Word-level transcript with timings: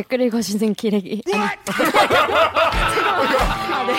댓글 0.00 0.22
읽어주는 0.22 0.72
기레기. 0.74 1.20
아니. 1.30 1.36
아, 1.42 3.84
네. 3.86 3.94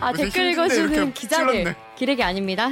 아, 0.00 0.12
댓글 0.12 0.50
읽어주는 0.50 1.14
기자들. 1.14 1.76
기레기 1.94 2.22
아닙니다. 2.24 2.68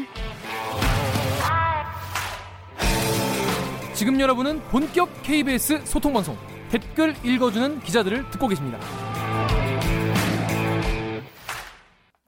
지금 3.95 4.19
여러분은 4.19 4.61
본격 4.71 5.23
KBS 5.23 5.85
소통방송 5.85 6.37
댓글 6.71 7.15
읽어주는 7.23 7.81
기자들을 7.81 8.31
듣고 8.31 8.49
계십니다. 8.49 8.81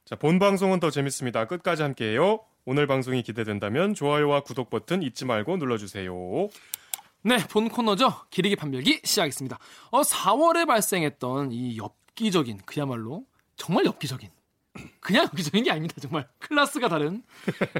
자, 0.04 0.14
본 0.14 0.38
방송은 0.38 0.78
더 0.78 0.90
재밌습니다. 0.90 1.46
끝까지 1.46 1.82
함께해요. 1.82 2.38
오늘 2.64 2.86
방송이 2.86 3.22
기대된다면 3.22 3.94
좋아요와 3.94 4.40
구독 4.42 4.70
버튼 4.70 5.02
잊지 5.02 5.24
말고 5.24 5.56
눌러주세요. 5.56 6.12
네, 7.24 7.36
본 7.48 7.68
코너죠. 7.68 8.14
기레기 8.30 8.56
판별기 8.56 9.00
시작하겠습니다. 9.04 9.58
어, 9.90 10.02
4월에 10.02 10.66
발생했던 10.66 11.52
이 11.52 11.76
엽기적인, 11.78 12.58
그야말로 12.64 13.24
정말 13.56 13.84
엽기적인, 13.84 14.30
그냥 15.00 15.24
엽기적인 15.24 15.64
게 15.64 15.70
아닙니다. 15.70 15.96
정말 16.00 16.28
클래스가 16.38 16.88
다른 16.88 17.22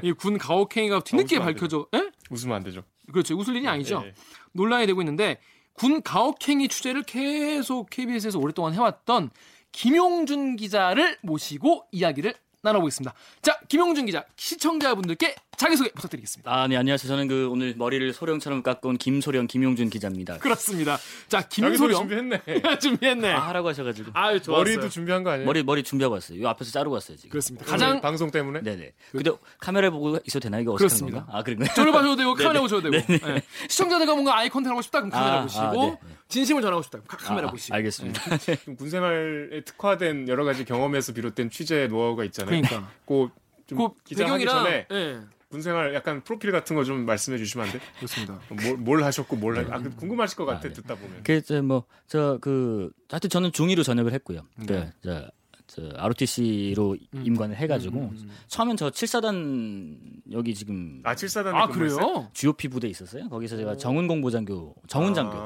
이 0.03 0.11
군 0.13 0.37
가혹행위가 0.37 1.01
뒤늦게 1.03 1.37
안 1.37 1.43
밝혀져. 1.43 1.87
에? 1.93 2.09
웃으면 2.29 2.55
안 2.57 2.63
되죠. 2.63 2.83
그렇죠. 3.11 3.35
웃을 3.37 3.55
일이 3.55 3.67
아니죠. 3.67 4.01
네. 4.01 4.13
논란이 4.53 4.85
되고 4.87 5.01
있는데 5.01 5.39
군 5.73 6.01
가혹행위 6.01 6.67
취재를 6.67 7.03
계속 7.03 7.89
KBS에서 7.89 8.39
오랫동안 8.39 8.73
해왔던 8.73 9.31
김용준 9.71 10.55
기자를 10.55 11.17
모시고 11.23 11.87
이야기를 11.91 12.35
나눠보겠습니다. 12.63 13.13
자, 13.41 13.59
김용준 13.67 14.05
기자, 14.05 14.23
시청자분들께 14.37 15.35
자기소개 15.57 15.91
부탁드리겠습니다. 15.91 16.51
아, 16.51 16.67
네, 16.67 16.77
안녕하세요. 16.77 17.07
저는 17.09 17.27
그 17.27 17.49
오늘 17.51 17.75
머리를 17.77 18.11
소령처럼 18.13 18.63
깎고 18.63 18.89
온 18.89 18.97
김소령, 18.97 19.47
김용준 19.47 19.89
기자입니다. 19.89 20.37
그렇습니다. 20.39 20.97
자, 21.27 21.41
김소령 21.47 21.99
준비했네. 21.99 22.41
준비했네. 22.81 23.31
아, 23.33 23.47
하라고 23.49 23.67
하셔가지고. 23.69 24.11
아유, 24.13 24.41
좋았어요. 24.41 24.63
머리도 24.63 24.89
준비한 24.89 25.23
거 25.23 25.31
아니에요? 25.31 25.45
머리, 25.45 25.61
머리 25.61 25.83
준비하고 25.83 26.13
왔어요. 26.15 26.39
이 26.39 26.45
앞에서 26.45 26.71
자르고 26.71 26.93
왔어요, 26.95 27.17
지금. 27.17 27.29
그렇습니다. 27.31 27.65
가장 27.65 27.99
방송 28.01 28.31
때문에 28.31 28.61
네네. 28.61 28.93
근데 29.11 29.31
카메라 29.59 29.89
보고 29.89 30.17
있어도 30.25 30.39
되나? 30.43 30.59
이거 30.59 30.73
어색한 30.73 30.77
그렇습니다. 30.77 31.17
건가? 31.25 31.37
아, 31.37 31.43
그런가요? 31.43 31.69
저를 31.75 31.91
봐줘도 31.91 32.15
되고 32.15 32.33
카메라. 32.35 32.61
보셔도 32.61 32.89
되고 32.89 33.05
네네. 33.05 33.35
예. 33.35 33.41
시청자들과 33.67 34.13
뭔가 34.13 34.37
eye 34.37 34.49
contact 34.49 34.69
하고 34.71 34.81
싶다 34.81 34.99
그럼 34.99 35.11
카메라 35.11 35.39
아, 35.39 35.41
보시고 35.43 35.61
아, 35.61 35.71
네. 35.73 35.97
진심을 36.33 36.61
전하고 36.61 36.81
싶다 36.83 36.99
카- 37.07 37.17
카메라 37.17 37.47
아, 37.47 37.51
보시고 37.51 37.75
알겠습니다. 37.75 38.21
좀 38.65 38.75
군생활에 38.75 39.61
특화된 39.65 40.27
여러 40.27 40.43
가지 40.43 40.65
경험에서 40.65 41.13
비롯된 41.13 41.49
취재 41.49 41.87
노하우가 41.87 42.23
있잖아요. 42.25 42.61
그러니까 42.61 42.91
그좀 43.05 43.77
그 43.77 43.89
기자 44.03 44.23
하기 44.29 44.45
배경이랑 44.45 44.63
전에 44.63 44.87
예. 44.91 45.19
군생활 45.49 45.93
약간 45.93 46.23
프로필 46.23 46.51
같은 46.51 46.75
거 46.75 46.83
좀 46.83 47.05
말씀해 47.05 47.37
주시면 47.37 47.67
안 47.67 47.73
돼? 47.73 47.79
그렇습니다. 47.97 48.39
뭘, 48.49 48.77
뭘 48.77 49.03
하셨고 49.03 49.35
뭘 49.35 49.57
하... 49.57 49.75
아, 49.75 49.79
그 49.79 49.95
궁금하실 49.95 50.35
것 50.37 50.45
같아 50.45 50.59
아, 50.59 50.61
네. 50.63 50.73
듣다 50.73 50.95
보면. 50.95 51.21
그, 51.23 51.41
저, 51.43 51.61
뭐, 51.61 51.83
저, 52.07 52.39
그, 52.41 52.91
하여튼 53.11 53.29
저는 53.29 53.51
중2로 53.51 53.83
전역을 53.83 54.11
했고요. 54.13 54.41
네. 54.57 54.65
그, 54.65 55.07
저, 55.07 55.29
저, 55.67 55.89
ROTC로 55.95 56.97
음. 57.13 57.23
임관을 57.25 57.55
해가지고, 57.55 58.13
처음엔 58.47 58.77
저 58.77 58.89
7사단, 58.89 59.97
여기 60.31 60.55
지금, 60.55 61.01
아 61.03 61.13
7사단에 61.13 61.53
아 61.53 61.67
그래요? 61.67 62.29
GOP 62.33 62.67
부대 62.69 62.87
있었어요. 62.87 63.29
거기서 63.29 63.55
제가 63.57 63.77
정은 63.77 64.07
공 64.07 64.21
보장교, 64.21 64.75
정은 64.87 65.13
장교. 65.13 65.37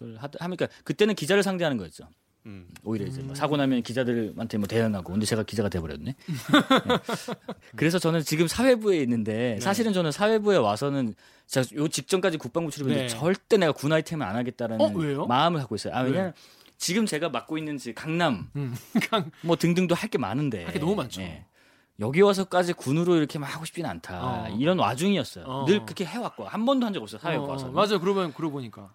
아, 0.00 0.04
그걸 0.04 0.16
하, 0.16 0.28
하니까, 0.40 0.66
그때는 0.84 1.14
기자를 1.14 1.42
상대하는 1.42 1.76
거였죠. 1.76 2.04
음. 2.46 2.68
오히려 2.84 3.04
이제 3.06 3.20
뭐 3.22 3.34
사고 3.34 3.56
나면 3.58 3.82
기자들한테 3.82 4.56
뭐 4.56 4.66
대응하고 4.66 5.12
근데 5.12 5.26
제가 5.26 5.42
기자가 5.42 5.68
돼버렸네. 5.68 6.14
네. 6.14 6.14
그래서 7.76 7.98
저는 7.98 8.22
지금 8.22 8.48
사회부에 8.48 8.98
있는데 9.02 9.54
네. 9.56 9.60
사실은 9.60 9.92
저는 9.92 10.10
사회부에 10.10 10.56
와서는 10.56 11.14
제가 11.46 11.66
요 11.76 11.88
직전까지 11.88 12.38
국방부 12.38 12.70
출입했는데 12.70 13.08
네. 13.12 13.18
절대 13.18 13.56
내가 13.58 13.72
군 13.72 13.92
아이템을 13.92 14.24
안 14.26 14.36
하겠다라는 14.36 15.18
어? 15.18 15.26
마음을 15.26 15.60
갖고 15.60 15.74
있어요. 15.74 15.94
아 15.94 16.00
왜냐면 16.00 16.32
지금 16.78 17.04
제가 17.04 17.28
맡고 17.28 17.58
있는 17.58 17.76
지 17.76 17.92
강남 17.94 18.48
음. 18.56 18.74
강- 19.10 19.30
뭐 19.42 19.56
등등도 19.56 19.94
할 19.94 20.08
게 20.08 20.16
많은데 20.16 20.64
할 20.64 20.72
게 20.72 20.78
너무 20.78 20.94
많죠. 20.94 21.20
예. 21.20 21.44
여기 22.00 22.22
와서까지 22.22 22.72
군으로 22.72 23.16
이렇게 23.16 23.38
막 23.38 23.54
하고 23.54 23.66
싶지는 23.66 23.90
않다. 23.90 24.18
어. 24.48 24.56
이런 24.58 24.78
와중이었어요. 24.78 25.44
어. 25.44 25.64
늘 25.66 25.84
그렇게 25.84 26.06
해왔고 26.06 26.44
한 26.48 26.64
번도 26.64 26.86
한 26.86 26.94
적 26.94 27.02
없어요. 27.02 27.18
사회부 27.20 27.44
어, 27.44 27.48
와서. 27.48 27.70
맞아요. 27.70 28.00
그러면 28.00 28.32
그러고 28.32 28.52
보니까 28.54 28.94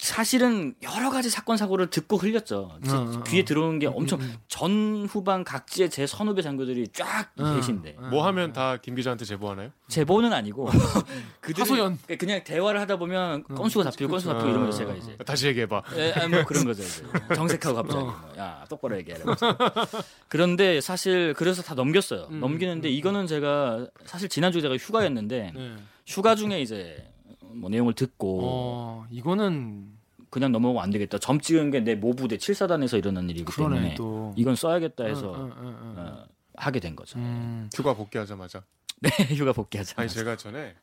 사실은 0.00 0.74
여러 0.82 1.10
가지 1.10 1.28
사건 1.28 1.58
사고를 1.58 1.90
듣고 1.90 2.16
흘렸죠. 2.16 2.70
제 2.86 2.90
어, 2.92 3.00
어, 3.02 3.22
귀에 3.24 3.42
어. 3.42 3.44
들어오는 3.44 3.78
게 3.78 3.86
엄청 3.86 4.18
음, 4.20 4.24
음. 4.24 4.34
전 4.48 5.06
후반 5.08 5.44
각지의 5.44 5.90
제 5.90 6.06
선후배 6.06 6.40
장교들이 6.40 6.88
쫙 6.88 7.30
어, 7.38 7.54
계신데 7.54 7.96
어. 7.98 8.06
뭐 8.08 8.26
하면 8.26 8.52
다 8.54 8.78
김 8.80 8.94
기자한테 8.94 9.26
제보하나요? 9.26 9.70
제보는 9.88 10.32
아니고 10.32 10.68
그들이 11.42 11.60
하소연. 11.60 11.98
그냥 12.18 12.42
대화를 12.44 12.80
하다 12.80 12.96
보면 12.96 13.44
건수가 13.44 13.84
잡히고 13.90 14.10
건수가 14.10 14.34
잡히고 14.34 14.50
이러면서 14.50 14.78
제가 14.78 14.94
이제 14.94 15.16
다시 15.26 15.48
얘기해 15.48 15.66
봐. 15.66 15.82
예, 15.96 16.12
아니, 16.12 16.28
뭐 16.28 16.44
그런 16.44 16.64
거죠 16.64 16.82
이제 16.82 17.02
정색하고 17.34 17.76
갑자기 17.76 17.98
어. 17.98 18.04
뭐, 18.06 18.32
야 18.38 18.64
똑바로 18.70 18.96
얘기해 18.96 19.18
그런데 20.28 20.80
사실 20.80 21.34
그래서 21.34 21.62
다 21.62 21.74
넘겼어요 21.74 22.28
음, 22.30 22.40
넘기는데 22.40 22.88
이거는 22.88 23.26
제가 23.26 23.86
사실 24.06 24.28
지난주에 24.30 24.62
제가 24.62 24.76
휴가였는데 24.76 25.52
네. 25.54 25.76
휴가 26.06 26.34
중에 26.34 26.60
이제 26.62 27.09
뭐 27.54 27.70
내용을 27.70 27.94
듣고 27.94 28.40
어 28.42 29.06
이거는 29.10 29.88
그냥 30.30 30.52
넘어가면 30.52 30.82
안 30.82 30.90
되겠다 30.90 31.18
점 31.18 31.40
찍은 31.40 31.70
게 31.70 31.80
내 31.80 31.94
모부대 31.94 32.36
7사단에서 32.36 32.98
일어난 32.98 33.28
일이기 33.28 33.44
그러네 33.44 33.74
때문에 33.76 33.94
또. 33.96 34.32
이건 34.36 34.54
써야겠다 34.56 35.04
해서 35.04 35.30
어, 35.30 35.34
어, 35.34 35.40
어, 35.40 35.48
어. 35.56 35.94
어, 35.96 36.26
하게 36.56 36.78
된 36.80 36.94
거죠. 36.94 37.18
음, 37.18 37.68
휴가 37.74 37.94
복귀하자마자. 37.94 38.62
네, 39.00 39.08
휴가 39.34 39.52
복귀하자. 39.52 39.94
아니 39.96 40.08
제가 40.08 40.36
전에 40.36 40.74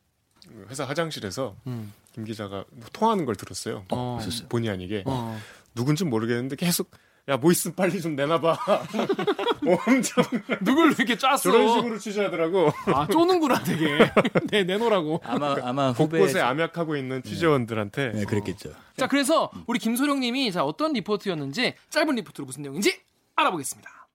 회사 0.68 0.84
화장실에서 0.84 1.56
음. 1.66 1.92
김 2.12 2.24
기자가 2.24 2.64
뭐 2.70 2.86
통화하는 2.92 3.24
걸 3.26 3.36
들었어요. 3.36 3.84
어. 3.90 4.18
본의 4.48 4.70
아니게 4.70 5.04
어. 5.06 5.38
누군지 5.74 6.04
모르겠는데 6.04 6.56
계속 6.56 6.90
야 7.28 7.36
뭐 7.36 7.52
있으면 7.52 7.74
빨리 7.74 8.00
좀 8.00 8.16
내놔봐. 8.16 8.58
엄청 9.86 10.24
누굴 10.62 10.92
이렇게 10.92 11.16
짰어? 11.16 11.36
저런 11.36 11.68
식으로 11.68 11.98
취재하더라고. 11.98 12.72
아 12.86 13.06
쪼는구나 13.06 13.62
되게. 13.62 13.98
네 14.50 14.64
내놓으라고. 14.64 15.20
아마 15.24 15.56
아마 15.62 15.90
후배 15.90 16.18
곳곳에 16.18 16.40
암약하고 16.40 16.96
있는 16.96 17.22
취재원들한테 17.22 18.12
네, 18.12 18.24
그랬겠죠. 18.24 18.72
자 18.96 19.06
그래서 19.06 19.50
우리 19.66 19.78
김소령 19.78 20.20
님이 20.20 20.50
자 20.50 20.64
어떤 20.64 20.92
리포트였는지 20.94 21.74
짧은 21.90 22.14
리포트로 22.14 22.46
무슨 22.46 22.62
내용인지 22.62 22.98
알아보겠습니다. 23.36 24.08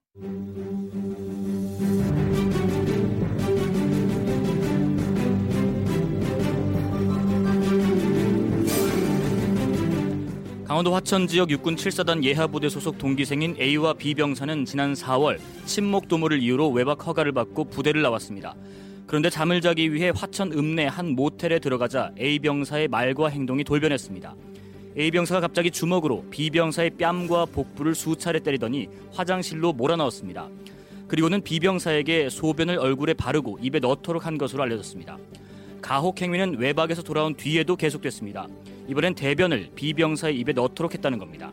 강원도 10.74 10.92
화천 10.92 11.28
지역 11.28 11.52
육군 11.52 11.76
7사단 11.76 12.24
예하부대 12.24 12.68
소속 12.68 12.98
동기생인 12.98 13.56
A와 13.60 13.94
B 13.94 14.16
병사는 14.16 14.66
지난 14.66 14.94
4월 14.94 15.38
친목 15.68 16.08
도모를 16.08 16.42
이유로 16.42 16.72
외박 16.72 17.06
허가를 17.06 17.32
받고 17.32 17.66
부대를 17.66 18.02
나왔습니다. 18.02 18.56
그런데 19.06 19.30
잠을 19.30 19.62
자기 19.62 19.94
위해 19.94 20.12
화천 20.16 20.52
읍내 20.52 20.88
한 20.88 21.10
모텔에 21.10 21.60
들어가자 21.60 22.10
A 22.20 22.40
병사의 22.40 22.88
말과 22.88 23.28
행동이 23.28 23.64
돌변했습니다. 23.64 24.34
A 24.98 25.12
병사가 25.12 25.42
갑자기 25.42 25.70
주먹으로 25.70 26.26
B 26.32 26.50
병사의 26.50 26.90
뺨과 26.98 27.46
복부를 27.54 27.94
수차례 27.94 28.40
때리더니 28.40 28.90
화장실로 29.12 29.74
몰아넣었습니다. 29.74 30.50
그리고는 31.08 31.44
B 31.44 31.60
병사에게 31.60 32.30
소변을 32.32 32.80
얼굴에 32.80 33.14
바르고 33.14 33.60
입에 33.62 33.78
넣도록 33.78 34.26
한 34.26 34.40
것으로 34.40 34.64
알려졌습니다. 34.64 35.20
가혹 35.84 36.20
행위는 36.20 36.58
외박에서 36.58 37.04
돌아온 37.04 37.36
뒤에도 37.36 37.76
계속됐습니다. 37.76 38.48
이번엔 38.88 39.16
대변을 39.16 39.70
B 39.76 39.94
병사의 39.94 40.38
입에 40.40 40.54
넣도록 40.54 40.94
했다는 40.94 41.20
겁니다. 41.20 41.52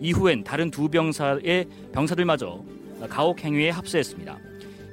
이후엔 0.00 0.44
다른 0.44 0.70
두 0.70 0.88
병사의 0.88 1.66
병사들마저 1.92 2.62
가혹 3.08 3.42
행위에 3.42 3.70
합세했습니다. 3.70 4.38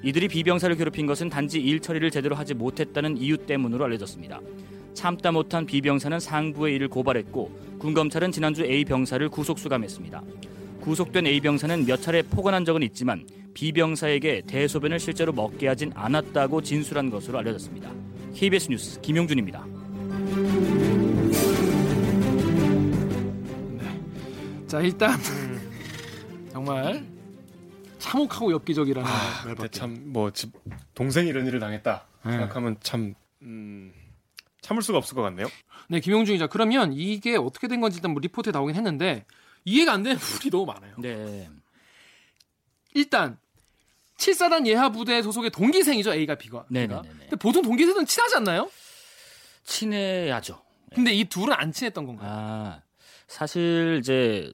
이들이 0.03 0.27
B 0.27 0.43
병사를 0.43 0.75
괴롭힌 0.75 1.05
것은 1.05 1.29
단지 1.29 1.59
일 1.61 1.79
처리를 1.79 2.11
제대로 2.11 2.35
하지 2.35 2.53
못했다는 2.53 3.17
이유 3.17 3.37
때문으로 3.37 3.85
알려졌습니다. 3.85 4.41
참다 4.93 5.31
못한 5.31 5.65
B 5.65 5.81
병사는 5.81 6.19
상부의 6.19 6.75
이를 6.75 6.87
고발했고 6.87 7.51
군 7.79 7.93
검찰은 7.93 8.31
지난주 8.31 8.63
A 8.63 8.85
병사를 8.85 9.27
구속 9.29 9.59
수감했습니다. 9.59 10.21
구속된 10.81 11.25
A 11.27 11.39
병사는 11.39 11.85
몇 11.85 12.01
차례 12.01 12.21
포관한 12.21 12.65
적은 12.65 12.83
있지만 12.83 13.25
B 13.53 13.71
병사에게 13.71 14.43
대소변을 14.45 14.99
실제로 14.99 15.31
먹게 15.31 15.67
하진 15.67 15.91
않았다고 15.95 16.61
진술한 16.61 17.09
것으로 17.09 17.39
알려졌습니다. 17.39 17.91
KBS 18.35 18.69
뉴스 18.69 19.01
김용준입니다. 19.01 19.72
자 24.73 24.81
일단 24.81 25.11
정말 26.51 27.05
참혹하고 27.99 28.51
엽기적이라는 28.53 29.07
말밖에. 29.45 29.67
참뭐 29.69 30.31
동생이 30.95 31.29
이런 31.29 31.45
일을 31.45 31.59
당했다 31.59 32.07
네. 32.25 32.31
생각하면 32.31 32.77
참 32.81 33.13
음, 33.43 33.93
참을 34.61 34.81
수가 34.81 34.97
없을 34.97 35.13
것 35.13 35.21
같네요. 35.21 35.45
네 35.89 35.99
김용준 35.99 36.33
기자 36.33 36.47
그러면 36.47 36.91
이게 36.91 37.37
어떻게 37.37 37.67
된 37.67 37.81
건지 37.81 37.97
일단 37.97 38.13
뭐 38.13 38.19
리포트에 38.19 38.51
나오긴 38.51 38.75
했는데 38.75 39.27
이해가 39.63 39.93
안 39.93 40.01
되는 40.01 40.17
부분이 40.17 40.49
너무 40.49 40.65
많아요. 40.65 40.95
네. 40.97 41.47
일단 42.95 43.37
7사단 44.17 44.65
예하 44.65 44.89
부대 44.89 45.21
소속의 45.21 45.51
동기생이죠 45.51 46.15
A가 46.15 46.33
B가. 46.33 46.65
네. 46.69 46.87
네, 46.87 46.95
네, 46.95 47.01
네. 47.03 47.17
근데 47.19 47.35
보통 47.35 47.61
동기생은 47.61 48.07
친하지 48.07 48.37
않나요? 48.37 48.71
친해야죠. 49.65 50.63
근데 50.95 51.13
이 51.13 51.25
둘은 51.25 51.53
안 51.53 51.71
친했던 51.71 52.07
건가요? 52.07 52.27
아 52.31 52.81
사실 53.27 53.97
이제 53.99 54.51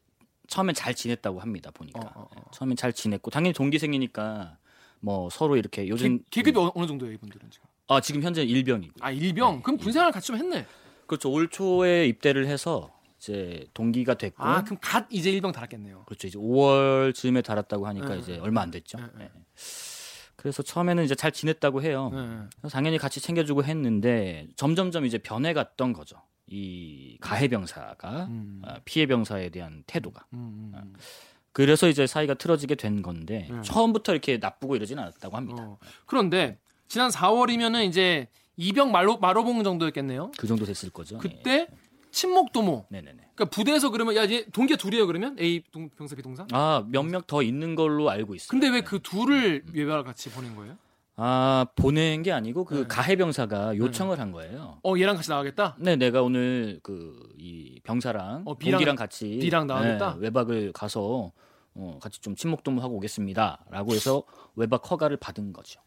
처음엔 0.50 0.76
잘 0.76 0.94
지냈다고 0.94 1.40
합니다 1.40 1.72
보니까 1.74 2.00
어, 2.00 2.12
어, 2.22 2.30
어. 2.36 2.52
처음엔 2.52 2.76
잘 2.76 2.92
지냈고 2.92 3.32
당연히 3.32 3.54
동기생이니까 3.54 4.58
뭐 5.00 5.30
서로 5.30 5.56
이렇게 5.56 5.88
요즘 5.88 6.20
계, 6.30 6.42
계급이 6.42 6.58
어- 6.60 6.72
어느 6.76 6.88
정도예요 6.88 7.14
이분들은 7.14 7.50
지금? 7.52 7.68
아 7.88 8.02
지금 8.02 8.22
현재 8.22 8.44
일병이고 8.44 8.94
아 9.00 9.12
일병. 9.12 9.62
그럼 9.62 9.78
군생활 9.78 10.12
같이 10.12 10.28
좀 10.28 10.36
했네. 10.38 10.66
그렇죠 11.08 11.32
올 11.32 11.48
초에 11.50 12.06
입대를 12.08 12.48
해서 12.48 12.92
이제 13.18 13.66
동기가 13.74 14.14
됐고 14.16 14.44
아 14.44 14.64
그럼 14.64 14.78
갓 14.82 15.08
이제 15.10 15.32
일병 15.32 15.52
달았겠네요. 15.52 16.04
그렇죠 16.06 16.28
이제 16.28 16.38
5월 16.38 17.14
즈음에 17.16 17.42
달았다고 17.42 17.88
하니까 17.88 18.10
네. 18.10 18.20
이제 18.20 18.38
얼마 18.40 18.62
안 18.62 18.72
됐죠. 18.72 18.98
네, 18.98 19.06
네. 19.18 19.32
그래서 20.36 20.64
처음에는 20.64 21.04
이제 21.04 21.16
잘 21.16 21.32
지냈다고 21.32 21.82
해요. 21.82 22.12
네. 22.14 22.70
당연히 22.70 22.98
같이 22.98 23.20
챙겨주고 23.20 23.64
했는데 23.64 24.48
점점점 24.56 25.06
이제 25.06 25.18
변해갔던 25.18 25.94
거죠. 25.94 26.22
이 26.50 27.18
가해 27.22 27.48
병사가 27.48 28.26
음. 28.26 28.62
어, 28.66 28.76
피해 28.86 29.06
병사에 29.06 29.50
대한 29.50 29.84
태도가. 29.88 30.26
음, 30.34 30.72
음, 30.76 30.94
그래서 31.52 31.88
이제 31.88 32.08
사이가 32.08 32.36
틀어지게 32.36 32.76
된 32.76 33.02
건데 33.02 33.48
네. 33.52 33.62
처음부터 33.62 34.12
이렇게 34.14 34.38
나쁘고 34.38 34.76
이러진 34.76 35.00
않았다고 35.00 35.36
음. 35.36 35.38
합니다. 35.38 35.64
어. 35.64 35.78
그런데 36.06 36.58
지난 36.88 37.10
4월이면은 37.12 37.88
이제 37.88 38.28
이병 38.58 38.92
마로 38.92 39.18
마로봉 39.18 39.64
정도였겠네요. 39.64 40.32
그 40.38 40.48
정도 40.48 40.66
됐을 40.66 40.90
거죠. 40.90 41.18
그때 41.18 41.68
친목 42.12 42.52
도모. 42.52 42.86
예. 42.92 42.96
네네네. 43.02 43.18
그러니까 43.36 43.46
부대에서 43.56 43.90
그러면 43.92 44.16
야얘 44.16 44.46
동기가 44.52 44.78
둘이에요 44.78 45.06
그러면 45.08 45.38
A 45.40 45.62
동, 45.72 45.90
병사 45.90 46.16
B 46.16 46.22
동사? 46.24 46.46
아몇 46.52 47.06
명 47.06 47.22
더 47.28 47.44
있는 47.44 47.76
걸로 47.76 48.10
알고 48.10 48.36
있어요. 48.36 48.48
근데 48.50 48.68
왜 48.70 48.82
그 48.82 49.00
둘을 49.02 49.64
외박 49.74 50.04
같이 50.06 50.30
보낸 50.32 50.56
거예요? 50.56 50.76
아 51.22 51.66
보낸 51.76 52.24
게 52.24 52.32
아니고 52.32 52.64
그 52.64 52.76
네. 52.76 52.86
가해 52.88 53.16
병사가 53.18 53.76
요청을 53.78 54.20
한 54.20 54.32
거예요. 54.32 54.80
어 54.84 54.94
얘랑 54.98 55.16
같이 55.18 55.30
나가겠다. 55.30 55.76
네, 55.80 55.96
내가 55.96 56.22
오늘 56.22 56.80
그 56.82 57.28
이 57.38 57.80
병사랑 57.84 58.44
어, 58.46 58.56
B랑- 58.58 58.72
동기랑 58.72 58.96
같이 58.96 59.40
B랑 59.40 59.66
나가겠다? 59.68 60.14
네, 60.16 60.20
외박을 60.22 60.72
가서 60.74 61.32
어, 61.74 62.00
같이 62.02 62.20
좀 62.22 62.36
친목도모하고 62.36 62.96
오겠습니다라고 62.98 63.94
해서 63.94 64.24
외박 64.56 64.90
허가를 64.92 65.18
받은 65.18 65.54
거죠. 65.54 65.80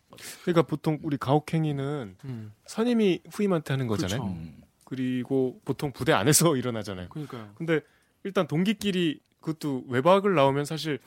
그러니까 0.42 0.62
보통 0.62 0.98
우리 1.02 1.16
가혹행위는 1.18 2.16
음. 2.24 2.52
선임이 2.66 3.20
후임한테 3.30 3.72
하는 3.74 3.86
거잖아요. 3.86 4.20
그렇죠. 4.22 4.34
음, 4.38 4.62
그리고 4.84 5.60
보통 5.64 5.92
부대 5.92 6.12
안에서 6.12 6.56
일어나잖아요. 6.56 7.08
그러니까요. 7.10 7.50
근데 7.54 7.80
일단 8.24 8.46
동기끼리 8.46 9.20
그것도 9.40 9.84
외박을 9.88 10.34
나오면 10.34 10.64
사실 10.64 10.98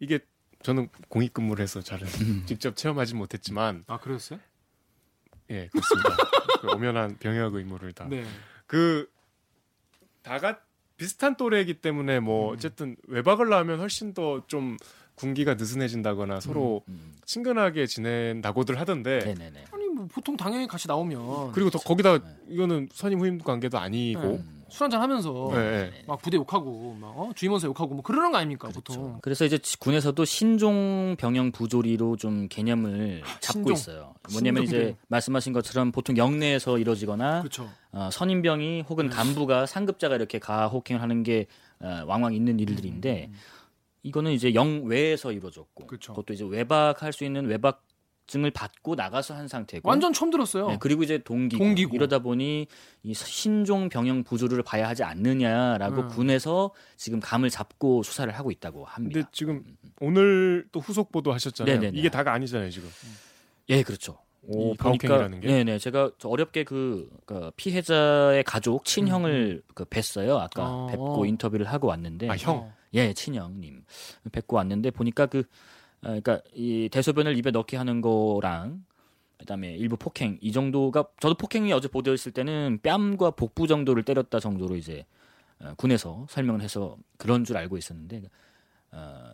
이게 0.00 0.20
저는 0.62 0.88
공익 1.08 1.32
근무를 1.34 1.62
해서 1.62 1.80
잘은 1.80 2.06
직접 2.46 2.76
체험하지 2.76 3.14
못했지만 3.14 3.84
아 3.86 3.98
그랬어요? 3.98 4.38
예 5.50 5.68
그렇습니다. 5.68 6.16
그 6.60 6.70
엄연한 6.70 7.16
병역 7.18 7.54
의무를 7.54 7.92
다. 7.92 8.06
네. 8.08 8.24
그 8.66 9.10
다가 10.22 10.60
비슷한 10.96 11.36
또래이기 11.36 11.74
때문에 11.74 12.20
뭐 12.20 12.50
음. 12.50 12.54
어쨌든 12.54 12.96
외박을 13.08 13.48
나오면 13.48 13.80
훨씬 13.80 14.14
더 14.14 14.42
좀 14.46 14.76
군기가 15.14 15.54
느슨해진다거나 15.54 16.40
서로 16.40 16.82
음. 16.88 17.14
친근하게 17.26 17.86
지낸다고들 17.86 18.80
하던데 18.80 19.18
네네네. 19.18 19.64
아니 19.70 19.86
뭐 19.88 20.06
보통 20.06 20.36
당연히 20.36 20.66
같이 20.66 20.88
나오면 20.88 21.52
그리고 21.52 21.70
더 21.70 21.78
거기다 21.78 22.18
네. 22.18 22.36
이거는 22.48 22.88
선임 22.92 23.20
후임 23.20 23.38
관계도 23.38 23.78
아니고 23.78 24.20
음, 24.20 24.61
술 24.72 24.84
한잔 24.84 25.02
하면서 25.02 25.50
예, 25.54 25.92
예. 25.96 26.04
막 26.06 26.20
부대 26.22 26.36
욕하고 26.36 26.96
막 26.98 27.08
어? 27.08 27.30
주임원사 27.34 27.66
욕하고 27.66 27.94
뭐 27.94 28.02
그러는 28.02 28.32
거 28.32 28.38
아닙니까 28.38 28.68
그렇죠. 28.68 28.80
보통. 28.80 29.18
그래서 29.22 29.44
이제 29.44 29.58
군에서도 29.78 30.24
신종 30.24 31.14
병영 31.18 31.52
부조리로 31.52 32.16
좀 32.16 32.48
개념을 32.48 33.22
잡고 33.40 33.58
신종. 33.58 33.72
있어요. 33.74 34.14
뭐냐면 34.32 34.64
신종 34.66 34.80
이제 34.80 34.96
말씀하신 35.08 35.52
것처럼 35.52 35.92
보통 35.92 36.16
영내에서 36.16 36.78
이루어지거나 36.78 37.40
그렇죠. 37.40 37.68
어, 37.92 38.08
선임병이 38.10 38.82
혹은 38.88 39.10
간부가 39.10 39.66
상급자가 39.66 40.16
이렇게 40.16 40.38
가혹행을 40.38 41.02
하는 41.02 41.22
게 41.22 41.46
어, 41.80 42.02
왕왕 42.06 42.32
있는 42.34 42.58
일들인데 42.58 43.28
음. 43.30 43.34
이거는 44.04 44.32
이제 44.32 44.54
영외에서 44.54 45.32
이루어졌고 45.32 45.86
그쵸. 45.86 46.12
그것도 46.12 46.32
이제 46.32 46.44
외박할 46.44 47.12
수 47.12 47.24
있는 47.24 47.46
외박 47.46 47.84
증을 48.32 48.50
받고 48.50 48.94
나가서 48.94 49.34
한 49.34 49.46
상태고 49.46 49.86
완전 49.86 50.14
처음 50.14 50.30
들었어요. 50.30 50.68
네, 50.68 50.76
그리고 50.80 51.02
이제 51.02 51.18
동기고, 51.18 51.62
동기고. 51.62 51.94
이러다 51.94 52.20
보니 52.20 52.66
이 53.02 53.14
신종 53.14 53.90
병영 53.90 54.24
부조리를 54.24 54.62
봐야 54.62 54.88
하지 54.88 55.04
않느냐라고 55.04 56.02
음. 56.02 56.08
군에서 56.08 56.70
지금 56.96 57.20
감을 57.20 57.50
잡고 57.50 58.02
수사를 58.02 58.32
하고 58.32 58.50
있다고 58.50 58.86
합니다. 58.86 59.14
근데 59.14 59.28
지금 59.32 59.62
오늘 60.00 60.66
또 60.72 60.80
후속 60.80 61.12
보도 61.12 61.30
하셨잖아요. 61.34 61.74
네네네. 61.74 61.98
이게 61.98 62.08
다가 62.08 62.32
아니잖아요 62.32 62.70
지금. 62.70 62.88
예, 63.68 63.82
그렇죠. 63.82 64.18
이 64.48 64.74
보니까? 64.78 65.28
네네 65.28 65.78
제가 65.78 66.12
저 66.18 66.28
어렵게 66.28 66.64
그, 66.64 67.08
그 67.26 67.50
피해자의 67.56 68.42
가족 68.44 68.86
친형을 68.86 69.62
그 69.74 69.84
뵀어요. 69.84 70.38
아까 70.38 70.64
어. 70.64 70.86
뵙고 70.86 71.26
인터뷰를 71.26 71.66
하고 71.66 71.88
왔는데 71.88 72.30
아 72.30 72.36
형. 72.36 72.56
어. 72.56 72.74
예 72.94 73.12
친형님 73.12 73.84
뵙고 74.32 74.56
왔는데 74.56 74.90
보니까 74.90 75.26
그 75.26 75.40
아, 75.40 75.44
그러니까 76.02 76.40
이 76.54 76.88
대소변을 76.90 77.36
입에 77.38 77.50
넣게 77.50 77.76
하는 77.76 78.00
거랑 78.00 78.84
그다음에 79.38 79.74
일부 79.74 79.96
폭행 79.96 80.38
이 80.40 80.52
정도가 80.52 81.04
저도 81.20 81.34
폭행이 81.34 81.72
어제 81.72 81.88
보도했을 81.88 82.32
때는 82.32 82.80
뺨과 82.82 83.32
복부 83.32 83.66
정도를 83.66 84.02
때렸다 84.04 84.38
정도로 84.40 84.76
이제 84.76 85.04
어, 85.60 85.74
군에서 85.76 86.26
설명을 86.28 86.60
해서 86.60 86.96
그런 87.18 87.44
줄 87.44 87.56
알고 87.56 87.76
있었는데 87.76 88.22
어, 88.92 89.32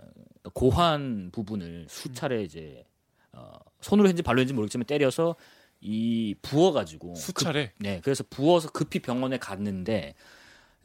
고환 0.54 1.30
부분을 1.32 1.86
수차례 1.88 2.42
이제 2.42 2.84
어, 3.32 3.52
손으로 3.80 4.08
했는지 4.08 4.22
발로 4.22 4.40
했는지 4.40 4.54
모르겠지만 4.54 4.84
때려서 4.86 5.36
이 5.80 6.34
부어가지고 6.42 7.14
수차례. 7.14 7.68
급- 7.68 7.74
네, 7.78 8.00
그래서 8.02 8.24
부어서 8.28 8.70
급히 8.70 8.98
병원에 9.00 9.38
갔는데 9.38 10.14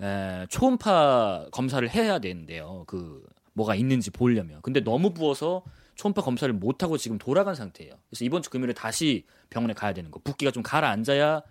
에, 0.01 0.45
초음파 0.49 1.47
검사를 1.51 1.87
해야 1.89 2.19
되는데요. 2.19 2.83
그 2.87 3.25
뭐가 3.53 3.75
있는지 3.75 4.11
보려면. 4.11 4.61
근데 4.61 4.79
너무 4.83 5.13
부어서 5.13 5.63
초음파 5.95 6.21
검사를 6.21 6.51
못 6.53 6.81
하고 6.83 6.97
지금 6.97 7.17
돌아간 7.17 7.55
상태예요. 7.55 7.93
그래서 8.09 8.25
이번 8.25 8.41
주 8.41 8.49
금요일에 8.49 8.73
다시 8.73 9.25
병원에 9.49 9.73
가야 9.73 9.93
되는 9.93 10.09
거. 10.11 10.19
붓기가 10.23 10.51
좀 10.51 10.63
가라앉아야 10.63 11.41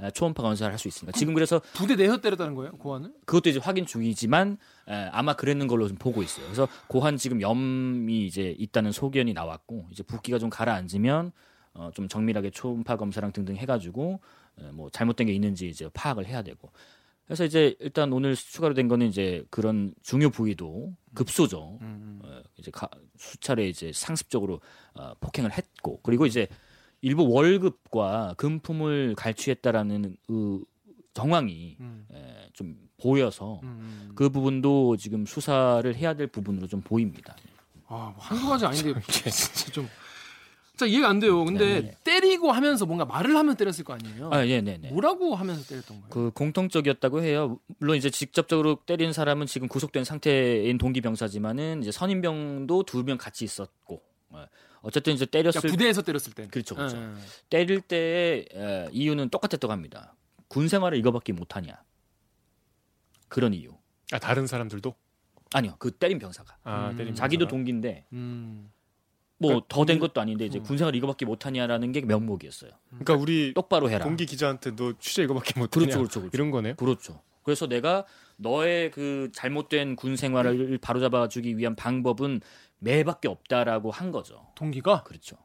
에, 0.00 0.10
초음파 0.10 0.42
검사를 0.42 0.70
할 0.72 0.78
수 0.78 0.88
있습니다. 0.88 1.16
지금 1.16 1.34
그래서 1.34 1.60
부대 1.74 1.94
내에서 1.94 2.20
때렸다는 2.20 2.54
거예요 2.54 2.72
고환을? 2.72 3.12
그것도 3.26 3.50
이제 3.50 3.60
확인 3.60 3.86
중이지만 3.86 4.58
에, 4.88 4.92
아마 5.12 5.34
그랬는 5.34 5.68
걸로 5.68 5.86
좀 5.86 5.96
보고 5.98 6.22
있어요. 6.22 6.44
그래서 6.46 6.66
고환 6.88 7.16
지금 7.16 7.40
염이 7.40 8.26
이제 8.26 8.54
있다는 8.58 8.90
소견이 8.90 9.32
나왔고 9.32 9.86
이제 9.92 10.02
붓기가 10.02 10.38
좀 10.38 10.50
가라앉으면 10.50 11.30
어, 11.74 11.90
좀 11.94 12.08
정밀하게 12.08 12.50
초음파 12.50 12.96
검사랑 12.96 13.32
등등 13.32 13.56
해가지고 13.56 14.20
에, 14.58 14.64
뭐 14.72 14.90
잘못된 14.90 15.28
게 15.28 15.32
있는지 15.32 15.68
이제 15.68 15.88
파악을 15.94 16.26
해야 16.26 16.42
되고. 16.42 16.72
그래서 17.26 17.44
이제 17.44 17.76
일단 17.80 18.12
오늘 18.12 18.34
추가로 18.34 18.74
된 18.74 18.88
거는 18.88 19.06
이제 19.06 19.44
그런 19.50 19.94
중요 20.02 20.30
부위도 20.30 20.94
급소죠. 21.14 21.78
음. 21.80 22.20
어, 22.24 22.42
이제 22.58 22.70
가, 22.70 22.88
수차례 23.16 23.68
이제 23.68 23.92
상습적으로 23.94 24.60
어, 24.94 25.14
폭행을 25.20 25.52
했고 25.52 26.00
그리고 26.02 26.26
이제 26.26 26.48
일부 27.00 27.28
월급과 27.28 28.34
금품을 28.36 29.14
갈취했다라는 29.16 30.16
그 30.26 30.64
정황이 31.14 31.76
음. 31.80 32.06
에, 32.12 32.48
좀 32.52 32.76
보여서 33.00 33.60
음. 33.62 34.12
그 34.14 34.30
부분도 34.30 34.96
지금 34.96 35.26
수사를 35.26 35.94
해야 35.94 36.14
될 36.14 36.26
부분으로 36.26 36.66
좀 36.66 36.80
보입니다. 36.80 37.36
아, 37.86 38.12
뭐 38.14 38.16
한두 38.18 38.48
가지 38.48 38.64
아닌데 38.64 38.94
진짜 39.04 39.72
좀 39.72 39.88
진짜 40.74 40.86
이해가 40.86 41.08
안 41.08 41.18
돼요. 41.18 41.44
근데 41.44 41.82
네. 41.82 41.94
때리고 42.02 42.50
하면서 42.50 42.86
뭔가 42.86 43.04
말을 43.04 43.36
하면 43.36 43.56
때렸을 43.56 43.84
거 43.84 43.92
아니에요. 43.92 44.30
아, 44.32 44.46
예, 44.46 44.60
네, 44.62 44.78
네. 44.78 44.90
뭐라고 44.90 45.34
하면서 45.34 45.62
때렸던 45.64 46.00
거예요? 46.00 46.10
그 46.10 46.30
공통적이었다고 46.34 47.22
해요. 47.22 47.58
물론 47.78 47.96
이제 47.96 48.08
직접적으로 48.08 48.76
때린 48.86 49.12
사람은 49.12 49.46
지금 49.46 49.68
구속된 49.68 50.04
상태인 50.04 50.78
동기 50.78 51.00
병사지만은 51.02 51.82
이제 51.82 51.92
선임병도 51.92 52.84
두 52.84 53.02
명 53.04 53.18
같이 53.18 53.44
있었고 53.44 54.00
어, 54.30 54.46
어쨌든 54.80 55.12
이제 55.12 55.26
그러니까 55.26 55.50
때렸을 55.52 55.70
부대에서 55.70 56.02
때렸을 56.02 56.32
때. 56.32 56.46
그렇죠, 56.48 56.74
그렇죠. 56.74 56.96
예, 56.96 57.02
예. 57.02 57.14
때릴 57.50 57.80
때의 57.82 58.46
에, 58.54 58.88
이유는 58.92 59.28
똑같았다고 59.28 59.70
합니다. 59.72 60.14
군 60.48 60.68
생활을 60.68 60.96
이거밖에 60.98 61.32
못하냐 61.34 61.74
그런 63.28 63.52
이유. 63.54 63.72
아 64.10 64.18
다른 64.18 64.46
사람들도 64.46 64.94
아니요, 65.54 65.76
그 65.78 65.90
때린 65.90 66.18
병사가 66.18 66.56
아 66.64 66.88
음. 66.90 66.96
때린 66.96 67.14
자기도 67.14 67.40
병사가? 67.44 67.50
동기인데 67.50 68.06
음. 68.14 68.70
뭐 69.42 69.48
그러니까 69.50 69.66
더된 69.68 69.98
것도 69.98 70.20
아닌데 70.20 70.46
이제 70.46 70.58
음. 70.58 70.62
군 70.62 70.78
생활 70.78 70.94
이거밖에 70.94 71.26
못하냐라는 71.26 71.92
게 71.92 72.00
명목이었어요. 72.00 72.70
그러니까 72.90 73.14
우리 73.14 73.52
똑바로 73.54 73.90
해라. 73.90 74.04
동기 74.04 74.24
기자한테 74.24 74.76
너 74.76 74.94
취재 74.98 75.24
이거밖에 75.24 75.58
못하냐 75.58 75.86
그렇죠, 75.86 75.98
그렇죠, 75.98 76.20
그렇죠. 76.20 76.36
이런 76.36 76.50
거네요. 76.50 76.76
그렇죠. 76.76 77.20
그래서 77.42 77.66
내가 77.66 78.04
너의 78.36 78.92
그 78.92 79.30
잘못된 79.34 79.96
군 79.96 80.16
생활을 80.16 80.78
바로잡아 80.80 81.28
주기 81.28 81.58
위한 81.58 81.74
방법은 81.74 82.40
매밖에 82.78 83.28
없다라고 83.28 83.90
한 83.90 84.12
거죠. 84.12 84.46
동기가 84.54 85.02
그렇죠. 85.02 85.36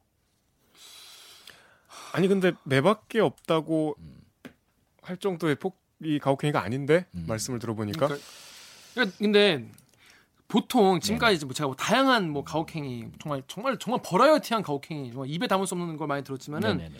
아니 2.13 2.27
근데 2.27 2.53
매밖에 2.63 3.19
없다고 3.19 3.95
음. 3.99 4.21
할 5.01 5.17
정도의 5.17 5.55
폭이 5.55 6.19
가혹행위가 6.19 6.61
아닌데 6.61 7.07
음. 7.15 7.25
말씀을 7.27 7.59
들어보니까 7.59 8.07
그러니까, 8.07 8.27
그러니까 8.93 9.17
근데 9.17 9.69
보통 10.47 10.99
지금까지 10.99 11.45
뭐 11.45 11.53
제가 11.53 11.67
뭐 11.67 11.75
다양한 11.75 12.29
뭐 12.29 12.43
가혹행위 12.43 13.05
정말 13.21 13.43
정말 13.47 13.77
정말 13.77 13.99
버라이어티한 14.03 14.63
가혹행위 14.63 15.11
정말 15.11 15.29
입에 15.29 15.47
담을 15.47 15.67
수 15.67 15.75
없는 15.75 15.97
걸 15.97 16.07
많이 16.07 16.23
들었지만은 16.23 16.77
네네네. 16.77 16.95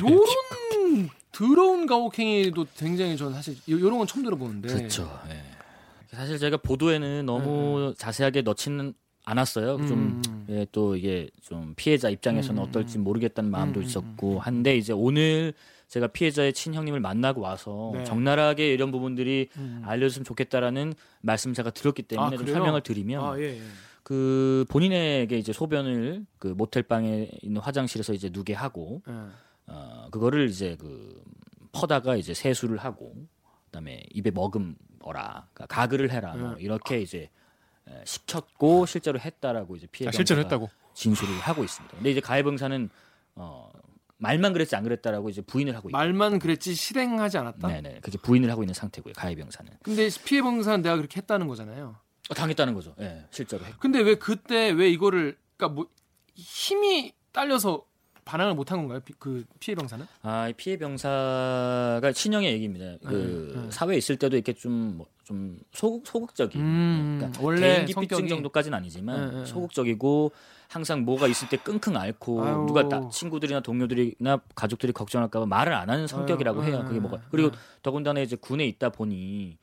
요런 0.00 1.10
더러운 1.32 1.86
가혹행위도 1.86 2.66
굉장히 2.76 3.16
저는 3.16 3.34
사실 3.34 3.56
요- 3.68 3.80
요런 3.80 3.98
건 3.98 4.06
처음 4.06 4.24
들어보는데. 4.24 4.68
그렇죠. 4.68 5.20
예. 5.28 5.42
사실 6.16 6.38
제가 6.38 6.58
보도에는 6.58 7.26
너무 7.26 7.92
자세하게 7.98 8.42
넣지는 8.42 8.94
않았어요. 9.24 9.78
좀 9.88 10.22
음. 10.26 10.46
예, 10.50 10.66
또 10.70 10.94
이게 10.94 11.28
좀 11.42 11.72
피해자 11.76 12.08
입장에서는 12.08 12.62
음, 12.62 12.68
어떨지 12.68 12.98
음. 12.98 13.04
모르겠다는 13.04 13.50
마음도 13.50 13.80
음, 13.80 13.82
음, 13.82 13.86
있었고 13.86 14.38
한데 14.38 14.76
이제 14.76 14.92
오늘 14.92 15.54
제가 15.94 16.08
피해자의 16.08 16.52
친형님을 16.52 16.98
만나고 16.98 17.40
와서 17.40 17.92
네. 17.94 18.02
적나라하게 18.02 18.72
이런 18.72 18.90
부분들이 18.90 19.48
음. 19.56 19.80
알려줬으면 19.84 20.24
좋겠다라는 20.24 20.92
말씀 21.20 21.54
제가 21.54 21.70
들었기 21.70 22.02
때문에 22.02 22.34
아, 22.34 22.36
좀? 22.36 22.48
설명을 22.48 22.80
드리면 22.80 23.24
아, 23.24 23.38
예, 23.38 23.60
예. 23.60 23.62
그 24.02 24.64
본인에게 24.70 25.38
이제 25.38 25.52
소변을 25.52 26.26
그 26.40 26.48
모텔 26.48 26.82
방에 26.82 27.30
있는 27.42 27.60
화장실에서 27.60 28.12
이제 28.12 28.28
누게 28.32 28.54
하고 28.54 29.02
예. 29.08 29.12
어 29.68 30.08
그거를 30.10 30.48
이제 30.48 30.76
그 30.80 31.22
퍼다가 31.70 32.16
이제 32.16 32.34
세수를 32.34 32.78
하고 32.78 33.14
그다음에 33.66 34.02
입에 34.12 34.32
머금어라 34.32 34.74
그러니까 35.54 35.66
가글을 35.68 36.10
해라 36.10 36.34
뭐 36.34 36.54
네. 36.54 36.56
이렇게 36.58 37.00
이제 37.02 37.30
에, 37.86 38.02
시켰고 38.04 38.86
실제로 38.86 39.20
했다라고 39.20 39.76
이제 39.76 39.86
피해 39.92 40.08
아, 40.08 40.10
실제로 40.10 40.40
했다고. 40.40 40.68
진술을 40.94 41.38
하고 41.38 41.62
있습니다. 41.62 41.96
근데 41.96 42.10
이제 42.10 42.20
가해병사는 42.20 42.90
어 43.36 43.70
말만 44.24 44.52
그랬지 44.52 44.74
안 44.76 44.82
그랬다라고 44.84 45.28
이제 45.30 45.40
부인을 45.42 45.76
하고 45.76 45.88
있고 45.88 45.96
말만 45.96 46.38
그랬지 46.38 46.74
실행하지 46.74 47.38
않았다. 47.38 47.68
네네 47.68 48.00
그렇게 48.00 48.18
부인을 48.18 48.50
하고 48.50 48.62
있는 48.62 48.74
상태고요 48.74 49.12
가해 49.14 49.34
병사는 49.34 49.70
근데 49.82 50.08
피해 50.24 50.42
병사는 50.42 50.82
내가 50.82 50.96
그렇게 50.96 51.18
했다는 51.18 51.46
거잖아요. 51.46 51.96
어, 52.30 52.34
당했다는 52.34 52.74
거죠. 52.74 52.94
예 53.00 53.24
실제로 53.30 53.64
했고. 53.64 53.78
근데 53.78 54.00
왜 54.00 54.14
그때 54.16 54.70
왜 54.70 54.88
이거를 54.90 55.36
그러니까 55.56 55.74
뭐 55.74 55.88
힘이 56.34 57.12
딸려서 57.32 57.84
반항을 58.24 58.54
못한 58.54 58.78
건가요? 58.78 59.00
피- 59.00 59.12
그 59.18 59.44
피해 59.60 59.74
병사는? 59.74 60.06
아, 60.22 60.48
이 60.48 60.54
피해 60.54 60.78
병사가 60.78 62.12
친형의 62.12 62.52
얘기입니다. 62.54 62.96
그 63.06 63.52
네, 63.54 63.60
네. 63.62 63.70
사회에 63.70 63.98
있을 63.98 64.16
때도 64.16 64.36
이렇게 64.36 64.54
좀 64.54 64.96
뭐, 64.96 65.06
좀 65.24 65.58
소극 65.72 66.06
소극적인 66.06 66.58
음, 66.60 67.16
그러니까 67.18 67.42
원래 67.42 67.84
개인기피증 67.84 68.18
성격이- 68.24 68.28
정도까지는 68.30 68.78
아니지만 68.78 69.20
네, 69.20 69.30
네, 69.34 69.38
네. 69.40 69.46
소극적이고 69.46 70.32
항상 70.68 71.04
뭐가 71.04 71.26
있을 71.26 71.48
때 71.48 71.56
끙끙 71.56 71.96
앓고 71.96 72.44
아유. 72.44 72.64
누가 72.66 72.88
나, 72.88 73.08
친구들이나 73.08 73.60
동료들이나 73.60 74.40
가족들이 74.54 74.92
걱정할까봐 74.92 75.46
말을 75.46 75.72
안 75.72 75.90
하는 75.90 76.06
성격이라고 76.06 76.62
아유, 76.62 76.68
해요. 76.70 76.82
네, 76.82 76.88
그게 76.88 77.00
뭐가 77.00 77.18
네, 77.18 77.22
그리고 77.30 77.50
네. 77.50 77.58
더군다나 77.82 78.20
이제 78.20 78.36
군에 78.36 78.66
있다 78.66 78.90
보니 78.90 79.56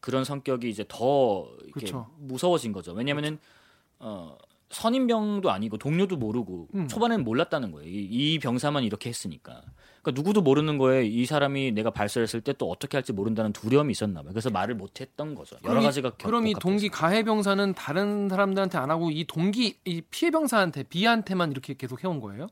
그런 0.00 0.24
성격이 0.24 0.68
이제 0.68 0.84
더 0.88 1.48
이렇게 1.64 1.86
그쵸. 1.86 2.10
무서워진 2.18 2.72
거죠. 2.72 2.92
왜냐면은 2.92 3.38
어 3.98 4.36
선임병도 4.72 5.50
아니고 5.50 5.76
동료도 5.78 6.16
모르고 6.16 6.68
음. 6.74 6.88
초반에는 6.88 7.24
몰랐다는 7.24 7.70
거예요. 7.72 7.88
이, 7.88 8.02
이 8.10 8.38
병사만 8.38 8.84
이렇게 8.84 9.08
했으니까. 9.08 9.62
그러니까 10.02 10.20
누구도 10.20 10.42
모르는 10.42 10.78
거에 10.78 11.06
이 11.06 11.24
사람이 11.26 11.72
내가 11.72 11.90
발설했을 11.90 12.40
때 12.40 12.52
또 12.54 12.70
어떻게 12.70 12.96
할지 12.96 13.12
모른다는 13.12 13.52
두려움이 13.52 13.92
있었나 13.92 14.20
봐요. 14.22 14.30
그래서 14.32 14.50
말을 14.50 14.74
못 14.74 15.00
했던 15.00 15.34
거죠. 15.34 15.56
여러 15.64 15.80
이- 15.80 15.84
가지가 15.84 16.10
겹- 16.10 16.26
그럼 16.26 16.46
이. 16.46 16.54
동기 16.54 16.88
가해 16.88 17.22
병사는 17.22 17.74
다른 17.74 18.28
사람들한테 18.28 18.76
안 18.78 18.90
하고 18.90 19.10
이 19.10 19.24
동기 19.24 19.76
이 19.84 20.00
피해 20.10 20.30
병사한테 20.30 20.82
B한테만 20.84 21.52
이렇게 21.52 21.74
계속 21.74 22.02
해온 22.02 22.20
거예요? 22.20 22.48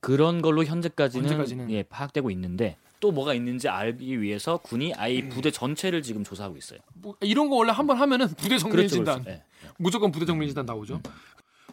그런 0.00 0.40
걸로 0.40 0.64
현재까지는, 0.64 1.24
현재까지는. 1.28 1.70
예, 1.70 1.82
파악되고 1.82 2.30
있는데 2.30 2.76
또 3.00 3.12
뭐가 3.12 3.34
있는지 3.34 3.68
알기 3.68 4.20
위해서 4.22 4.56
군이 4.58 4.94
아예 4.94 5.20
음. 5.20 5.28
부대 5.28 5.50
전체를 5.50 6.00
지금 6.02 6.24
조사하고 6.24 6.56
있어요. 6.56 6.78
뭐 6.94 7.14
이런 7.20 7.48
거 7.50 7.56
원래 7.56 7.72
한번 7.72 7.98
하면은 7.98 8.26
부대 8.28 8.56
정밀 8.58 8.76
그렇죠, 8.76 8.94
진단 8.94 9.22
그렇죠. 9.22 9.38
예. 9.64 9.70
무조건 9.78 10.10
부대 10.10 10.24
정밀 10.24 10.48
진단 10.48 10.64
나오죠. 10.64 11.00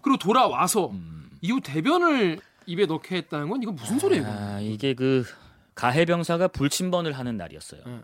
그리고 0.04 0.18
돌아와서 0.20 0.90
음. 0.92 1.30
이후 1.42 1.60
대변을 1.62 2.40
입에 2.68 2.86
넣게 2.86 3.16
했다는 3.18 3.50
건 3.50 3.62
이거 3.64 3.72
무슨 3.72 3.98
소리예요? 4.00 4.26
아, 4.28 4.60
이게 4.62 4.94
그 4.94 5.26
가해 5.76 6.06
병사가 6.06 6.50
불침번을 6.50 7.14
하는 7.14 7.36
날이었어요. 7.36 7.82
예, 7.88 7.92
예, 7.92 7.98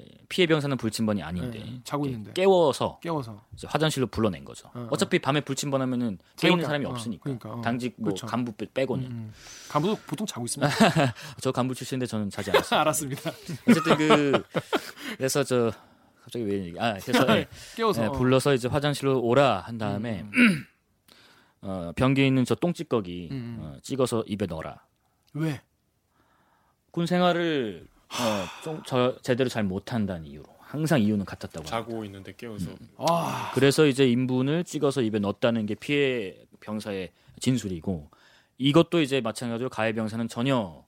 예. 0.00 0.04
피해 0.28 0.46
병사는 0.46 0.76
불침번이 0.76 1.22
아닌데 1.24 1.60
예, 1.66 1.80
자고 1.82 2.06
있는데. 2.06 2.32
깨워서 2.34 3.00
깨워서 3.02 3.44
화장실로 3.66 4.06
불러낸 4.06 4.44
거죠. 4.44 4.68
어, 4.68 4.80
어. 4.82 4.88
어차피 4.92 5.18
밤에 5.18 5.40
불침번하면은 5.40 6.18
깨우는 6.38 6.58
그러니까, 6.62 6.66
사람이 6.68 6.84
어, 6.86 6.90
없으니까. 6.90 7.22
그러니까, 7.24 7.50
어. 7.52 7.60
당직 7.62 7.94
뭐 7.96 8.04
그렇죠. 8.10 8.26
간부 8.28 8.52
빼- 8.52 8.66
빼고는. 8.72 9.04
음, 9.06 9.32
간부도 9.68 9.96
보통 10.06 10.24
자고 10.26 10.44
있습니다. 10.46 10.72
저 11.42 11.50
간부 11.50 11.74
출신인데 11.74 12.06
저는 12.06 12.30
자지 12.30 12.50
않았어요. 12.52 12.78
알았습니다. 12.80 13.30
어쨌든 13.68 13.96
그 13.96 14.42
그래서 15.16 15.42
저 15.42 15.72
갑자기 16.22 16.44
왜? 16.44 16.72
아 16.78 16.96
그래서 17.02 17.36
예, 17.36 17.48
깨워서. 17.74 18.12
불러서 18.12 18.54
이제 18.54 18.68
화장실로 18.68 19.20
오라 19.20 19.64
한 19.66 19.78
다음에 19.78 20.24
어, 21.62 21.92
변기에 21.94 22.26
있는 22.26 22.44
저 22.44 22.54
똥찌꺼기 22.54 23.28
음. 23.30 23.58
어, 23.60 23.76
찍어서 23.82 24.24
입에 24.26 24.46
넣어라. 24.46 24.84
왜? 25.34 25.60
군 26.90 27.06
생활을 27.06 27.86
어, 28.08 28.62
좀 28.64 28.82
저, 28.86 29.16
제대로 29.22 29.48
잘 29.48 29.62
못한다는 29.64 30.26
이유로 30.26 30.46
항상 30.60 31.00
이유는 31.00 31.24
같았다고. 31.24 31.58
합니다. 31.58 31.70
자고 31.76 32.04
있는데 32.04 32.34
깨워서 32.36 32.70
아, 32.98 33.50
그래서 33.54 33.86
이제 33.86 34.08
인분을 34.08 34.64
찍어서 34.64 35.02
입에 35.02 35.18
넣었다는 35.18 35.66
게 35.66 35.74
피해 35.74 36.36
병사의 36.60 37.12
진술이고 37.40 38.10
이것도 38.58 39.00
이제 39.00 39.20
마찬가지로 39.20 39.68
가해 39.68 39.92
병사는 39.92 40.28
전혀 40.28 40.84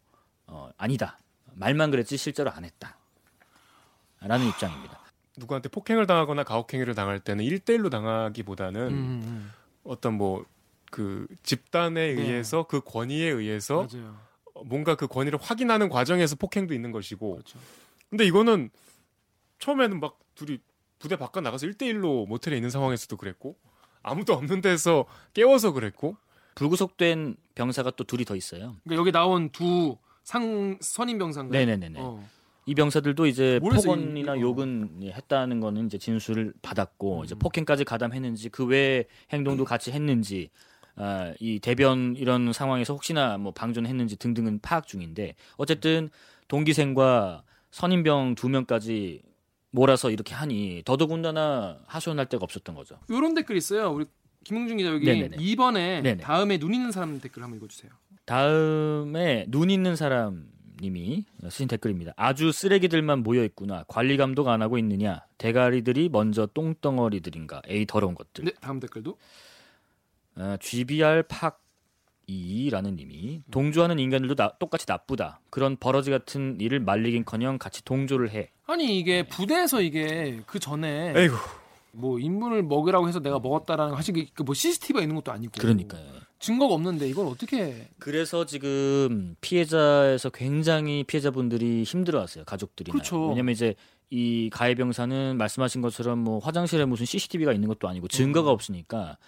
어, 0.47 0.71
아니다. 0.77 1.19
말만 1.55 1.91
그랬지 1.91 2.17
실제로 2.17 2.51
안 2.51 2.65
했다. 2.65 2.97
라는 4.21 4.47
입장입니다. 4.49 5.01
누구한테 5.37 5.69
폭행을 5.69 6.07
당하거나 6.07 6.45
가혹행위를 6.45 6.95
당할 6.95 7.19
때는 7.21 7.45
1대1로 7.45 7.91
당하기보다는 7.91 8.81
음, 8.89 8.95
음, 9.25 9.53
어떤 9.85 10.15
뭐 10.15 10.45
그 10.93 11.27
집단에 11.43 12.15
네. 12.15 12.23
의해서 12.23 12.65
그 12.69 12.81
권위에 12.81 13.29
의해서 13.29 13.89
맞아요. 13.93 14.17
뭔가 14.67 14.95
그 14.95 15.09
권위를 15.09 15.41
확인하는 15.43 15.89
과정에서 15.89 16.37
폭행도 16.37 16.75
있는 16.75 16.93
것이고 16.93 17.33
그렇죠. 17.33 17.59
근데 18.11 18.25
이거는 18.25 18.71
처음에는 19.59 19.99
막 19.99 20.21
둘이 20.37 20.59
부대 21.01 21.17
바깥 21.17 21.43
나가서 21.43 21.67
1대1로 21.67 22.29
모텔에 22.29 22.55
있는 22.55 22.71
상황에서도 22.71 23.17
그랬고 23.17 23.57
아무도 24.03 24.35
없는 24.35 24.61
데서 24.61 25.07
깨워서 25.35 25.73
그랬고 25.73 26.17
불구속된 26.55 27.37
병사가 27.55 27.93
또 27.93 28.05
둘이 28.05 28.25
더 28.25 28.37
있어요. 28.37 28.77
그러니까 28.85 29.01
여기 29.01 29.11
나온 29.11 29.49
두 29.51 29.97
상 30.25 30.79
선임 30.81 31.19
병사인가요? 31.19 31.59
네네네네. 31.67 31.99
어. 32.01 32.25
이 32.65 32.75
병사들도 32.77 33.27
이제 33.27 33.59
폭언이나 33.59 34.37
이거? 34.37 34.41
욕은 34.41 35.01
예, 35.03 35.11
했다는 35.11 35.59
거는 35.59 35.87
이제 35.87 35.99
진술을 35.99 36.55
받았고 36.63 37.21
음. 37.21 37.25
이제 37.25 37.35
폭행까지 37.35 37.85
가담했는지 37.85 38.51
그 38.51 38.65
외의 38.65 39.07
행동도 39.33 39.65
같이 39.65 39.91
했는지 39.91 40.51
아, 40.97 41.33
이 41.41 41.59
대변 41.61 42.15
이런 42.17 42.53
상황에서 42.53 42.93
혹시나 42.93 43.39
뭐 43.39 43.53
방존했는지 43.53 44.17
등등은 44.17 44.61
파악 44.61 44.87
중인데 44.87 45.35
어쨌든 45.57 46.11
동기생과 46.49 47.45
선임병 47.71 48.35
두 48.35 48.49
명까지 48.49 49.23
몰아서 49.71 50.11
이렇게 50.11 50.35
하니 50.35 50.83
더더군다나 50.85 51.81
하소연할 51.87 52.27
데가 52.27 52.45
없었던 52.45 52.75
거죠. 52.75 52.99
이런 53.09 53.35
댓글 53.35 53.57
있어요. 53.57 53.91
우리 53.91 54.05
김웅준 54.45 54.77
기자 54.77 54.91
여기 54.91 55.07
네네네. 55.07 55.37
2번에 55.37 56.03
네네. 56.03 56.17
다음에 56.19 56.59
눈 56.59 56.75
있는 56.75 56.93
사람 56.93 57.21
댓글 57.21 57.43
한번 57.43 57.57
읽어주세요. 57.59 57.91
다음에 58.27 59.47
눈 59.49 59.71
있는 59.71 59.97
사람 59.97 60.47
님이 60.81 61.25
쓰신 61.43 61.69
댓글입니다. 61.69 62.13
아주 62.17 62.51
쓰레기들만 62.51 63.23
모여 63.23 63.45
있구나. 63.45 63.85
관리 63.87 64.17
감독 64.17 64.49
안 64.49 64.63
하고 64.63 64.79
있느냐. 64.79 65.25
대가리들이 65.39 66.09
먼저 66.09 66.47
똥덩어리들인가. 66.47 67.63
에이 67.69 67.87
더러운 67.87 68.15
것들. 68.15 68.45
네, 68.45 68.53
다음 68.61 68.81
댓글도 68.81 69.17
어, 70.37 70.57
GBR 70.61 71.25
팍2라는 72.29 72.95
님이 72.97 73.43
동조하는 73.51 73.99
인간들도 73.99 74.35
나- 74.35 74.53
똑같이 74.59 74.87
나쁘다. 74.89 75.41
그런 75.51 75.77
버러지 75.77 76.11
같은 76.11 76.59
일을 76.61 76.81
말리긴커녕 76.81 77.59
같이 77.59 77.85
동조를 77.85 78.31
해. 78.31 78.51
아니 78.67 78.87
네. 78.87 78.93
이게 78.99 79.23
부대에서 79.25 79.81
이게 79.83 80.41
그 80.47 80.59
전에 80.59 81.13
에이구 81.17 81.37
뭐 81.95 82.19
인분을 82.19 82.63
먹으라고 82.63 83.07
해서 83.09 83.21
내가 83.21 83.39
먹었다라는 83.39 83.91
거 83.91 83.97
사실 83.97 84.15
그뭐 84.35 84.55
CCTV가 84.55 85.03
있는 85.03 85.15
것도 85.17 85.31
아니고 85.33 85.53
그러니까요. 85.61 86.23
증거가 86.39 86.75
없는데 86.75 87.07
이걸 87.09 87.27
어떻게 87.27 87.89
그래서 87.99 88.47
지금 88.47 89.37
피해자에서 89.41 90.31
굉장히 90.31 91.05
피해자분들이 91.05 91.85
힘들어하세요 91.85 92.45
가족들이나 92.47 92.93
그렇죠. 92.93 93.29
왜냐면 93.29 93.53
이제 93.53 93.75
이 94.11 94.51
가해 94.53 94.75
병사는 94.75 95.37
말씀하신 95.37 95.83
것처럼 95.83 96.19
뭐 96.19 96.39
화장실에 96.39 96.85
무슨 96.87 97.07
CCTV가 97.07 97.53
있는 97.53 97.69
것도 97.69 97.89
아니고 97.89 98.09
증거가 98.09 98.51
없으니까 98.51 99.19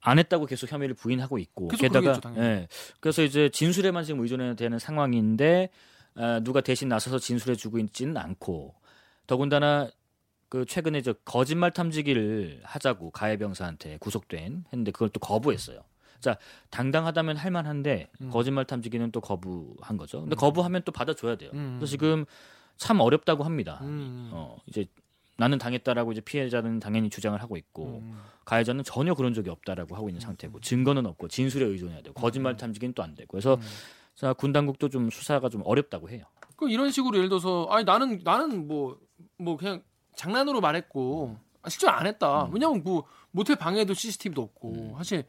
안 0.00 0.18
했다고 0.18 0.46
계속 0.46 0.70
혐의를 0.70 0.94
부인하고 0.94 1.38
있고 1.38 1.68
계속 1.68 1.82
게다가 1.82 2.20
그러겠죠. 2.20 2.40
예, 2.42 2.68
그래서 3.00 3.22
이제 3.22 3.48
진술에만 3.48 4.04
지금 4.04 4.20
의존해야 4.20 4.54
되는 4.54 4.78
상황인데 4.78 5.70
아, 6.14 6.40
누가 6.42 6.60
대신 6.60 6.88
나서서 6.88 7.18
진술해주고 7.18 7.78
있지는 7.78 8.16
않고 8.16 8.74
더군다나 9.26 9.90
그 10.48 10.64
최근에 10.64 11.02
저 11.02 11.12
거짓말 11.12 11.70
탐지기를 11.72 12.60
하자고 12.64 13.10
가해 13.10 13.36
병사한테 13.36 13.98
구속된 13.98 14.64
했는데 14.72 14.90
그걸 14.90 15.10
또 15.10 15.20
거부했어요. 15.20 15.80
자 16.20 16.36
당당하다면 16.70 17.36
할만한데 17.36 18.10
음. 18.20 18.30
거짓말 18.30 18.64
탐지기는 18.64 19.12
또 19.12 19.20
거부한 19.20 19.96
거죠. 19.96 20.20
근데 20.22 20.34
거부하면 20.34 20.82
또 20.84 20.90
받아줘야 20.90 21.36
돼요. 21.36 21.50
음. 21.54 21.76
그래서 21.78 21.90
지금 21.90 22.24
참 22.76 23.00
어렵다고 23.00 23.44
합니다. 23.44 23.78
음. 23.82 24.30
어 24.32 24.56
이제 24.66 24.86
나는 25.38 25.56
당했다라고 25.58 26.12
이제 26.12 26.20
피해자는 26.20 26.80
당연히 26.80 27.08
주장을 27.08 27.40
하고 27.40 27.56
있고 27.56 28.00
음. 28.02 28.20
가해자는 28.44 28.82
전혀 28.82 29.14
그런 29.14 29.32
적이 29.32 29.50
없다라고 29.50 29.94
하고 29.94 30.08
있는 30.08 30.20
상태고 30.20 30.60
증거는 30.60 31.06
없고 31.06 31.28
진술에 31.28 31.64
의존해야 31.64 32.02
되고 32.02 32.12
거짓말 32.20 32.56
탐지기는 32.56 32.92
또 32.92 33.02
안 33.04 33.14
되고 33.14 33.28
그래서 33.30 33.54
음. 33.54 33.60
자, 34.16 34.32
군 34.32 34.52
당국도 34.52 34.88
좀 34.88 35.10
수사가 35.10 35.48
좀 35.48 35.62
어렵다고 35.64 36.10
해요. 36.10 36.24
그 36.56 36.68
이런 36.68 36.90
식으로 36.90 37.16
예를 37.16 37.28
들어서 37.28 37.68
아니 37.70 37.84
나는 37.84 38.20
나는 38.24 38.66
뭐뭐 38.66 38.98
뭐 39.38 39.56
그냥 39.56 39.80
장난으로 40.16 40.60
말했고 40.60 41.36
아, 41.62 41.68
실제로 41.68 41.92
안 41.92 42.06
했다. 42.08 42.46
음. 42.46 42.50
왜냐면 42.52 42.82
뭐 42.82 43.04
모텔 43.30 43.54
방에도 43.54 43.94
CCTV도 43.94 44.42
없고 44.42 44.96
사실 44.98 45.24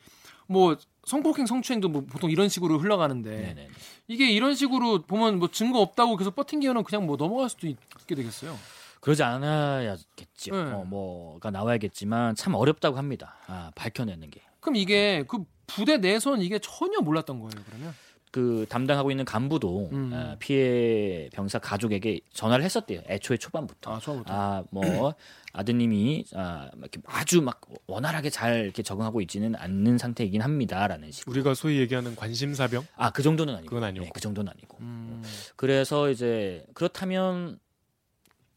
뭐 0.48 0.76
성폭행 1.06 1.46
성추행도 1.46 1.88
뭐 1.88 2.04
보통 2.10 2.32
이런 2.32 2.50
식으로 2.50 2.80
흘러가는데 2.80 3.30
네네. 3.30 3.68
이게 4.08 4.32
이런 4.32 4.56
식으로 4.56 5.04
보면 5.04 5.38
뭐 5.38 5.50
증거 5.50 5.80
없다고 5.82 6.18
계속 6.18 6.36
버틴기에는 6.36 6.84
그냥 6.84 7.06
뭐 7.06 7.16
넘어갈 7.16 7.48
수도 7.50 7.68
있게 7.68 8.16
되겠어요. 8.16 8.58
그러지 9.00 9.24
않아야겠죠. 9.24 10.52
네. 10.52 10.72
어, 10.72 10.84
뭐가 10.86 11.52
나와야겠지만 11.52 12.36
참 12.36 12.54
어렵다고 12.56 12.98
합니다. 12.98 13.36
아, 13.48 13.72
밝혀내는 13.76 14.30
게. 14.30 14.42
그럼 14.60 14.76
이게 14.76 15.24
그 15.28 15.44
부대 15.68 15.98
내선 15.98 16.42
이게 16.42 16.60
전혀 16.60 17.00
몰랐던 17.00 17.40
거예요. 17.40 17.52
그러면 17.68 17.94
그 18.32 18.66
담당하고 18.70 19.10
있는 19.10 19.26
간부도 19.26 19.90
음. 19.92 20.12
아, 20.14 20.36
피해 20.38 21.30
병사 21.34 21.60
가족에게 21.60 22.20
전화를 22.34 22.64
했었대요. 22.64 23.02
애초에 23.08 23.38
초반부터. 23.38 23.96
아 23.96 24.00
처음부터 24.00 24.34
아, 24.34 24.64
뭐 24.70 25.16
아드님이 25.54 26.26
아, 26.36 26.70
막 26.76 26.90
이렇게 26.94 27.02
아주 27.08 27.42
막 27.42 27.62
원활하게 27.88 28.30
잘 28.30 28.66
이렇게 28.66 28.84
적응하고 28.84 29.22
있지는 29.22 29.56
않는 29.56 29.98
상태이긴 29.98 30.42
합니다라는 30.42 31.12
식. 31.12 31.28
우리가 31.28 31.56
소위 31.56 31.80
얘기하는 31.80 32.16
관심사병 32.16 32.86
아, 32.98 33.12
그 33.12 33.24
정도는 33.24 33.56
아니고. 33.56 33.70
그건 33.70 33.84
아니었고. 33.86 34.06
네, 34.06 34.12
그 34.14 34.20
정도는 34.20 34.52
아니고. 34.52 34.78
음. 34.82 35.24
그래서 35.56 36.10
이제 36.12 36.66
그렇다면 36.76 37.60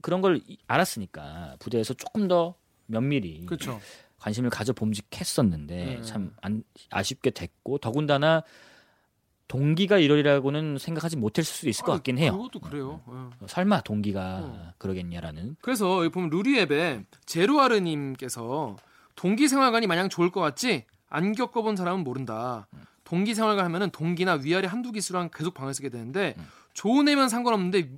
그런 0.03 0.21
걸 0.21 0.41
이- 0.47 0.59
알았으니까 0.67 1.57
부대에서 1.59 1.95
조금 1.95 2.29
더 2.29 2.55
면밀히 2.87 3.47
그렇죠. 3.47 3.81
관심을 4.19 4.51
가져 4.51 4.73
봄직했었는데 4.73 5.77
네. 5.85 6.03
참 6.03 6.35
안, 6.43 6.63
아쉽게 6.91 7.31
됐고 7.31 7.79
더군다나 7.79 8.43
동기가 9.49 9.99
이러리라고는 9.99 10.79
생각하지 10.79 11.17
못했을 11.17 11.53
수도 11.53 11.69
있을 11.69 11.85
것 11.85 11.93
같긴 11.93 12.19
해요. 12.19 12.33
그것도 12.37 12.61
그래요. 12.61 13.03
예. 13.09 13.13
어, 13.13 13.31
설마 13.47 13.83
동기가 13.83 14.39
어. 14.43 14.73
그러겠냐라는. 14.79 15.57
그래서 15.61 15.99
여기 15.99 16.09
보면 16.09 16.31
루리앱에 16.31 17.05
제루아르님께서 17.27 18.77
동기 19.15 19.49
생활관이 19.49 19.87
마냥 19.87 20.09
좋을 20.09 20.31
것 20.31 20.41
같지 20.41 20.85
안 21.09 21.33
겪어본 21.35 21.77
사람은 21.77 22.03
모른다. 22.05 22.67
동기 23.05 23.35
생활관 23.35 23.65
하면은 23.67 23.91
동기나 23.91 24.35
위아래 24.43 24.67
한두 24.67 24.91
기수랑 24.91 25.29
계속 25.35 25.53
방을 25.53 25.75
쓰게 25.75 25.91
되는데 25.91 26.35
음. 26.39 26.47
좋은 26.73 27.07
애면 27.09 27.29
상관없는데 27.29 27.91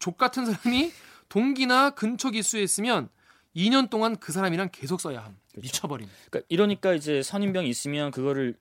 족 0.00 0.16
같은 0.18 0.44
사람이 0.46 0.90
동기나 1.28 1.90
근처 1.90 2.30
기수에 2.30 2.62
있으면 2.62 3.08
2년 3.54 3.88
동안 3.88 4.16
그 4.16 4.32
사람이랑 4.32 4.68
계속 4.72 5.00
써야 5.00 5.20
함. 5.20 5.36
그렇죠. 5.52 5.60
미쳐버림. 5.62 6.08
그러니까 6.30 6.46
이러니까 6.48 6.94
이제 6.94 7.22
선임병이 7.22 7.68
있으면 7.68 8.10
그거를 8.10 8.54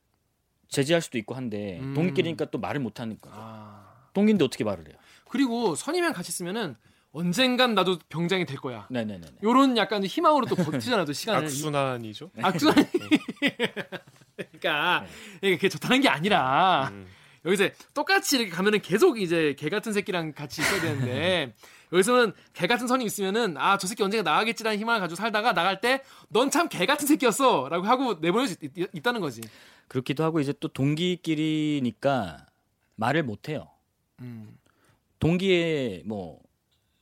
제지할 0.70 1.02
수도 1.02 1.18
있고 1.18 1.36
한데 1.36 1.80
음. 1.82 1.94
동기끼리니까 1.94 2.46
또 2.46 2.58
말을 2.58 2.80
못 2.80 3.00
하니까. 3.00 3.30
아. 3.34 4.10
동기인데 4.14 4.46
어떻게 4.46 4.64
말을 4.64 4.88
해요? 4.88 4.96
그리고 5.30 5.76
선임이랑 5.76 6.14
같이 6.14 6.32
쓰면은 6.32 6.76
언젠간 7.12 7.76
나도 7.76 8.00
병장이 8.10 8.46
될 8.46 8.58
거야. 8.58 8.88
네네네. 8.90 9.26
요런 9.44 9.78
약간 9.78 10.04
희망으로 10.04 10.46
또 10.48 10.56
버티잖아, 10.56 11.06
또 11.06 11.14
시간을. 11.14 11.44
악순환이죠. 11.46 12.32
악순환이. 12.42 12.88
그러니까 14.36 15.06
이게 15.42 15.56
그게 15.56 15.70
좋다는 15.70 16.02
게 16.02 16.10
아니라 16.10 16.90
음. 16.92 17.08
여기서 17.46 17.70
똑같이 17.94 18.38
이렇게 18.38 18.52
가면은 18.52 18.82
계속 18.82 19.22
이제 19.22 19.56
개 19.58 19.70
같은 19.70 19.94
새끼랑 19.94 20.34
같이 20.34 20.62
있어야 20.62 20.82
되는데 20.82 21.54
여기서는 21.96 22.34
개 22.54 22.68
같은 22.68 22.88
선이 22.88 23.04
있으면은 23.06 23.58
아 23.58 23.78
저 23.78 23.88
새끼 23.88 24.04
언젠가 24.04 24.30
나가겠지라는 24.30 24.78
희망을 24.80 25.00
가지고 25.02 25.16
살다가 25.16 25.54
나갈 25.54 25.82
때 25.82 26.02
넌 26.30 26.50
참 26.52 26.68
개 26.70 26.86
같은 26.86 27.08
새끼였어라고 27.08 27.86
하고 27.86 28.16
내보낼 28.22 28.48
수 28.48 28.56
있, 28.62 29.04
다는 29.04 29.22
거지. 29.22 29.42
그렇기도 29.88 30.24
하고 30.24 30.40
이제 30.40 30.54
또 30.60 30.68
동기끼리니까 30.68 32.46
말을 32.96 33.24
못 33.24 33.50
해요. 33.50 33.70
음. 34.22 34.58
동기의 35.20 36.04
뭐 36.06 36.40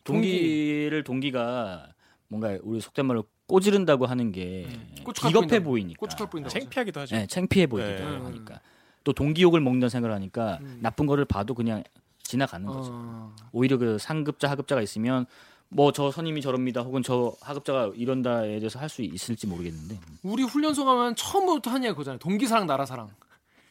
동기. 0.03 0.29
동기를 0.31 1.03
동기 1.03 1.31
가 1.31 1.88
뭔가 2.27 2.57
우리 2.63 2.81
속된 2.81 3.06
말로 3.06 3.25
꼬지른다고 3.47 4.06
하는 4.06 4.32
게 4.32 4.65
음. 4.67 4.95
보인다고. 5.03 5.63
보이니까. 5.63 5.99
고춧가루 5.99 6.29
보인다고. 6.29 6.49
창피하기도 6.60 6.99
하죠. 7.01 7.15
네, 7.15 7.27
창피해 7.27 7.67
보이기도 7.67 8.10
네. 8.10 8.17
하니까. 8.17 8.60
또 9.03 9.12
동기욕을 9.13 9.60
먹는 9.62 9.89
생각을 9.89 10.15
하니까 10.15 10.60
음. 10.62 10.79
나쁜 10.82 11.06
거를 11.06 11.25
봐도 11.25 11.53
그냥 11.53 11.84
지나가는 12.23 12.65
거죠. 12.65 12.89
어. 12.93 13.36
오히려 13.51 13.77
그 13.77 13.97
상급자 13.99 14.49
하급자가 14.49 14.81
있으면 14.81 15.25
뭐 15.69 15.91
저 15.91 16.12
선임이 16.12 16.41
저럽니다 16.41 16.81
혹은 16.81 17.01
저 17.03 17.33
하급자가 17.41 17.91
이런다에 17.95 18.59
대해서 18.59 18.79
할 18.79 18.89
수 18.89 19.01
있을지 19.01 19.47
모르겠는데 19.47 19.99
우리 20.23 20.43
훈련소 20.43 20.86
가면 20.86 21.15
처음부터 21.15 21.71
한 21.71 21.83
얘기가 21.83 21.93
그거잖아요. 21.93 22.19
동기사랑 22.19 22.67
나라사랑. 22.67 23.09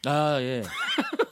아 0.07 0.39
예. 0.41 0.63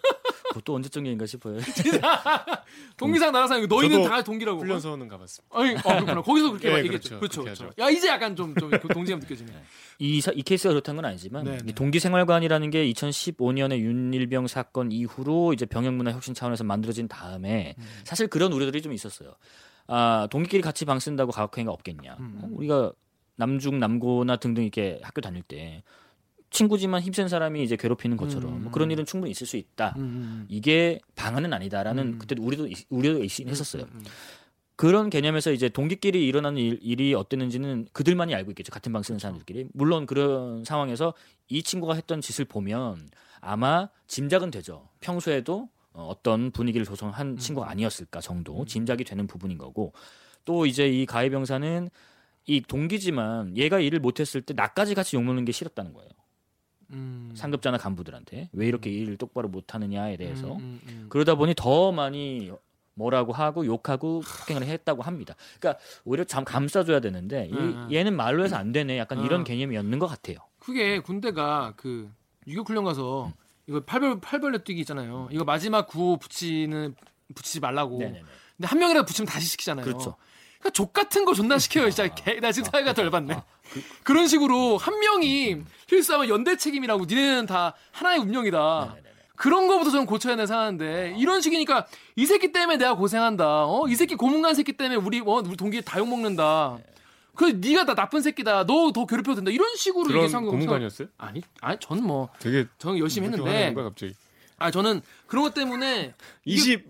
그것도 0.50 0.74
언제적 0.74 1.04
얘기인가 1.04 1.26
싶어요. 1.26 1.58
동기사랑 2.96 3.32
나라사랑 3.32 3.66
너희는 3.68 4.02
다 4.04 4.22
동기라고. 4.22 4.60
훈련소는 4.60 5.08
가봤습니다. 5.08 5.56
아니, 5.58 5.76
아, 5.76 5.82
그렇구나. 5.82 6.22
거기서 6.22 6.48
그렇게 6.50 6.68
예, 6.68 6.72
막 6.72 6.78
얘기했죠. 6.78 7.18
그렇죠. 7.18 7.42
그렇죠. 7.42 7.64
그렇게 7.64 7.74
그렇죠. 7.74 7.82
야, 7.82 7.90
이제 7.90 8.08
약간 8.08 8.36
좀, 8.36 8.54
좀 8.56 8.70
동지감 8.70 9.20
느껴지네. 9.20 9.52
이, 10.00 10.20
사- 10.20 10.32
이 10.34 10.42
케이스가 10.42 10.70
그렇다는 10.72 11.02
건 11.02 11.10
아니지만 11.10 11.44
네, 11.44 11.58
이 11.62 11.66
네. 11.66 11.72
동기생활관이라는 11.72 12.70
게 12.70 12.90
2015년에 12.92 13.78
윤일병 13.78 14.46
사건 14.46 14.92
이후로 14.92 15.52
이제 15.52 15.66
병역문화 15.66 16.12
혁신 16.12 16.34
차원에서 16.34 16.64
만들어진 16.64 17.08
다음에 17.08 17.74
음. 17.78 17.84
사실 18.04 18.26
그런 18.28 18.52
우려들이 18.52 18.82
좀 18.82 18.92
있었어요. 18.92 19.34
아 19.86 20.28
동기끼리 20.30 20.62
같이 20.62 20.84
방 20.84 20.98
쓴다고 21.00 21.32
가혹행위가 21.32 21.72
없겠냐? 21.72 22.16
음. 22.20 22.40
어, 22.42 22.48
우리가 22.52 22.92
남중 23.36 23.78
남고나 23.80 24.36
등등 24.36 24.62
이렇게 24.62 25.00
학교 25.02 25.20
다닐 25.20 25.42
때 25.42 25.82
친구지만 26.50 27.00
힘센 27.00 27.28
사람이 27.28 27.62
이제 27.62 27.76
괴롭히는 27.76 28.16
것처럼 28.16 28.52
음. 28.56 28.62
뭐 28.64 28.72
그런 28.72 28.90
일은 28.90 29.04
충분히 29.06 29.30
있을 29.30 29.46
수 29.46 29.56
있다. 29.56 29.94
음. 29.98 30.46
이게 30.48 31.00
방안은 31.14 31.52
아니다라는 31.52 32.06
음. 32.14 32.18
그때 32.18 32.34
우리도 32.38 32.66
있- 32.66 32.86
우려가 32.90 33.24
있긴 33.24 33.48
했었어요. 33.48 33.84
음. 33.92 34.04
그런 34.76 35.10
개념에서 35.10 35.52
이제 35.52 35.68
동기끼리 35.68 36.26
일어나는 36.26 36.58
일, 36.58 37.00
이 37.00 37.14
어땠는지는 37.14 37.88
그들만이 37.92 38.34
알고 38.34 38.50
있겠죠. 38.52 38.72
같은 38.72 38.92
방 38.92 39.02
쓰는 39.02 39.18
사람들끼리. 39.18 39.66
물론 39.74 40.06
그런 40.06 40.64
상황에서 40.64 41.12
이 41.48 41.62
친구가 41.62 41.94
했던 41.94 42.20
짓을 42.20 42.46
보면 42.46 43.10
아마 43.40 43.88
짐작은 44.06 44.50
되죠. 44.50 44.88
평소에도 45.00 45.68
어, 45.92 46.06
어떤 46.06 46.50
분위기를 46.50 46.86
조성한 46.86 47.36
친구가 47.36 47.68
아니었을까 47.68 48.20
정도 48.20 48.64
짐작이 48.64 49.04
되는 49.04 49.26
부분인 49.26 49.58
거고 49.58 49.92
또 50.44 50.64
이제 50.64 50.88
이 50.88 51.04
가해병사는 51.04 51.90
이 52.46 52.60
동기지만 52.62 53.56
얘가 53.56 53.80
일을 53.80 53.98
못했을 54.00 54.40
때 54.40 54.54
나까지 54.54 54.94
같이 54.94 55.16
욕먹는 55.16 55.44
게 55.44 55.52
싫었다는 55.52 55.92
거예요. 55.92 56.08
음. 56.92 57.32
상급자나 57.34 57.78
간부들한테 57.78 58.48
왜 58.52 58.66
이렇게 58.66 58.90
일을 58.90 59.16
똑바로 59.16 59.48
못하느냐에 59.48 60.16
대해서 60.16 60.54
음, 60.54 60.58
음, 60.58 60.80
음. 60.88 61.06
그러다 61.08 61.34
보니 61.36 61.54
더 61.56 61.92
많이 61.92 62.50
뭐라고 62.94 63.32
하고 63.32 63.64
욕하고 63.64 64.20
폭행을 64.20 64.64
했다고 64.66 65.02
합니다. 65.02 65.34
그러니까 65.58 65.82
오히려 66.04 66.24
참 66.24 66.44
감싸줘야 66.44 67.00
되는데 67.00 67.46
이- 67.46 67.52
음, 67.52 67.58
음. 67.58 67.88
얘는 67.92 68.14
말로 68.16 68.44
해서 68.44 68.56
안 68.56 68.72
되네. 68.72 68.98
약간 68.98 69.20
음. 69.20 69.24
이런 69.24 69.44
개념이었는 69.44 69.98
것 69.98 70.06
같아요. 70.06 70.36
그게 70.58 70.98
군대가 70.98 71.72
그 71.76 72.10
유격 72.46 72.68
훈련 72.68 72.84
가서 72.84 73.26
음. 73.26 73.32
이거 73.66 73.80
팔벌 73.80 74.20
팔벌레 74.20 74.64
뛰기 74.64 74.80
있잖아요. 74.80 75.28
이거 75.30 75.44
마지막 75.44 75.86
구호 75.86 76.16
붙이는 76.18 76.94
붙이지 77.34 77.60
말라고. 77.60 77.98
네네네. 77.98 78.22
근데 78.56 78.66
한 78.68 78.78
명이라도 78.78 79.06
붙이면 79.06 79.26
다시 79.28 79.46
시키잖아요. 79.46 79.84
그렇죠. 79.84 80.16
그러니까 80.60 80.70
족 80.70 80.92
같은 80.92 81.24
거 81.24 81.34
존나 81.34 81.58
시켜요. 81.58 81.90
진짜 81.90 82.06
개, 82.14 82.38
나 82.40 82.52
지금 82.52 82.70
사회가 82.70 82.92
덜 82.92 83.10
받네. 83.10 83.36
그, 84.02 84.12
런 84.12 84.26
식으로 84.28 84.76
한 84.78 84.98
명이 84.98 85.62
실수하면 85.88 86.28
연대 86.28 86.56
책임이라고 86.56 87.04
니네는 87.06 87.46
다 87.46 87.74
하나의 87.92 88.20
운명이다. 88.20 88.86
네네네. 88.94 89.10
그런 89.36 89.68
거부터 89.68 89.90
저는 89.90 90.04
고쳐야 90.06 90.36
내 90.36 90.46
사는데 90.46 91.14
이런 91.18 91.40
식이니까 91.40 91.86
이 92.16 92.26
새끼 92.26 92.52
때문에 92.52 92.76
내가 92.76 92.94
고생한다. 92.94 93.64
어? 93.66 93.88
이 93.88 93.94
새끼 93.96 94.14
고문간 94.14 94.54
새끼 94.54 94.72
때문에 94.74 94.96
우리 94.96 95.20
어, 95.20 95.42
우리 95.44 95.56
동기 95.56 95.80
다 95.82 95.98
욕 95.98 96.08
먹는다. 96.08 96.78
그 97.34 97.44
네가 97.46 97.86
다 97.86 97.94
나쁜 97.94 98.20
새끼다. 98.20 98.64
너 98.66 98.92
더 98.92 99.06
괴롭혀도 99.06 99.36
된다. 99.36 99.50
이런 99.50 99.74
식으로 99.76 100.04
그런 100.04 100.18
이게 100.24 100.28
상관 100.28 100.50
고문관이었어요? 100.50 101.08
아니, 101.16 101.40
아니 101.62 101.78
저는 101.80 102.02
뭐 102.04 102.28
되게 102.38 102.66
저는 102.78 102.98
열심히 102.98 103.28
했는데 103.28 103.72
갑자기. 103.74 104.14
아 104.60 104.70
저는 104.70 105.00
그런 105.26 105.42
것 105.44 105.54
때문에 105.54 106.14
20 106.44 106.86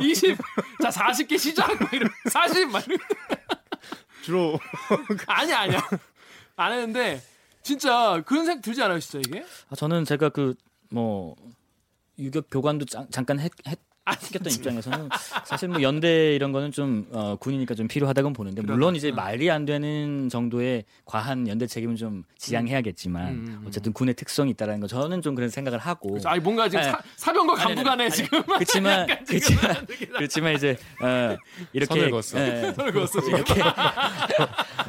20, 0.00 0.38
자 0.80 0.88
40개 0.90 1.36
시작! 1.38 1.78
막 1.80 1.92
이런 1.92 2.08
40막 2.30 2.86
이런 2.86 2.98
주로 4.22 4.58
아니야 5.26 5.58
아니야. 5.60 5.88
안 6.56 6.72
했는데 6.72 7.20
진짜 7.62 8.22
그런 8.26 8.46
생각 8.46 8.62
들지 8.62 8.80
않아요 8.82 9.00
진짜 9.00 9.18
이게? 9.26 9.44
아, 9.68 9.74
저는 9.76 10.04
제가 10.04 10.30
그 10.30 10.54
뭐 10.92 11.36
유격 12.18 12.48
교관도 12.50 12.84
짱- 12.86 13.06
잠깐 13.12 13.38
했, 13.38 13.52
했 13.68 13.78
아, 14.04 14.16
시켰던 14.16 14.52
입장에서는 14.52 15.08
사실 15.44 15.68
뭐 15.68 15.82
연대 15.82 16.34
이런 16.34 16.52
거는 16.52 16.72
좀 16.72 17.06
어, 17.12 17.36
군이니까 17.38 17.74
좀 17.74 17.86
필요하다고 17.86 18.32
보는데 18.32 18.62
물론 18.62 18.96
이제 18.96 19.12
말이 19.12 19.50
안 19.50 19.66
되는 19.66 20.28
정도의 20.28 20.84
과한 21.04 21.46
연대 21.48 21.66
책임은 21.66 21.96
좀 21.96 22.24
지양해야겠지만 22.38 23.28
음, 23.28 23.34
음, 23.34 23.58
음. 23.60 23.64
어쨌든 23.68 23.92
군의 23.92 24.14
특성이 24.14 24.50
있다라는 24.52 24.80
거 24.80 24.86
저는 24.86 25.22
좀 25.22 25.34
그런 25.34 25.50
생각을 25.50 25.78
하고 25.78 26.10
그래서 26.10 26.28
아니 26.28 26.40
뭔가 26.40 26.68
지금 26.68 26.84
네. 26.84 26.90
사, 26.90 26.98
사병과 27.16 27.52
아니, 27.54 27.62
간부 27.62 27.84
간에 27.84 28.04
아니, 28.04 28.12
지금 28.12 28.42
그렇지만 28.46 29.06
그렇지만 29.26 29.86
그렇지만 30.16 30.54
이제 30.54 30.76
어, 31.02 31.36
이렇게 31.72 31.94
선을 31.94 32.10
그었어. 32.10 32.38
예, 32.40 32.72
손을 32.74 32.92
그었어. 32.92 33.20
이렇게 33.20 33.54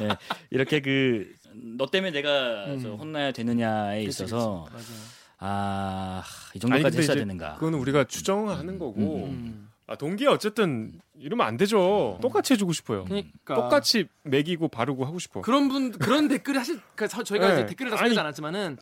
예, 0.00 0.08
이렇게 0.50 0.80
그 0.80 1.42
너 1.54 1.86
때문에 1.86 2.12
내가 2.12 2.66
음. 2.66 2.80
저 2.82 2.94
혼나야 2.94 3.32
되느냐에 3.32 4.02
있어서 4.04 4.66
맞아. 4.72 4.76
아, 4.76 4.80
이 4.80 5.21
아니, 5.44 6.60
정도까지 6.60 6.82
근데 6.82 6.98
했어야 6.98 7.14
이제 7.14 7.20
되는가? 7.20 7.54
그거는 7.54 7.78
우리가 7.80 8.04
추정하는 8.04 8.78
거고 8.78 9.26
음. 9.26 9.68
아, 9.88 9.96
동기 9.96 10.26
어쨌든 10.26 10.92
이러면 11.18 11.46
안 11.46 11.56
되죠. 11.56 12.18
똑같이 12.22 12.54
해주고 12.54 12.72
싶어요. 12.72 13.04
그러니까 13.04 13.54
똑같이 13.54 14.06
먹이고 14.22 14.68
바르고 14.68 15.04
하고 15.04 15.18
싶어. 15.18 15.40
그런 15.42 15.68
분 15.68 15.90
그런 15.92 16.28
댓글을 16.28 16.60
하실 16.60 16.80
그러니까 16.94 17.08
저- 17.08 17.22
저희가 17.24 17.48
네. 17.48 17.54
이제 17.54 17.66
댓글을 17.66 17.90
다 17.90 17.96
쓰지 18.06 18.18
않았지만은 18.18 18.78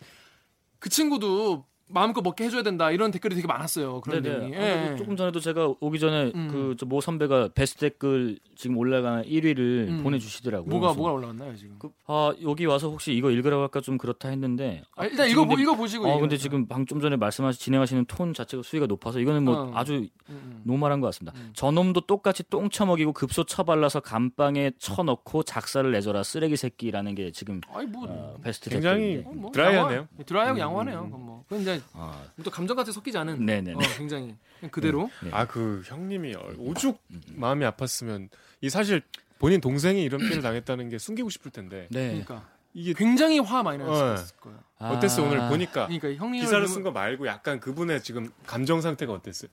그 0.79 0.89
친구도 0.89 1.65
마음껏 1.93 2.21
먹게 2.23 2.45
해줘야 2.45 2.63
된다 2.63 2.91
이런 2.91 3.11
댓글이 3.11 3.35
되게 3.35 3.47
많았어요. 3.47 4.01
그런 4.01 4.23
네네. 4.23 4.39
내용이. 4.39 4.57
아, 4.57 4.59
근데 4.61 4.93
예. 4.93 4.97
조금 4.97 5.17
전에도 5.17 5.41
제가 5.41 5.75
오기 5.81 5.99
전에 5.99 6.33
음. 6.35 6.77
그모 6.79 7.01
선배가 7.01 7.51
베스트 7.55 7.81
댓글 7.81 8.39
지금 8.57 8.77
올라가는 8.77 9.23
1위를 9.25 9.59
음. 9.89 10.01
보내주시더라고요. 10.03 10.69
뭐가 10.69 10.89
그래서 10.89 10.99
뭐가 10.99 11.13
올라왔나요 11.15 11.57
지금? 11.57 11.77
그, 11.79 11.91
아 12.07 12.33
여기 12.43 12.65
와서 12.67 12.89
혹시 12.89 13.13
이거 13.13 13.31
읽으라고 13.31 13.63
할까 13.63 13.81
좀 13.81 13.99
그렇다 13.99 14.29
했는데 14.29 14.83
아, 14.97 15.05
일단 15.07 15.29
읽어 15.29 15.47
근데- 15.47 15.63
읽어 15.63 15.75
보시고. 15.75 16.07
어 16.09 16.19
근데 16.21 16.37
지금 16.37 16.67
방좀 16.67 17.01
전에 17.01 17.17
말씀하신 17.17 17.59
진행하시는 17.61 18.05
톤 18.07 18.35
자체가 18.35 18.63
수위가 18.63 18.87
높아서 18.87 19.21
이거는 19.21 19.45
뭐 19.45 19.57
어. 19.57 19.73
아주 19.75 20.07
음, 20.29 20.61
노말한 20.65 21.01
것 21.01 21.09
같습니다. 21.09 21.37
음. 21.39 21.51
저놈도 21.55 22.03
똑같이 22.03 22.43
똥 22.49 22.69
처먹이고 22.71 23.13
급소 23.13 23.45
처발라서 23.45 24.01
감방에 24.01 24.73
쳐넣고 24.79 25.43
작사를 25.43 25.91
내줘라 25.91 26.23
쓰레기 26.23 26.57
새끼라는 26.57 27.15
게 27.15 27.31
지금 27.33 27.61
아니 27.73 27.87
뭐 27.87 28.07
어, 28.09 28.37
베스트 28.43 28.71
굉장히 28.71 29.17
댓글인데. 29.17 29.29
어, 29.29 29.33
뭐 29.43 29.51
드라이하네요. 29.53 30.09
드라이하고 30.27 30.57
음, 30.57 30.61
양호하네요. 30.61 30.99
음. 31.01 31.05
그건 31.11 31.27
뭐. 31.27 31.45
그건 31.49 31.63
이제 31.63 31.80
아, 31.93 32.25
또 32.45 32.51
감정같이 32.51 32.93
섞이지 32.93 33.17
않은. 33.19 33.45
네네네. 33.45 33.75
어, 33.75 33.79
굉장히 33.97 34.35
그냥 34.61 34.71
그대로. 34.71 35.11
네. 35.23 35.31
아 35.33 35.47
그 35.47 35.83
형님이 35.87 36.35
오죽 36.59 37.01
음, 37.11 37.23
마음이 37.35 37.65
아팠으면 37.67 38.29
이 38.61 38.71
사실 38.71 39.03
본인 39.39 39.61
동생이 39.61 40.03
이런 40.03 40.21
피해를 40.21 40.43
당했다는 40.43 40.89
게 40.91 40.99
숨기고 40.99 41.31
싶을 41.31 41.51
텐데 41.51 41.89
네. 41.91 42.09
그러니까 42.09 42.49
이게 42.75 42.93
굉장히 42.93 43.39
화 43.41 43.63
많이 43.63 43.83
어. 43.83 43.87
났을 43.87 44.37
거예요. 44.37 44.59
아, 44.79 44.91
어땠어 44.93 45.23
오늘 45.25 45.49
보니까 45.49 45.87
그러니까 45.89 46.13
형님 46.15 46.43
기사를 46.43 46.67
쓴 46.69 46.83
거 46.83 46.91
말고 46.93 47.27
약간 47.27 47.59
그분의 47.61 48.03
지금 48.03 48.31
감정 48.47 48.81
상태가 48.81 49.13
어땠어요? 49.13 49.51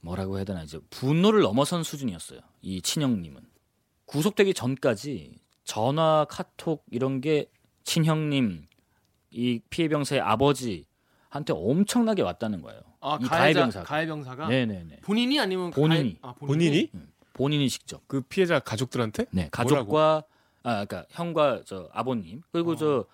뭐라고 0.00 0.36
해야 0.36 0.44
되나 0.44 0.62
이제 0.62 0.78
분노를 0.90 1.40
넘어선 1.42 1.82
수준이었어요. 1.84 2.40
이 2.60 2.82
친형님은 2.82 3.40
구속되기 4.06 4.52
전까지 4.54 5.38
전화, 5.64 6.26
카톡 6.28 6.84
이런 6.90 7.20
게 7.20 7.46
친형님 7.84 8.66
이 9.30 9.60
피해 9.70 9.88
병사의 9.88 10.20
아버지 10.20 10.84
한테 11.32 11.54
엄청나게 11.54 12.20
왔다는 12.20 12.60
거예요. 12.60 12.82
아, 13.00 13.16
이 13.18 13.24
가해자 13.24 13.60
가해병사가. 13.60 13.86
가해병사가 13.86 14.48
네네네. 14.48 14.96
본인이 15.00 15.40
아니면 15.40 15.70
본인이. 15.70 16.20
가해- 16.20 16.30
아, 16.30 16.34
본인이 16.34 16.90
본인이 17.32 17.70
직접. 17.70 18.06
그 18.06 18.20
피해자 18.20 18.58
가족들한테 18.58 19.24
네, 19.30 19.48
가족과 19.50 20.24
아 20.62 20.84
그러니까 20.84 21.06
형과 21.08 21.62
저 21.64 21.88
아버님 21.94 22.42
그리고 22.52 22.72
어. 22.72 22.76
저 22.76 23.06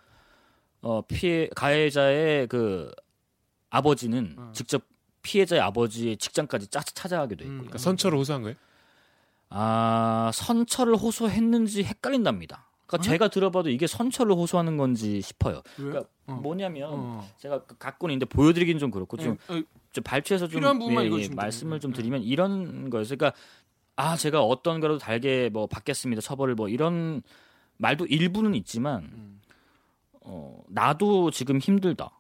어, 0.83 1.01
피해 1.07 1.49
가해자의 1.55 2.49
그 2.49 2.91
아버지는 3.71 4.35
어. 4.37 4.51
직접 4.53 4.83
피해자의 5.23 5.63
아버지의 5.63 6.17
직장까지 6.17 6.67
짜, 6.69 6.81
찾아가게 6.81 7.37
돼 7.37 7.45
있고요. 7.45 7.55
음. 7.55 7.59
그러니까 7.59 7.79
선처를 7.79 8.19
호소한 8.19 8.43
거예요? 8.43 8.57
아 9.51 10.33
선처를 10.35 10.97
호소했는지 10.97 11.85
헷갈린답니다. 11.85 12.68
그러니까 12.89 12.97
어? 12.97 13.01
제가 13.13 13.29
들어봐도 13.29 13.69
이게 13.69 13.87
선처를 13.87 14.35
호소하는 14.35 14.79
건지 14.79 15.21
싶어요. 15.21 15.63
왜? 15.79 15.85
그러니까 15.85 16.09
어. 16.27 16.33
뭐냐면 16.33 16.91
어. 16.93 17.29
제가 17.37 17.65
그 17.65 17.77
갖고는 17.77 18.15
있는데 18.15 18.25
보여드리긴 18.27 18.79
좀 18.79 18.91
그렇고 18.91 19.19
좀, 19.19 19.37
예, 19.51 19.55
어, 19.59 19.63
좀 19.93 20.03
발췌해서 20.03 20.49
좀 20.49 20.59
필요한 20.61 20.79
부분만 20.79 21.05
예, 21.05 21.11
예, 21.11 21.29
말씀을. 21.29 21.81
좀 21.81 21.93
예. 21.93 21.97
드리면 21.97 22.23
이런 22.23 22.89
거였어요. 22.89 23.19
그러니까 23.19 23.39
아 23.97 24.17
제가 24.17 24.43
어떤 24.43 24.81
거라도 24.81 24.99
달게 24.99 25.51
뭐 25.53 25.67
받겠습니다 25.67 26.23
처벌을 26.23 26.55
뭐 26.55 26.69
이런 26.69 27.23
말도 27.77 28.07
일부는 28.07 28.55
있지만 28.55 29.03
음. 29.13 29.41
어 30.23 30.63
나도 30.69 31.31
지금 31.31 31.59
힘들다. 31.59 32.11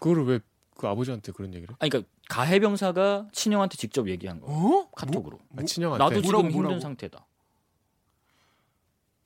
그거를 0.00 0.24
왜그 0.24 0.88
아버지한테 0.88 1.32
그런 1.32 1.52
얘기를? 1.52 1.74
해? 1.74 1.76
아니 1.80 1.90
그러니까 1.90 2.10
가해병사가 2.30 3.28
친형한테 3.32 3.76
직접 3.76 4.08
얘기한 4.08 4.40
거예요. 4.40 4.56
어? 4.56 4.90
카톡으로. 4.96 5.38
아, 5.58 5.62
친형한테. 5.62 6.02
나도 6.02 6.22
지금 6.22 6.30
뭐라고, 6.30 6.46
힘든 6.46 6.62
뭐라고? 6.62 6.80
상태다. 6.80 7.26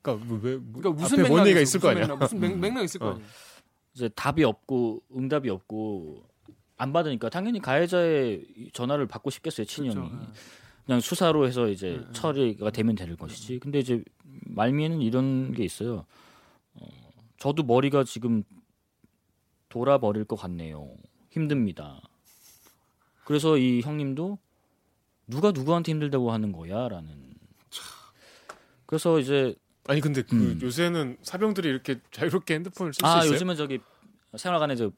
그러니까 0.01 0.25
뭐, 0.25 0.39
왜 0.41 0.55
뭐, 0.57 0.81
그러니까 0.81 1.01
무슨 1.01 1.19
앞에 1.19 1.29
뭔 1.29 1.45
얘기가 1.45 1.59
있을 1.59 1.79
거 1.79 1.89
무슨 1.89 1.97
아니야? 2.03 2.07
맥락, 2.07 2.19
무슨 2.19 2.39
맥, 2.39 2.51
음. 2.51 2.59
맥락 2.61 2.83
있을 2.83 2.99
거 2.99 3.07
어. 3.07 3.11
아니야. 3.13 3.25
이제 3.93 4.09
답이 4.09 4.43
없고 4.43 5.03
응답이 5.15 5.49
없고 5.49 6.23
안 6.77 6.93
받으니까 6.93 7.29
당연히 7.29 7.59
가해자의 7.59 8.45
전화를 8.73 9.07
받고 9.07 9.29
싶겠어요 9.29 9.65
친형이. 9.65 9.95
그렇죠. 9.95 10.17
예. 10.21 10.27
그냥 10.85 11.01
수사로 11.01 11.45
해서 11.45 11.67
이제 11.67 11.95
음, 11.95 12.05
음. 12.07 12.13
처리가 12.13 12.71
되면 12.71 12.95
될 12.95 13.15
것이지. 13.15 13.59
근데 13.59 13.79
이제 13.79 14.03
말미에는 14.23 15.01
이런 15.01 15.51
게 15.51 15.63
있어요. 15.63 16.05
어, 16.73 16.87
저도 17.37 17.63
머리가 17.63 18.03
지금 18.05 18.43
돌아버릴 19.67 20.25
것 20.25 20.35
같네요. 20.35 20.95
힘듭니다. 21.29 22.01
그래서 23.23 23.57
이 23.57 23.81
형님도 23.81 24.39
누가 25.27 25.51
누구한테 25.51 25.91
힘들다고 25.91 26.31
하는 26.31 26.51
거야라는. 26.51 27.35
그래서 28.87 29.19
이제 29.19 29.55
아니 29.89 30.01
근데 30.01 30.21
그 30.21 30.35
음. 30.35 30.59
요새는 30.61 31.17
사병들이 31.23 31.67
이렇게 31.67 31.99
자유롭게 32.11 32.53
핸드폰을 32.53 32.93
쓸 32.93 33.01
수 33.01 33.05
아 33.05 33.19
있어요? 33.19 33.33
요즘은 33.33 33.55
저기 33.55 33.79
생활관에 34.37 34.75
저 34.75 34.91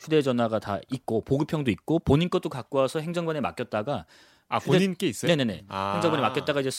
휴대전화가 0.00 0.58
다 0.58 0.80
있고 0.90 1.20
보급형도 1.20 1.70
있고 1.70 2.00
본인 2.00 2.28
것도 2.28 2.48
갖고 2.48 2.78
와서 2.78 2.98
행정관에 2.98 3.40
맡겼다가 3.40 4.04
아 4.48 4.58
본인 4.58 4.96
게 4.96 5.06
있어요? 5.06 5.28
네네네 5.30 5.66
아. 5.68 5.92
행정관에 5.94 6.20
맡겼다가 6.22 6.60
이제 6.60 6.70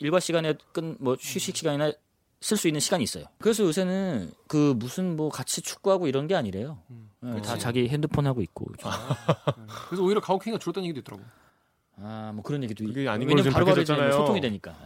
일과 0.00 0.20
시간에 0.20 0.54
끝뭐 0.72 1.14
휴식 1.18 1.56
시간이나 1.56 1.92
쓸 2.40 2.56
수 2.58 2.68
있는 2.68 2.78
시간이 2.78 3.02
있어요. 3.02 3.24
그래서 3.38 3.64
요새는 3.64 4.30
그 4.46 4.74
무슨 4.76 5.16
뭐 5.16 5.28
같이 5.30 5.60
축구하고 5.62 6.06
이런 6.08 6.26
게 6.28 6.36
아니래요. 6.36 6.78
음. 6.90 7.10
네, 7.20 7.40
다. 7.42 7.56
자기 7.58 7.88
핸드폰 7.88 8.26
하고 8.26 8.42
있고. 8.42 8.66
그래서 9.88 10.02
오히려 10.04 10.20
가혹행위가 10.20 10.60
줄었다는 10.60 10.86
얘기도 10.88 11.00
있더라고. 11.00 11.24
아뭐 12.00 12.42
그런 12.44 12.62
얘기도 12.62 12.84
그게 12.84 13.06
걸로 13.06 13.18
왜냐면 13.18 13.52
바로바로 13.52 13.74
밝혀졌잖아요. 13.76 14.12
소통이 14.12 14.40
되니까. 14.40 14.76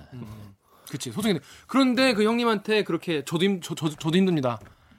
그치 0.91 1.11
소송이 1.13 1.35
돼. 1.35 1.41
그런데 1.67 2.13
그 2.15 2.25
형님한테 2.25 2.85
그렇게 2.85 3.25
저도 3.25 3.45
힘 3.45 3.61
저, 3.61 3.75
저, 3.75 3.89
저도 3.89 4.17
힘듭니다. 4.17 4.59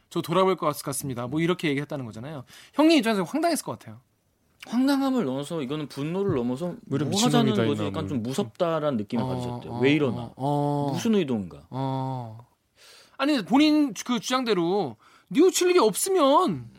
저 0.09 0.21
돌아볼 0.21 0.55
것 0.55 0.67
같- 0.67 0.83
같습니다. 0.83 1.27
뭐 1.27 1.39
이렇게 1.41 1.67
얘기했다는 1.69 2.05
거잖아요. 2.05 2.43
형님 2.73 2.97
입장에서 2.99 3.23
황당했을 3.23 3.65
것 3.65 3.77
같아요. 3.79 3.99
황당함을 4.67 5.25
넘어서 5.25 5.61
이거는 5.61 5.87
분노를 5.89 6.35
넘어서 6.35 6.67
뭐 6.85 6.97
이런 6.97 7.09
뭐 7.09 7.21
하자는 7.21 7.53
거지. 7.67 7.83
약간 7.83 8.07
좀 8.07 8.23
무섭다라는 8.23 8.97
느낌을 8.97 9.23
어, 9.23 9.27
가졌대요. 9.27 9.73
어, 9.73 9.79
왜 9.79 9.91
이러나? 9.91 10.21
어, 10.21 10.33
어. 10.37 10.91
무슨 10.93 11.15
의도인가? 11.15 11.63
어. 11.69 12.47
아니 13.17 13.43
본인 13.43 13.93
그 14.05 14.19
주장대로 14.19 14.95
뉘우칠 15.29 15.69
일이 15.71 15.79
없으면 15.79 16.69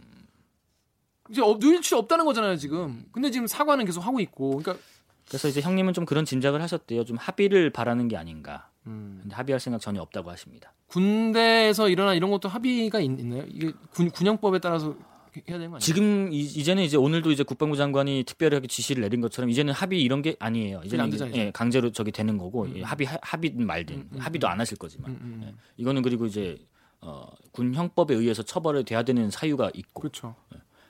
이제 1.31 1.43
어, 1.43 1.59
뉘우칠 1.61 1.97
없다는 1.99 2.25
거잖아요 2.25 2.57
지금. 2.57 3.05
근데 3.12 3.31
지금 3.31 3.47
사과는 3.47 3.85
계속 3.85 4.01
하고 4.01 4.21
있고. 4.21 4.59
그러니까 4.59 4.77
그래서 5.29 5.49
이제 5.49 5.61
형님은 5.61 5.93
좀 5.95 6.05
그런 6.05 6.25
짐작을 6.25 6.62
하셨대요. 6.62 7.05
좀 7.05 7.17
합의를 7.19 7.71
바라는 7.71 8.09
게 8.09 8.17
아닌가. 8.17 8.71
음, 8.87 9.18
근데 9.23 9.35
합의할 9.35 9.61
생각 9.61 9.81
전혀 9.81 10.01
없다고 10.03 10.31
하십니다. 10.31 10.73
군대에서 10.88 11.88
일어난 11.88 12.16
이런 12.16 12.31
것도 12.31 12.49
합의가 12.49 13.01
있, 13.01 13.11
나요 13.11 13.44
이게 13.49 13.73
군, 13.90 14.11
군형법에 14.11 14.59
따라서 14.59 14.94
해야 15.49 15.59
되는 15.59 15.70
거 15.70 15.77
아니에요? 15.77 15.79
지금 15.81 16.33
이, 16.33 16.40
이제는 16.40 16.83
이제 16.85 16.97
오늘도 16.97 17.33
이제 17.33 17.42
국방부 17.42 17.77
장관이 17.77 18.25
특별하게 18.25 18.66
지시를 18.68 19.03
내린 19.03 19.20
것처럼 19.20 19.51
이제는 19.51 19.73
합의 19.73 20.01
이런 20.03 20.23
게 20.23 20.37
아니에요. 20.38 20.83
이제는 20.85 21.05
안 21.07 21.12
이제. 21.12 21.31
예, 21.35 21.51
강제로 21.51 21.90
저기 21.90 22.12
되는 22.12 22.38
거고 22.38 22.64
음. 22.66 22.75
예, 22.77 22.83
합의 22.83 23.07
하- 23.07 23.18
합의든 23.23 23.66
말든 23.66 23.97
음, 23.97 24.09
음, 24.12 24.18
합의도 24.20 24.47
음. 24.47 24.51
안 24.53 24.61
하실 24.61 24.77
거지만 24.79 25.11
음, 25.11 25.18
음. 25.23 25.42
예. 25.49 25.55
이거는 25.77 26.03
그리고 26.03 26.27
이제 26.27 26.57
어, 27.01 27.27
군 27.51 27.75
형법에 27.75 28.14
의해서 28.14 28.42
처벌을 28.42 28.85
돼야 28.85 29.03
되는 29.03 29.31
사유가 29.31 29.70
있고 29.75 30.03
그렇죠. 30.03 30.37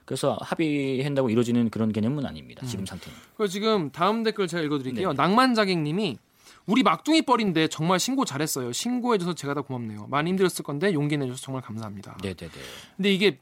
그래서 0.05 0.37
합의한다고 0.43 1.31
이루어지는 1.31 1.71
그런 1.71 1.91
개념은 1.91 2.27
아닙니다. 2.27 2.61
음. 2.65 2.69
지금 2.69 2.85
상태는. 2.85 3.17
그리고 3.37 3.49
지금 3.49 3.91
다음 3.91 4.23
댓글 4.23 4.47
제가 4.47 4.63
읽어드릴게요. 4.63 5.13
네. 5.13 5.17
낭만자객님이 5.17 6.19
우리 6.67 6.83
막둥이 6.83 7.23
뻘인데 7.23 7.69
정말 7.69 7.99
신고 8.01 8.25
잘했어요. 8.25 8.73
신고해줘서 8.73 9.35
제가 9.35 9.55
다 9.55 9.61
고맙네요. 9.61 10.07
많이 10.07 10.31
힘들었을 10.31 10.63
건데 10.65 10.95
용기 10.95 11.17
내줘서 11.19 11.41
정말 11.41 11.63
감사합니다. 11.63 12.17
네네네. 12.23 12.53
근데 12.97 13.13
이게 13.13 13.39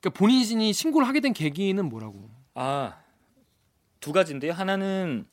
그러니까 0.00 0.18
본인이 0.18 0.72
신고를 0.72 1.06
하게 1.08 1.20
된 1.20 1.32
계기는 1.32 1.84
뭐라고? 1.88 2.30
아, 2.54 2.96
두 3.98 4.12
가지인데요. 4.12 4.52
하나는 4.52 5.26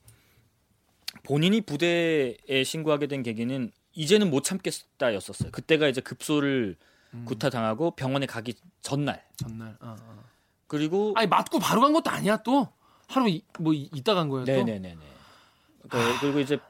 본인이 1.23 1.62
부대에 1.62 2.63
신고하게 2.65 3.08
된 3.08 3.23
계기는 3.23 3.71
이제는 3.93 4.30
못 4.30 4.43
참겠다였었어요. 4.43 5.52
그때가 5.52 5.88
이제 5.88 6.02
급소를 6.02 6.76
음. 7.13 7.26
구타당하고 7.26 7.91
병원에 7.91 8.26
가기 8.26 8.56
전날. 8.82 9.23
전날. 9.38 9.78
어, 9.80 9.95
어. 10.00 10.23
그리고 10.67 11.13
아니 11.15 11.28
맞고 11.28 11.60
바로 11.60 11.82
간 11.82 11.93
것도 11.93 12.10
아니야 12.10 12.38
또 12.38 12.67
하루 13.08 13.30
이, 13.30 13.41
뭐 13.60 13.73
이- 13.73 13.89
있다 13.93 14.13
간 14.15 14.28
거야 14.28 14.43
또. 14.43 14.52
네네네네. 14.52 14.97
그, 15.89 15.97
그리고 16.19 16.39
이제 16.41 16.58
그 16.58 16.62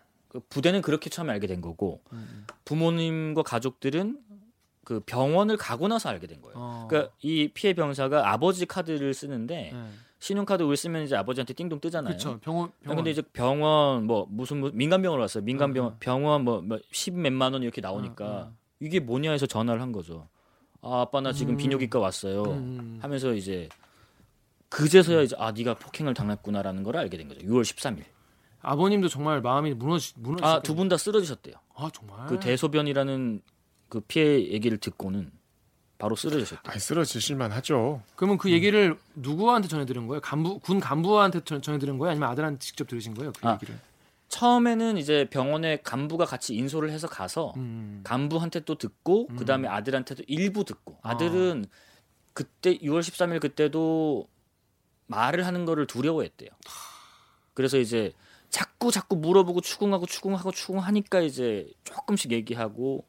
부대는 0.49 0.81
그렇게 0.81 1.09
처음에 1.09 1.31
알게 1.33 1.47
된 1.47 1.61
거고 1.61 2.01
음, 2.11 2.45
부모님과 2.65 3.43
가족들은 3.43 4.19
그 4.83 5.01
병원을 5.01 5.57
가고 5.57 5.87
나서 5.87 6.09
알게 6.09 6.27
된 6.27 6.41
거예요. 6.41 6.55
어. 6.57 6.87
그러니까 6.89 7.13
이 7.21 7.49
피해 7.53 7.73
병사가 7.73 8.31
아버지 8.31 8.65
카드를 8.65 9.13
쓰는데 9.13 9.71
네. 9.73 9.89
신용카드를 10.19 10.75
쓰면 10.77 11.03
이제 11.03 11.15
아버지한테 11.15 11.53
띵동 11.53 11.79
뜨잖아요. 11.79 12.11
그렇죠. 12.11 12.39
병원 12.39 12.69
아, 12.69 12.71
병원. 12.83 12.97
근데 12.97 13.11
이제 13.11 13.21
병원 13.21 14.05
뭐 14.05 14.25
무슨 14.29 14.59
뭐 14.61 14.71
민간병원을 14.73 15.21
왔어요. 15.21 15.43
민간병원 15.43 15.91
음, 15.91 15.95
음. 15.95 15.99
병원 15.99 16.43
뭐십 16.43 17.13
몇만 17.15 17.53
원 17.53 17.63
이렇게 17.63 17.81
나오니까 17.81 18.43
음, 18.43 18.47
음. 18.47 18.57
이게 18.79 18.99
뭐냐 18.99 19.31
해서 19.31 19.45
전화를 19.45 19.81
한 19.81 19.91
거죠. 19.91 20.27
아, 20.81 21.01
아빠 21.01 21.21
나 21.21 21.33
지금 21.33 21.55
음. 21.55 21.57
비뇨기과 21.57 21.99
왔어요. 21.99 22.43
음. 22.43 22.99
하면서 23.01 23.33
이제 23.33 23.67
그제서야 24.69 25.21
이제 25.21 25.35
아 25.37 25.51
네가 25.51 25.75
폭행을 25.75 26.13
당했구나라는 26.13 26.83
걸 26.83 26.97
알게 26.97 27.17
된 27.17 27.27
거죠. 27.27 27.41
6월 27.41 27.61
13일. 27.61 28.03
아버님도 28.71 29.07
정말 29.07 29.41
마음이 29.41 29.73
무너지 29.73 30.13
무너지. 30.17 30.43
아두 30.43 30.75
분 30.75 30.89
다 30.89 30.97
쓰러지셨대요. 30.97 31.55
아 31.75 31.89
정말. 31.93 32.27
그 32.27 32.39
대소변이라는 32.39 33.41
그 33.89 34.01
피해 34.01 34.51
얘기를 34.51 34.77
듣고는 34.77 35.31
바로 35.97 36.15
쓰러지셨대요. 36.15 36.73
아, 36.73 36.77
쓰러지실만 36.77 37.51
하죠. 37.53 38.01
그러면 38.15 38.37
그 38.37 38.51
얘기를 38.51 38.97
누구한테 39.15 39.67
전해들은 39.67 40.07
거예요? 40.07 40.21
간부 40.21 40.59
군 40.59 40.79
간부한테 40.79 41.41
전- 41.43 41.61
전해들은 41.61 41.97
거예요? 41.97 42.11
아니면 42.11 42.29
아들한테 42.29 42.59
직접 42.59 42.87
들으신 42.87 43.13
거예요? 43.13 43.31
그 43.39 43.47
아. 43.47 43.53
얘기를. 43.53 43.79
처음에는 44.29 44.97
이제 44.97 45.25
병원에 45.29 45.77
간부가 45.77 46.25
같이 46.25 46.53
인솔을 46.55 46.91
해서 46.91 47.07
가서 47.07 47.53
음. 47.55 48.01
간부한테 48.03 48.59
또 48.61 48.75
듣고 48.77 49.27
음. 49.29 49.37
그다음에 49.37 49.67
아들한테도 49.69 50.23
일부 50.27 50.65
듣고 50.65 50.97
아. 51.01 51.11
아들은 51.11 51.65
그때 52.33 52.77
6월 52.77 52.99
13일 52.99 53.39
그때도 53.41 54.27
말을 55.07 55.45
하는 55.47 55.63
거를 55.65 55.87
두려워했대요. 55.87 56.49
그래서 57.53 57.77
이제 57.79 58.11
자꾸 58.49 58.91
자꾸 58.91 59.15
물어보고 59.15 59.61
추궁하고 59.61 60.05
추궁하고 60.05 60.51
추궁하니까 60.51 61.21
이제 61.21 61.67
조금씩 61.83 62.31
얘기하고 62.31 63.05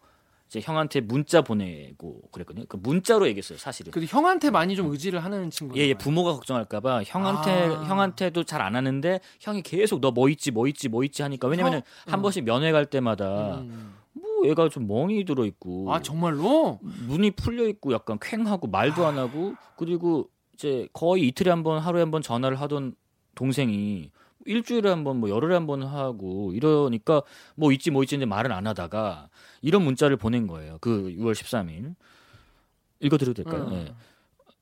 이제 0.49 0.61
형한테 0.63 1.01
문자 1.03 1.43
보내고 1.43 2.23
그랬거든요. 2.33 2.65
그 2.69 2.77
문자로 2.79 3.29
얘기했어요, 3.29 3.59
사실은. 3.59 3.93
근데 3.93 4.07
형한테 4.09 4.51
많이 4.51 4.75
좀 4.77 4.91
의지를 4.91 5.23
하는 5.23 5.51
친구예요. 5.51 5.85
예, 5.85 5.89
예, 5.91 5.95
부모가 5.95 6.33
걱정할까봐 6.33 7.03
형한테 7.05 7.51
아. 7.67 7.83
형한테도 7.85 8.45
잘 8.45 8.63
안 8.63 8.75
하는데 8.75 9.21
형이 9.41 9.63
계속 9.63 10.01
너 10.01 10.11
뭐 10.11 10.29
있지 10.31 10.51
뭐 10.51 10.67
있지 10.67 10.89
뭐 10.89 11.05
있지 11.05 11.23
하니까 11.23 11.49
왜냐면은 11.49 11.79
형? 12.07 12.13
한 12.13 12.21
음. 12.21 12.23
번씩 12.23 12.45
면회 12.45 12.73
갈 12.73 12.87
때마다 12.87 13.59
음. 13.59 13.95
뭐 14.15 14.49
얘가 14.49 14.69
좀 14.71 14.87
멍이 14.89 15.25
들어 15.27 15.45
있고 15.45 15.93
아 15.93 16.01
정말로? 16.01 16.81
눈이 17.07 17.33
풀려 17.33 17.69
있고 17.69 17.93
약간 17.93 18.19
퀭하고 18.19 18.69
말도 18.69 19.05
안 19.07 19.19
하고 19.19 19.55
그리고 19.77 20.29
이제 20.55 20.89
거의 20.95 21.29
이틀에 21.29 21.51
한 21.51 21.63
번 21.63 21.79
하루에 21.79 22.01
한 22.01 22.11
번 22.11 22.23
전화를 22.23 22.59
하던 22.61 22.95
동생이 23.35 24.11
일주일에 24.49 24.89
한 24.91 25.05
번 25.05 25.19
뭐 25.19 25.29
열흘에 25.31 25.55
한 25.55 25.67
번 25.67 25.83
하고 25.83 26.53
이러니까 26.55 27.23
뭐 27.55 27.73
있지 27.73 27.91
뭐 27.91 28.03
있지 28.03 28.17
근데 28.17 28.27
말을 28.27 28.53
안 28.53 28.67
하다가 28.67 29.29
이런 29.63 29.83
문자를 29.83 30.17
보낸 30.17 30.47
거예요. 30.47 30.79
그 30.81 31.15
6월 31.19 31.33
13일 31.33 31.95
읽어드려도 33.01 33.43
될까요? 33.43 33.69
음. 33.71 33.73
예. 33.75 33.95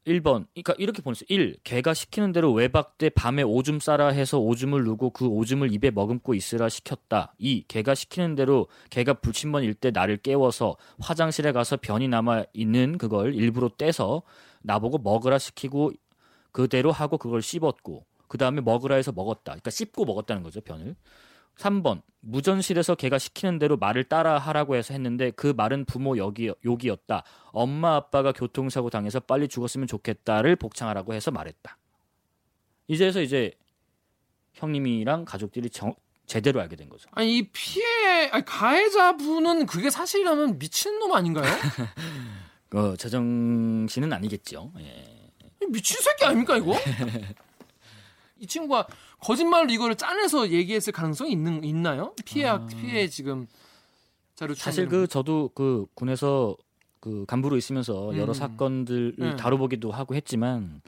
1번. 0.07 0.46
그러니까 0.55 0.75
이렇게 0.79 1.03
보냈어요. 1.03 1.27
1. 1.29 1.57
개가 1.64 1.92
시키는 1.92 2.31
대로 2.31 2.53
외박 2.53 2.96
때 2.96 3.09
밤에 3.11 3.42
오줌 3.42 3.81
싸라 3.81 4.09
해서 4.09 4.38
오줌을 4.38 4.85
누고 4.85 5.11
그 5.11 5.27
오줌을 5.27 5.72
입에 5.75 5.90
머금고 5.90 6.35
있으라 6.35 6.68
시켰다. 6.68 7.35
2. 7.38 7.64
개가 7.66 7.96
시키는 7.96 8.37
대로 8.37 8.68
개가 8.90 9.14
불침번 9.14 9.64
일 9.64 9.75
때 9.75 9.90
나를 9.90 10.18
깨워서 10.18 10.77
화장실에 11.01 11.51
가서 11.51 11.77
변이 11.77 12.07
남아 12.07 12.44
있는 12.53 12.99
그걸 12.99 13.35
일부러 13.35 13.68
떼서 13.68 14.22
나보고 14.62 14.99
먹으라 14.99 15.38
시키고 15.38 15.92
그대로 16.53 16.92
하고 16.92 17.18
그걸 17.18 17.42
씹었고 17.42 18.05
그 18.28 18.38
다음에 18.38 18.60
먹으라 18.60 18.96
해서 18.96 19.12
먹었다. 19.12 19.52
그러니까 19.52 19.70
씹고 19.70 20.04
먹었다는 20.04 20.42
거죠 20.42 20.60
변을. 20.60 20.96
3번 21.56 22.02
무전실에서 22.20 22.96
걔가 22.96 23.18
시키는 23.18 23.58
대로 23.58 23.76
말을 23.78 24.04
따라 24.04 24.38
하라고 24.38 24.76
해서 24.76 24.92
했는데 24.92 25.30
그 25.30 25.54
말은 25.56 25.86
부모 25.86 26.16
욕이, 26.18 26.50
욕이었다. 26.64 27.22
엄마 27.46 27.96
아빠가 27.96 28.32
교통사고 28.32 28.90
당해서 28.90 29.20
빨리 29.20 29.48
죽었으면 29.48 29.86
좋겠다를 29.86 30.56
복창하라고 30.56 31.14
해서 31.14 31.30
말했다. 31.30 31.78
이제서 32.88 33.22
이제 33.22 33.52
형님이랑 34.54 35.24
가족들이 35.24 35.70
정- 35.70 35.94
제대로 36.26 36.60
알게 36.60 36.76
된 36.76 36.88
거죠. 36.88 37.08
아니 37.12 37.38
이 37.38 37.50
피해 37.52 38.28
아니, 38.32 38.44
가해자분은 38.44 39.66
그게 39.66 39.88
사실이라면 39.90 40.58
미친 40.58 40.98
놈 40.98 41.12
아닌가요? 41.12 41.44
어, 42.74 42.96
재정 42.96 43.86
씨는 43.88 44.12
아니겠죠. 44.12 44.72
예. 44.80 45.30
미친 45.70 45.98
새끼 46.02 46.24
아닙니까 46.24 46.56
이거? 46.58 46.74
이 48.38 48.46
친구가 48.46 48.87
거짓말로 49.20 49.70
이거를 49.72 49.94
짜내서 49.96 50.51
얘기했을 50.51 50.92
가능성이 50.92 51.33
있는 51.33 51.64
있나요? 51.64 52.14
피해 52.25 52.46
아. 52.49 52.66
피해 52.66 53.09
지금 53.09 53.46
자료 54.35 54.55
사실 54.55 54.88
그 54.88 55.07
저도 55.07 55.51
그 55.55 55.87
군에서 55.94 56.57
그 57.01 57.25
간부로 57.27 57.57
있으면서 57.57 58.16
여러 58.16 58.33
음. 58.33 58.35
사건들을 58.35 59.14
네. 59.18 59.37
다뤄보기도 59.37 59.90
하고 59.90 60.14
했지만 60.14 60.83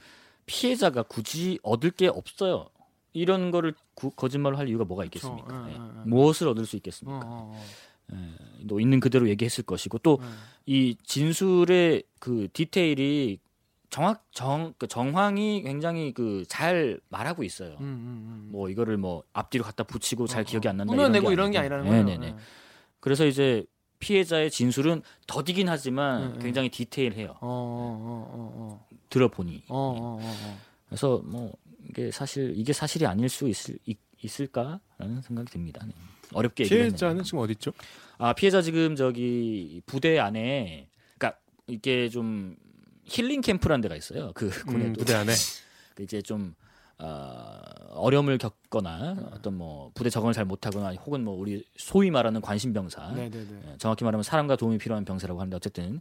피해자가 0.46 1.02
굳이 1.04 1.58
얻을 1.62 1.90
게 1.90 2.08
없어요. 2.08 2.68
이런 3.12 3.50
거를 3.50 3.74
구- 3.94 4.10
거짓말을 4.10 4.58
할 4.58 4.68
이유가 4.68 4.84
뭐가 4.84 5.04
있겠습니까? 5.04 5.46
그렇죠. 5.46 5.70
예. 5.70 6.08
무엇을 6.08 6.48
얻을 6.48 6.66
수 6.66 6.76
어, 6.76 6.78
있겠습니까? 6.78 7.20
어, 7.24 7.52
어. 7.54 7.64
예, 8.12 8.66
또 8.66 8.80
있는 8.80 9.00
그대로 9.00 9.28
얘기했을 9.28 9.64
것이고 9.64 9.98
또이 9.98 10.20
예. 10.68 10.94
진술의 11.04 12.02
그 12.20 12.48
디테일이 12.52 13.38
정확 13.90 14.24
정 14.32 14.74
그 14.78 14.86
정황이 14.86 15.62
굉장히 15.62 16.12
그 16.12 16.44
잘 16.48 17.00
말하고 17.08 17.42
있어요. 17.44 17.72
음, 17.80 17.84
음, 17.84 17.84
음. 17.84 18.48
뭐 18.52 18.68
이거를 18.68 18.96
뭐 18.98 19.22
앞뒤로 19.32 19.64
갖다 19.64 19.82
붙이고 19.84 20.26
잘 20.26 20.42
어, 20.42 20.44
기억이 20.44 20.68
안 20.68 20.76
난다 20.76 20.92
이런 20.94 21.10
게 21.12 21.58
아니고. 21.58 21.58
아니라는 21.58 21.86
거예요. 21.86 22.04
네네네. 22.04 22.36
그래서 23.00 23.24
이제 23.26 23.64
피해자의 23.98 24.50
진술은 24.50 25.02
더디긴 25.26 25.68
하지만 25.68 26.28
네, 26.32 26.32
네. 26.34 26.44
굉장히 26.44 26.68
디테일해요. 26.68 27.30
어, 27.30 27.36
어, 27.40 28.30
어, 28.32 28.52
어, 28.54 28.86
들어보니. 29.10 29.64
어, 29.68 29.76
어, 29.78 30.18
어, 30.20 30.20
어. 30.22 30.58
그래서 30.88 31.20
뭐 31.24 31.52
이게 31.88 32.10
사실 32.10 32.52
이게 32.56 32.72
사실이 32.72 33.06
아닐 33.06 33.28
수 33.28 33.48
있을 33.48 33.78
있, 33.86 33.98
있을까라는 34.22 35.22
생각이 35.22 35.50
듭니다. 35.50 35.84
네. 35.86 35.92
어렵게. 36.34 36.64
피해자는 36.64 37.24
지금 37.24 37.38
어디 37.40 37.52
있죠? 37.52 37.72
아 38.18 38.32
피해자 38.34 38.60
지금 38.62 38.94
저기 38.96 39.80
부대 39.86 40.18
안에 40.18 40.88
그러니까 41.16 41.40
이게 41.66 42.08
좀 42.08 42.54
힐링 43.08 43.40
캠프라는 43.40 43.80
데가 43.80 43.96
있어요. 43.96 44.32
그 44.34 44.46
음, 44.46 44.66
군에도 44.66 44.98
부대 44.98 45.14
안에. 45.14 45.32
그 45.94 46.02
이제 46.02 46.22
좀 46.22 46.54
어, 46.98 47.60
어려움을 47.90 48.38
겪거나 48.38 49.30
어떤 49.32 49.56
뭐 49.56 49.90
부대 49.94 50.10
적응을 50.10 50.32
잘 50.32 50.44
못하거나 50.44 50.92
혹은 51.04 51.24
뭐 51.24 51.34
우리 51.34 51.64
소위 51.76 52.10
말하는 52.10 52.40
관심병사 52.40 53.12
네, 53.12 53.28
네, 53.30 53.38
네. 53.44 53.60
예, 53.72 53.76
정확히 53.78 54.04
말하면 54.04 54.22
사람과 54.24 54.56
도움이 54.56 54.78
필요한 54.78 55.04
병사라고 55.04 55.40
하는데 55.40 55.56
어쨌든 55.56 56.00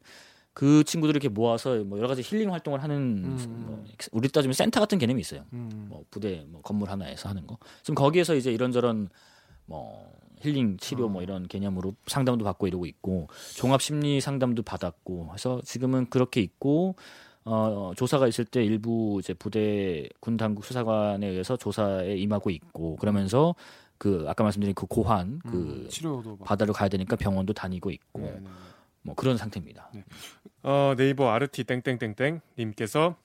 그 0.54 0.84
친구들을 0.84 1.15
이렇게 1.22 1.30
모아서 1.30 1.84
뭐 1.84 2.00
여러 2.00 2.08
가지 2.08 2.24
힐링 2.24 2.52
활동을 2.52 2.82
하는 2.82 2.98
음. 2.98 3.63
뭐 3.67 3.86
우리 4.12 4.28
따지면 4.28 4.54
센터 4.54 4.80
같은 4.80 4.98
개념이 4.98 5.22
있어요. 5.22 5.46
음. 5.54 5.86
뭐 5.88 6.04
부대 6.10 6.46
뭐 6.48 6.62
건물 6.62 6.89
하나에서 6.89 7.30
하는 7.30 7.46
거. 7.46 7.60
지금 7.84 7.93
거기에서 7.93 8.34
이제 8.34 8.52
이런저런 8.52 9.10
뭐 9.65 10.12
힐링 10.41 10.78
치료 10.78 11.10
뭐 11.10 11.21
이런 11.23 11.47
개념으로 11.47 11.95
상담도 12.06 12.43
받고 12.45 12.67
이러고 12.67 12.86
있고 12.86 13.28
종합 13.56 13.82
심리 13.82 14.21
상담도 14.21 14.63
받았고 14.63 15.32
해서 15.34 15.62
지금은 15.63 16.10
그렇게 16.10 16.41
있고 16.41 16.95
어 17.45 17.93
조사가 17.95 18.28
있을 18.28 18.45
때 18.45 18.63
일부 18.63 19.19
이제 19.21 19.34
부대 19.34 20.08
군 20.19 20.38
당국 20.38 20.65
수사관에 20.65 21.26
의해서 21.28 21.56
조사에 21.58 22.15
임하고 22.17 22.50
있고 22.50 22.97
그러면서 22.97 23.56
그 23.97 24.26
아까 24.28 24.43
말씀드린 24.43 24.76
그 24.76 24.86
고환 24.86 25.39
그 25.39 25.56
음, 25.84 25.89
치료도 25.89 26.38
막. 26.38 26.45
바다로 26.45 26.73
가야 26.73 26.89
되니까 26.89 27.15
병원도 27.15 27.54
다니고 27.54 27.89
있고 27.91 28.19
네, 28.19 28.32
네, 28.32 28.39
네. 28.41 28.50
뭐 29.02 29.15
그런 29.15 29.38
상태입니다. 29.38 29.89
어, 30.63 30.93
네이버 30.97 31.30
아르티 31.30 31.63
땡땡땡땡 31.63 32.41
님께서 32.60 33.15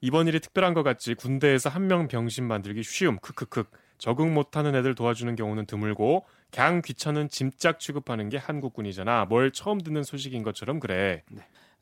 이번 0.00 0.28
일이 0.28 0.38
특별한 0.40 0.74
것 0.74 0.82
같지 0.82 1.14
군대에서 1.14 1.68
한 1.68 1.88
명 1.88 2.08
병신 2.08 2.44
만들기 2.46 2.82
쉬움 2.84 3.18
크크크 3.18 3.64
적응 3.98 4.32
못하는 4.34 4.74
애들 4.74 4.94
도와주는 4.94 5.34
경우는 5.34 5.66
드물고 5.66 6.24
갱 6.54 6.82
귀찮은 6.82 7.28
짐짝 7.30 7.80
취급하는 7.80 8.28
게 8.28 8.36
한국군이잖아. 8.36 9.24
뭘 9.24 9.50
처음 9.50 9.80
듣는 9.80 10.04
소식인 10.04 10.44
것처럼 10.44 10.78
그래. 10.78 11.24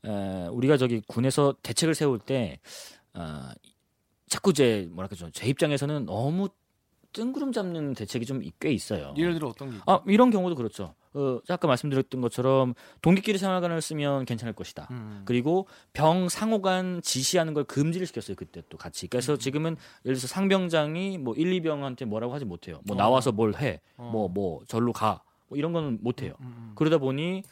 에, 0.03 0.47
우리가 0.47 0.77
저기 0.77 0.99
군에서 1.05 1.55
대책을 1.61 1.93
세울 1.93 2.17
때 2.17 2.59
어, 3.13 3.51
자꾸 4.27 4.49
이제 4.49 4.89
뭐랄까 4.91 5.15
좀제 5.15 5.45
입장에서는 5.45 6.05
너무 6.05 6.49
뜬구름 7.13 7.51
잡는 7.51 7.93
대책이 7.93 8.25
좀 8.25 8.41
꽤 8.59 8.71
있어요. 8.71 9.13
예를 9.17 9.35
들어 9.35 9.47
어떤 9.49 9.69
게 9.69 9.75
있죠? 9.75 9.83
아 9.87 10.01
이런 10.07 10.29
경우도 10.31 10.55
그렇죠. 10.55 10.95
어, 11.13 11.39
아까 11.47 11.67
말씀드렸던 11.67 12.21
것처럼 12.21 12.73
동기끼리 13.01 13.37
생활관을 13.37 13.81
쓰면 13.81 14.25
괜찮을 14.25 14.53
것이다. 14.53 14.87
음. 14.91 15.21
그리고 15.25 15.67
병 15.93 16.27
상호간 16.27 17.01
지시하는 17.03 17.53
걸 17.53 17.63
금지를 17.65 18.07
시켰어요 18.07 18.35
그때 18.35 18.63
또 18.69 18.77
같이. 18.77 19.05
음. 19.05 19.09
그래서 19.09 19.37
지금은 19.37 19.77
예를 20.05 20.15
들어서 20.15 20.27
상병장이 20.27 21.19
뭐 21.19 21.35
1, 21.35 21.61
2병한테 21.61 22.05
뭐라고 22.05 22.33
하지 22.33 22.45
못해요. 22.45 22.81
뭐 22.85 22.95
어. 22.95 22.97
나와서 22.97 23.31
뭘 23.31 23.55
해, 23.55 23.81
어. 23.97 24.09
뭐뭐 24.11 24.65
절로 24.67 24.91
가, 24.91 25.21
뭐 25.47 25.57
이런 25.57 25.71
거는 25.71 25.99
못해요. 26.01 26.33
음, 26.41 26.45
음. 26.45 26.71
그러다 26.75 26.97
보니 26.97 27.43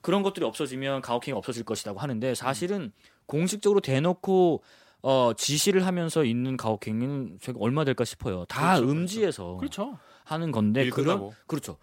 그런 0.00 0.22
것들이 0.22 0.44
없어지면 0.44 1.00
가혹행위가 1.00 1.38
없어질 1.38 1.64
것이라고 1.64 2.00
하는데 2.00 2.34
사실은 2.34 2.92
공식적으로 3.26 3.80
대놓고 3.80 4.62
어, 5.06 5.34
지시를 5.34 5.84
하면서 5.84 6.24
있는 6.24 6.56
가혹행위는 6.56 7.36
제가 7.38 7.58
얼마 7.60 7.84
될까 7.84 8.06
싶어요. 8.06 8.46
다 8.46 8.76
그렇죠, 8.76 8.90
음지에서 8.90 9.56
그렇죠. 9.58 9.98
하는 10.24 10.50
건데 10.50 10.84
일 10.84 10.90
그런. 10.90 11.30
그렇죠. 11.46 11.76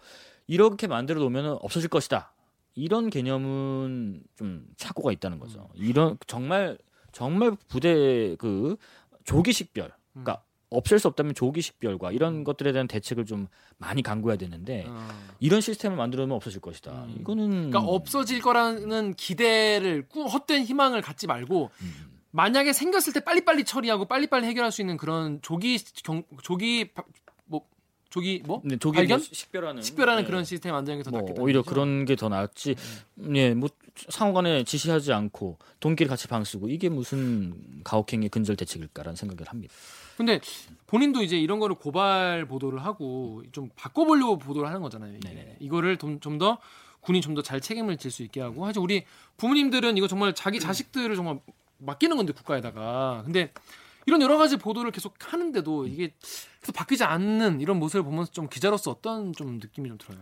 이렇게 0.48 0.88
만들어 0.88 1.20
놓으면 1.20 1.58
없어질 1.60 1.88
것이다. 1.88 2.34
이런 2.74 3.10
개념은 3.10 4.24
좀 4.34 4.66
착오가 4.76 5.12
있다는 5.12 5.38
거죠. 5.38 5.68
이런 5.74 6.18
정말 6.26 6.76
정말 7.12 7.56
부대 7.68 8.34
그 8.40 8.76
조기 9.22 9.52
식별, 9.52 9.92
그러니까 10.14 10.42
없앨 10.70 10.98
수 10.98 11.06
없다면 11.06 11.34
조기 11.34 11.60
식별과 11.60 12.10
이런 12.10 12.42
것들에 12.42 12.72
대한 12.72 12.88
대책을 12.88 13.24
좀 13.24 13.46
많이 13.78 14.02
강구해야 14.02 14.36
되는데 14.36 14.86
어. 14.88 15.08
이런 15.38 15.60
시스템을 15.60 15.96
만들어 15.96 16.22
놓으면 16.22 16.34
없어질 16.34 16.60
것이다. 16.60 17.04
음. 17.04 17.16
이거는 17.20 17.70
그러니까 17.70 17.80
없어질 17.82 18.40
거라는 18.40 19.14
기대를 19.14 20.08
꾸 20.08 20.24
헛된 20.24 20.64
희망을 20.64 21.02
갖지 21.02 21.28
말고 21.28 21.70
음. 21.82 22.11
만약에 22.32 22.72
생겼을 22.72 23.12
때 23.12 23.20
빨리빨리 23.20 23.64
처리하고 23.64 24.06
빨리빨리 24.06 24.46
해결할 24.46 24.72
수 24.72 24.80
있는 24.80 24.96
그런 24.96 25.40
조기 25.42 25.78
경, 26.02 26.22
조기 26.42 26.86
바- 26.92 27.04
뭐 27.44 27.66
조기 28.10 28.42
뭐 28.46 28.60
네, 28.64 28.76
조기 28.78 28.96
발견? 28.96 29.18
뭐 29.18 29.26
식별하는 29.30 29.82
식별하는 29.82 30.22
네. 30.22 30.26
그런 30.26 30.44
시스템 30.44 30.72
만드는 30.72 30.98
게더 30.98 31.10
뭐 31.10 31.20
낫겠다. 31.20 31.42
오히려 31.42 31.62
그런 31.62 32.04
게 32.06 32.16
더 32.16 32.28
낫지. 32.30 32.74
예, 33.34 33.52
뭐 33.54 33.68
상호간에 34.08 34.64
지시하지 34.64 35.12
않고 35.12 35.58
돈끼리 35.80 36.08
같이 36.08 36.26
방 36.26 36.42
쓰고 36.44 36.68
이게 36.70 36.88
무슨 36.88 37.54
가혹행위 37.84 38.28
근절 38.30 38.56
대책일까라는 38.56 39.14
생각을 39.16 39.48
합니다. 39.48 39.74
근데 40.16 40.40
본인도 40.86 41.22
이제 41.22 41.36
이런 41.38 41.58
거를 41.58 41.76
고발 41.76 42.46
보도를 42.46 42.82
하고 42.84 43.42
좀 43.52 43.68
바꿔보려고 43.76 44.38
보도를 44.38 44.68
하는 44.68 44.80
거잖아요. 44.82 45.18
이거를 45.60 45.98
좀더 45.98 46.58
군이 47.02 47.20
좀 47.20 47.34
더 47.34 47.42
잘 47.42 47.60
책임을 47.60 47.98
질 47.98 48.10
수 48.10 48.22
있게 48.22 48.40
하고 48.40 48.64
사실 48.64 48.80
우리 48.80 49.04
부모님들은 49.36 49.96
이거 49.98 50.06
정말 50.08 50.34
자기 50.34 50.60
자식들을 50.60 51.14
정말 51.16 51.40
맡기는 51.84 52.16
건데 52.16 52.32
국가에다가 52.32 53.22
근데 53.24 53.52
이런 54.06 54.20
여러 54.22 54.36
가지 54.36 54.56
보도를 54.56 54.90
계속 54.90 55.14
하는데도 55.18 55.86
이게 55.86 56.14
계속 56.60 56.72
바뀌지 56.72 57.04
않는 57.04 57.60
이런 57.60 57.78
모습을 57.78 58.02
보면서 58.02 58.32
좀 58.32 58.48
기자로서 58.48 58.90
어떤 58.90 59.32
좀 59.32 59.58
느낌이 59.58 59.88
좀 59.88 59.98
들어요. 59.98 60.18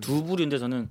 두 0.00 0.22
부류인데 0.24 0.58
저는 0.58 0.90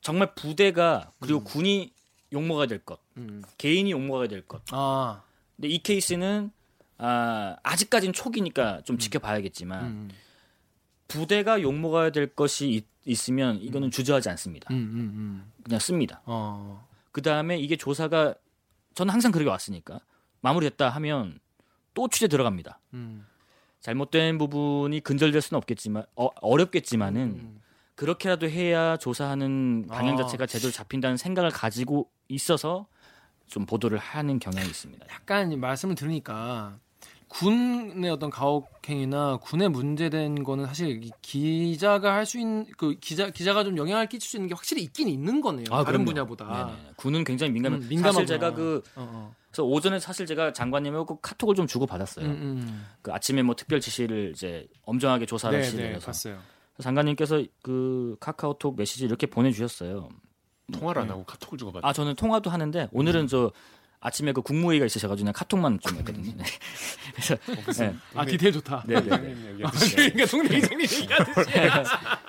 정말 0.00 0.34
부대가 0.34 1.10
그리고 1.20 1.42
군이 1.44 1.92
욕먹어야 2.32 2.66
될 2.66 2.78
것, 2.78 3.00
음. 3.16 3.42
개인이 3.58 3.90
욕먹어야 3.90 4.28
될 4.28 4.42
것. 4.42 4.62
아, 4.70 5.22
근데 5.56 5.68
이 5.68 5.78
케이스는 5.78 6.50
아, 6.98 7.56
아직까지는 7.62 8.12
초기니까 8.12 8.82
좀 8.82 8.98
지켜봐야겠지만 8.98 9.84
음, 9.84 10.10
부대가 11.08 11.60
욕먹어야 11.60 12.10
될 12.10 12.34
것이 12.34 12.84
있, 13.06 13.28
으면 13.28 13.60
이거는 13.60 13.90
주저하지 13.90 14.30
않습니다. 14.30 14.72
음, 14.72 14.76
음, 14.76 14.98
음. 14.98 15.52
그냥 15.62 15.78
씁니다. 15.78 16.22
어, 16.24 16.88
그 17.12 17.20
다음에 17.20 17.58
이게 17.58 17.76
조사가 17.76 18.34
저는 18.94 19.12
항상 19.12 19.32
그렇게 19.32 19.50
왔으니까 19.50 20.00
마무리됐다 20.40 20.88
하면 20.90 21.38
또 21.94 22.08
취재 22.08 22.28
들어갑니다. 22.28 22.80
음, 22.94 23.26
잘못된 23.80 24.38
부분이 24.38 25.00
근절될 25.00 25.40
수는 25.40 25.58
없겠지만 25.58 26.04
어, 26.16 26.28
어렵겠지만은 26.40 27.20
음. 27.22 27.60
그렇게라도 27.94 28.48
해야 28.48 28.96
조사하는 28.96 29.86
방향 29.88 30.14
아. 30.14 30.22
자체가 30.22 30.46
제대로 30.46 30.72
잡힌다는 30.72 31.16
생각을 31.16 31.50
가지고 31.50 32.10
있어서 32.28 32.86
좀 33.46 33.66
보도를 33.66 33.98
하는 33.98 34.38
경향이 34.38 34.66
있습니다. 34.66 35.06
약간 35.10 35.52
이 35.52 35.56
말씀을 35.56 35.94
들으니까 35.94 36.78
군의 37.34 38.10
어떤 38.10 38.30
가혹행위나 38.30 39.38
군에 39.38 39.66
문제된 39.68 40.44
거는 40.44 40.66
사실 40.66 41.02
이 41.02 41.10
기자가 41.20 42.14
할 42.14 42.24
수 42.26 42.38
있는 42.38 42.64
그 42.78 42.94
기자 43.00 43.28
기자가 43.30 43.64
좀 43.64 43.76
영향을 43.76 44.06
끼칠 44.06 44.28
수 44.30 44.36
있는 44.36 44.48
게 44.48 44.54
확실히 44.54 44.82
있긴 44.84 45.08
있는 45.08 45.40
거네요. 45.40 45.64
다른 45.64 45.84
그럼요. 45.84 46.04
분야보다. 46.04 46.66
네네. 46.66 46.92
군은 46.96 47.24
굉장히 47.24 47.52
민감해. 47.52 47.76
음, 47.76 47.80
사실 47.82 47.88
민감하구나. 47.96 48.26
제가 48.26 48.54
그 48.54 48.82
어, 48.94 49.02
어. 49.12 49.34
그래서 49.50 49.64
오전에 49.64 49.98
사실 49.98 50.26
제가 50.26 50.52
장관님하고 50.52 51.16
카톡을 51.20 51.54
좀 51.56 51.66
주고 51.66 51.86
받았어요. 51.86 52.24
음, 52.24 52.30
음. 52.30 52.86
그 53.02 53.12
아침에 53.12 53.42
뭐 53.42 53.54
특별 53.56 53.80
지시를 53.80 54.30
이제 54.34 54.66
엄정하게 54.84 55.26
조사를 55.26 55.60
네, 55.60 55.70
네, 55.92 55.98
봤어요. 55.98 56.38
장관님께서 56.80 57.42
그 57.62 58.16
카카오톡 58.20 58.76
메시지 58.76 59.04
이렇게 59.04 59.26
보내주셨어요. 59.26 60.08
통화를 60.72 61.02
안 61.02 61.10
하고 61.10 61.24
카톡을 61.24 61.58
주고 61.58 61.72
받아. 61.72 61.86
아 61.88 61.92
저는 61.92 62.14
통화도 62.14 62.48
하는데 62.48 62.88
오늘은 62.92 63.26
저 63.26 63.50
아침에 64.04 64.32
그 64.32 64.42
국무회의가 64.42 64.84
있으셔가지고 64.84 65.24
그냥 65.24 65.32
카톡만 65.32 65.80
좀 65.80 65.96
했거든요. 65.96 66.30
네. 66.36 66.44
그래서 67.64 67.84
네. 67.84 67.94
아 68.14 68.26
디테일 68.26 68.52
좋다. 68.52 68.84
네, 68.86 69.00
네, 69.00 69.16
네. 69.16 69.52
얘기하듯이. 69.52 69.96
그러니까 69.96 70.26
동네 70.26 70.58
이장님 70.58 70.80
얘기하듯이. 70.82 71.50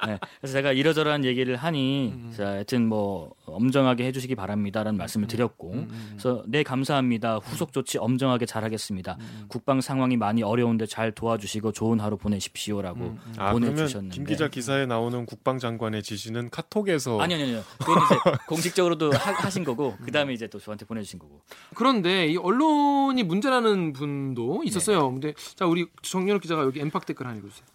네. 0.08 0.20
그래서 0.40 0.54
제가 0.54 0.72
이러저러한 0.72 1.26
얘기를 1.26 1.58
하니 1.58 2.14
음. 2.16 2.34
자, 2.36 2.48
하여튼 2.48 2.88
뭐 2.88 3.36
엄정하게 3.46 4.06
해주시기 4.06 4.36
바랍니다라는 4.36 4.98
말씀을 4.98 5.28
드렸고 5.28 5.74
음, 5.74 6.10
그래서 6.12 6.44
네 6.48 6.64
감사합니다 6.64 7.38
후속 7.38 7.74
조치 7.74 7.98
엄정하게 7.98 8.46
잘하겠습니다 8.46 9.18
음, 9.20 9.46
국방 9.48 9.82
상황이 9.82 10.18
많이 10.18 10.44
어려운데 10.44 10.86
잘 10.86 11.12
도와주시고 11.12 11.72
좋은 11.72 12.00
하루 12.00 12.18
보내십시오라고 12.18 13.00
음, 13.00 13.20
음. 13.26 13.34
아 13.38 13.52
보내주셨는데 13.52 14.16
김 14.16 14.26
기자 14.26 14.48
기사에 14.48 14.86
나오는 14.86 15.26
국방장관의 15.26 16.04
지시는 16.04 16.50
카톡에서 16.50 17.20
아니요 17.20 17.38
아니요 17.38 17.64
그건 17.80 17.98
이제 18.04 18.16
공식적으로도 18.48 19.12
하, 19.12 19.50
신 19.50 19.64
거고 19.64 19.96
그 20.04 20.12
다음에 20.12 20.34
이제 20.34 20.48
또 20.48 20.60
저한테 20.60 20.86
보내주신 20.86 21.20
거고 21.20 21.42
그런데 21.74 22.28
이 22.28 22.38
언론이 22.38 23.24
문제라는 23.24 23.94
분도 23.94 24.64
있었어요. 24.64 25.08
네. 25.08 25.12
근데 25.12 25.34
자 25.56 25.66
우리 25.66 25.88
정연욱 26.02 26.42
기자가 26.42 26.64
여기 26.64 26.80
엠팍 26.80 27.06
댓글 27.06 27.26
하나 27.26 27.38
읽어주세요. 27.38 27.66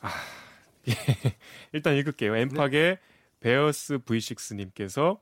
일단 1.72 1.96
읽을게요. 1.96 2.34
네. 2.34 2.40
엠팍의 2.42 2.98
베어스 3.40 3.98
V6님께서 3.98 5.18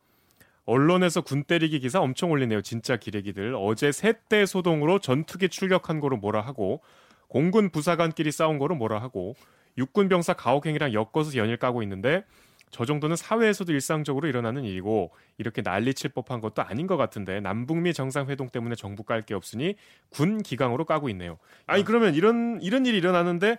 언론에서 0.65 1.21
군 1.21 1.45
때리기 1.45 1.79
기사 1.81 2.01
엄청 2.01 2.31
올리네요. 2.31 2.63
진짜 2.63 2.97
기레기들. 2.97 3.55
어제 3.57 3.93
셋대 3.93 4.47
소동으로 4.47 4.99
전투기 4.99 5.49
출격한 5.49 6.01
거로 6.01 6.17
뭐라 6.17 6.41
하고 6.41 6.83
공군 7.29 7.71
부사관끼리 7.71 8.33
싸운 8.33 8.59
거로 8.59 8.75
뭐라 8.75 9.01
하고 9.01 9.37
육군 9.79 10.09
병사 10.09 10.33
가혹행위랑 10.33 10.93
엮어서 10.93 11.37
연일 11.37 11.57
까고 11.57 11.83
있는데 11.83 12.25
저 12.71 12.85
정도는 12.85 13.17
사회에서도 13.17 13.73
일상적으로 13.73 14.29
일어나는 14.29 14.65
일이고 14.65 15.11
이렇게 15.39 15.63
난리칠 15.63 16.11
법한 16.11 16.41
것도 16.41 16.63
아닌 16.63 16.87
것 16.87 16.97
같은데 16.97 17.41
남북미 17.41 17.95
정상회동 17.95 18.49
때문에 18.51 18.75
정부 18.75 19.03
깔 19.05 19.23
게 19.23 19.35
없으니 19.35 19.77
군 20.11 20.43
기강으로 20.43 20.85
까고 20.85 21.09
있네요. 21.11 21.39
아니 21.67 21.85
그러면 21.85 22.15
이런 22.15 22.59
이런 22.61 22.85
일이 22.87 22.99
일어나는데 22.99 23.59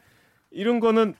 이런 0.51 0.79
거는 0.79 1.15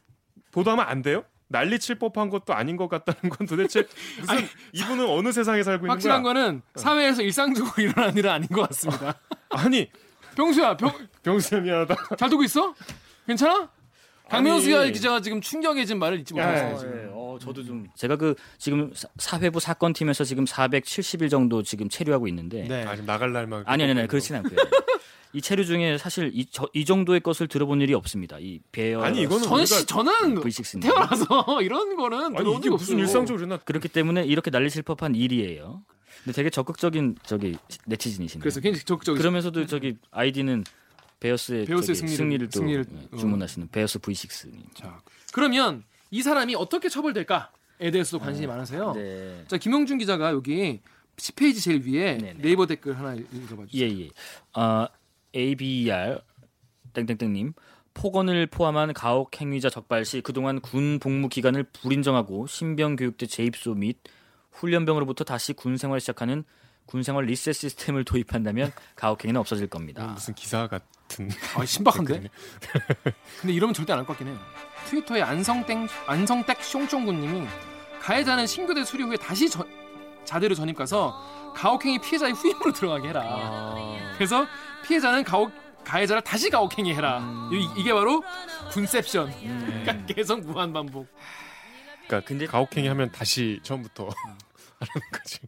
보도하면 0.52 0.86
안 0.88 1.02
돼요? 1.02 1.24
난리칠 1.50 1.96
법한 1.96 2.30
것도 2.30 2.54
아닌 2.54 2.76
것 2.76 2.90
같다는 2.90 3.30
건 3.30 3.48
도대체 3.48 3.86
무슨 4.20 4.46
이분은 4.74 5.08
어느 5.10 5.32
세상에 5.32 5.64
살고 5.64 5.86
있는 5.86 5.92
확실한 5.92 6.22
거야? 6.24 6.34
거는 6.34 6.62
사회에서 6.76 7.22
일상적으로 7.22 7.72
일어나는 7.82 8.18
일은 8.18 8.30
아닌 8.30 8.48
것 8.50 8.68
같습니다. 8.70 9.18
아니 9.50 9.90
병수야, 10.36 10.76
병, 10.78 10.92
병수야 11.24 11.62
미안하다. 11.62 11.96
잘 12.18 12.30
듣고 12.30 12.44
있어? 12.44 12.76
괜찮아? 13.26 13.70
강명수야 14.30 14.82
아니. 14.82 14.92
기자가 14.92 15.22
지금 15.22 15.40
충격의 15.42 15.86
지금 15.86 16.00
말을 16.00 16.20
잊지 16.20 16.34
야, 16.38 16.46
못했어요. 16.46 16.74
야, 16.74 16.78
지금. 16.78 16.96
네, 16.96 17.12
어, 17.38 17.40
저도 17.40 17.64
좀 17.64 17.88
제가 17.96 18.16
그 18.18 18.36
지금 18.58 18.92
사- 18.94 19.08
사회부 19.18 19.60
사건 19.60 19.94
팀에서 19.94 20.24
지금 20.24 20.46
470일 20.46 21.30
정도 21.30 21.64
지금 21.64 21.88
체류하고 21.90 22.28
있는데 22.28 22.64
네. 22.68 22.84
아, 22.84 22.96
지금 22.96 23.06
나갈 23.06 23.32
날만 23.32 23.64
아니 23.66 23.84
아니 23.84 23.92
아니 23.98 24.08
그렇진 24.08 24.36
않고요. 24.36 24.58
이 25.34 25.42
체류 25.42 25.66
중에 25.66 25.98
사실 25.98 26.32
이, 26.34 26.46
저, 26.50 26.68
이 26.74 26.86
정도의 26.86 27.20
것을 27.20 27.48
들어본 27.48 27.82
일이 27.82 27.94
없습니다. 27.94 28.38
이 28.40 28.60
배열 28.72 29.04
아니, 29.04 29.22
이거는 29.24 29.44
저는 29.44 29.66
씨, 29.66 29.86
저는 29.86 30.36
V6 30.42 30.78
님. 30.80 30.82
태어나서 30.90 31.62
이런 31.62 31.96
거는 31.96 32.18
아니 32.28 32.38
들어본 32.38 32.60
이게 32.60 32.70
적 32.70 32.76
무슨. 32.76 32.98
일상적으로 33.00 33.46
일어나? 33.46 33.58
그렇기 33.64 33.90
때문에 33.90 34.26
이렇게 34.26 34.50
난리칠 34.50 34.84
법한 34.84 35.16
일이에요. 35.16 35.84
근데 36.24 36.36
되게 36.36 36.50
적극적인 36.50 37.18
저기 37.24 37.56
네티즌이시네요. 37.86 38.42
그래서 38.42 38.62
굉장히 38.62 38.84
적극적이 38.86 39.18
그러면서도 39.20 39.66
저기 39.68 39.98
아이디는 40.12 40.64
베어스의, 41.20 41.66
베어스의 41.66 41.96
승리를- 41.96 42.16
승리를, 42.16 42.48
또 42.50 42.60
승리를, 42.60 42.86
예, 42.92 43.08
어. 43.12 43.18
주문하시는 43.18 43.68
베어스 43.70 44.00
V6님. 44.00 44.76
자, 44.76 45.00
그러면 45.34 45.84
이 46.12 46.22
사람이 46.22 46.56
어떻게 46.56 46.90
처벌될까에 46.90 47.92
대해서도 47.92 48.24
관심이 48.24 48.48
많으세요. 48.48 48.94
네. 48.94 49.44
자, 49.48 49.58
김영준 49.58 49.98
기자가 49.98 50.32
여기 50.32 50.82
10페이지 51.18 51.62
제일 51.62 51.82
위에 51.86 52.18
네네. 52.18 52.42
네이버 52.42 52.66
댓글 52.66 52.98
하나 52.98 53.14
읽어봐 53.16 53.66
주세요. 53.68 53.90
예, 53.90 54.04
예. 54.04 54.10
아, 54.54 54.88
ABR 55.36 56.22
땡땡땡님 56.94 57.54
폭언을 57.94 58.46
포함한 58.48 58.94
가혹 58.94 59.40
행위자 59.42 59.70
적발 59.70 60.06
시 60.06 60.22
그동안 60.22 60.62
군 60.62 61.00
복무 61.00 61.30
기간을 61.30 61.64
불인정하고 61.64 62.46
신병 62.48 62.96
교육대 62.96 63.26
재입소 63.26 63.74
및 63.74 63.98
훈련병으로부터 64.52 65.24
다시 65.24 65.54
군 65.54 65.78
생활을 65.78 66.00
시작하는 66.00 66.44
군 66.88 67.04
생활 67.04 67.26
리셋 67.26 67.54
시스템을 67.54 68.04
도입한다면 68.06 68.72
가혹 68.96 69.24
행위는 69.24 69.40
없어질 69.40 69.68
겁니다. 69.68 70.06
무슨 70.08 70.34
기사 70.34 70.68
같은. 70.68 71.30
아, 71.56 71.64
신박한데? 71.66 72.30
근데 73.42 73.54
이러면 73.54 73.74
절대 73.74 73.94
안 73.94 74.00
할 74.00 74.06
것 74.06 74.14
같긴 74.18 74.28
해요. 74.30 74.40
트위터에 74.88 75.22
안성땡 75.22 75.88
안성댁 76.08 76.60
숑숑군님이 76.60 77.46
가해자는 78.02 78.48
신교대 78.48 78.84
수료 78.86 79.06
후에 79.08 79.18
다시 79.18 79.50
저- 79.50 79.68
자대로 80.24 80.56
전입 80.56 80.76
가서 80.78 81.54
가혹행위 81.56 82.00
피해자의 82.00 82.34
후임으로 82.34 82.72
들어가게 82.74 83.10
해라. 83.10 83.22
아, 83.26 84.14
그래서 84.16 84.46
피해자는 84.86 85.24
가혹 85.24 85.52
가해자를 85.84 86.22
다시 86.22 86.50
가혹행위 86.50 86.94
해라. 86.94 87.20
음. 87.20 87.50
이, 87.54 87.68
이게 87.82 87.94
바로 87.94 88.24
군셉션. 88.72 89.28
음. 89.30 89.82
그러니까 89.86 90.06
계속 90.14 90.42
무한 90.42 90.72
반복. 90.74 91.08
그러니까 92.08 92.28
근데- 92.28 92.46
가혹행위 92.46 92.88
하면 92.90 93.12
다시 93.12 93.60
처음부터 93.64 94.04
하는 94.80 95.10
거지. 95.12 95.40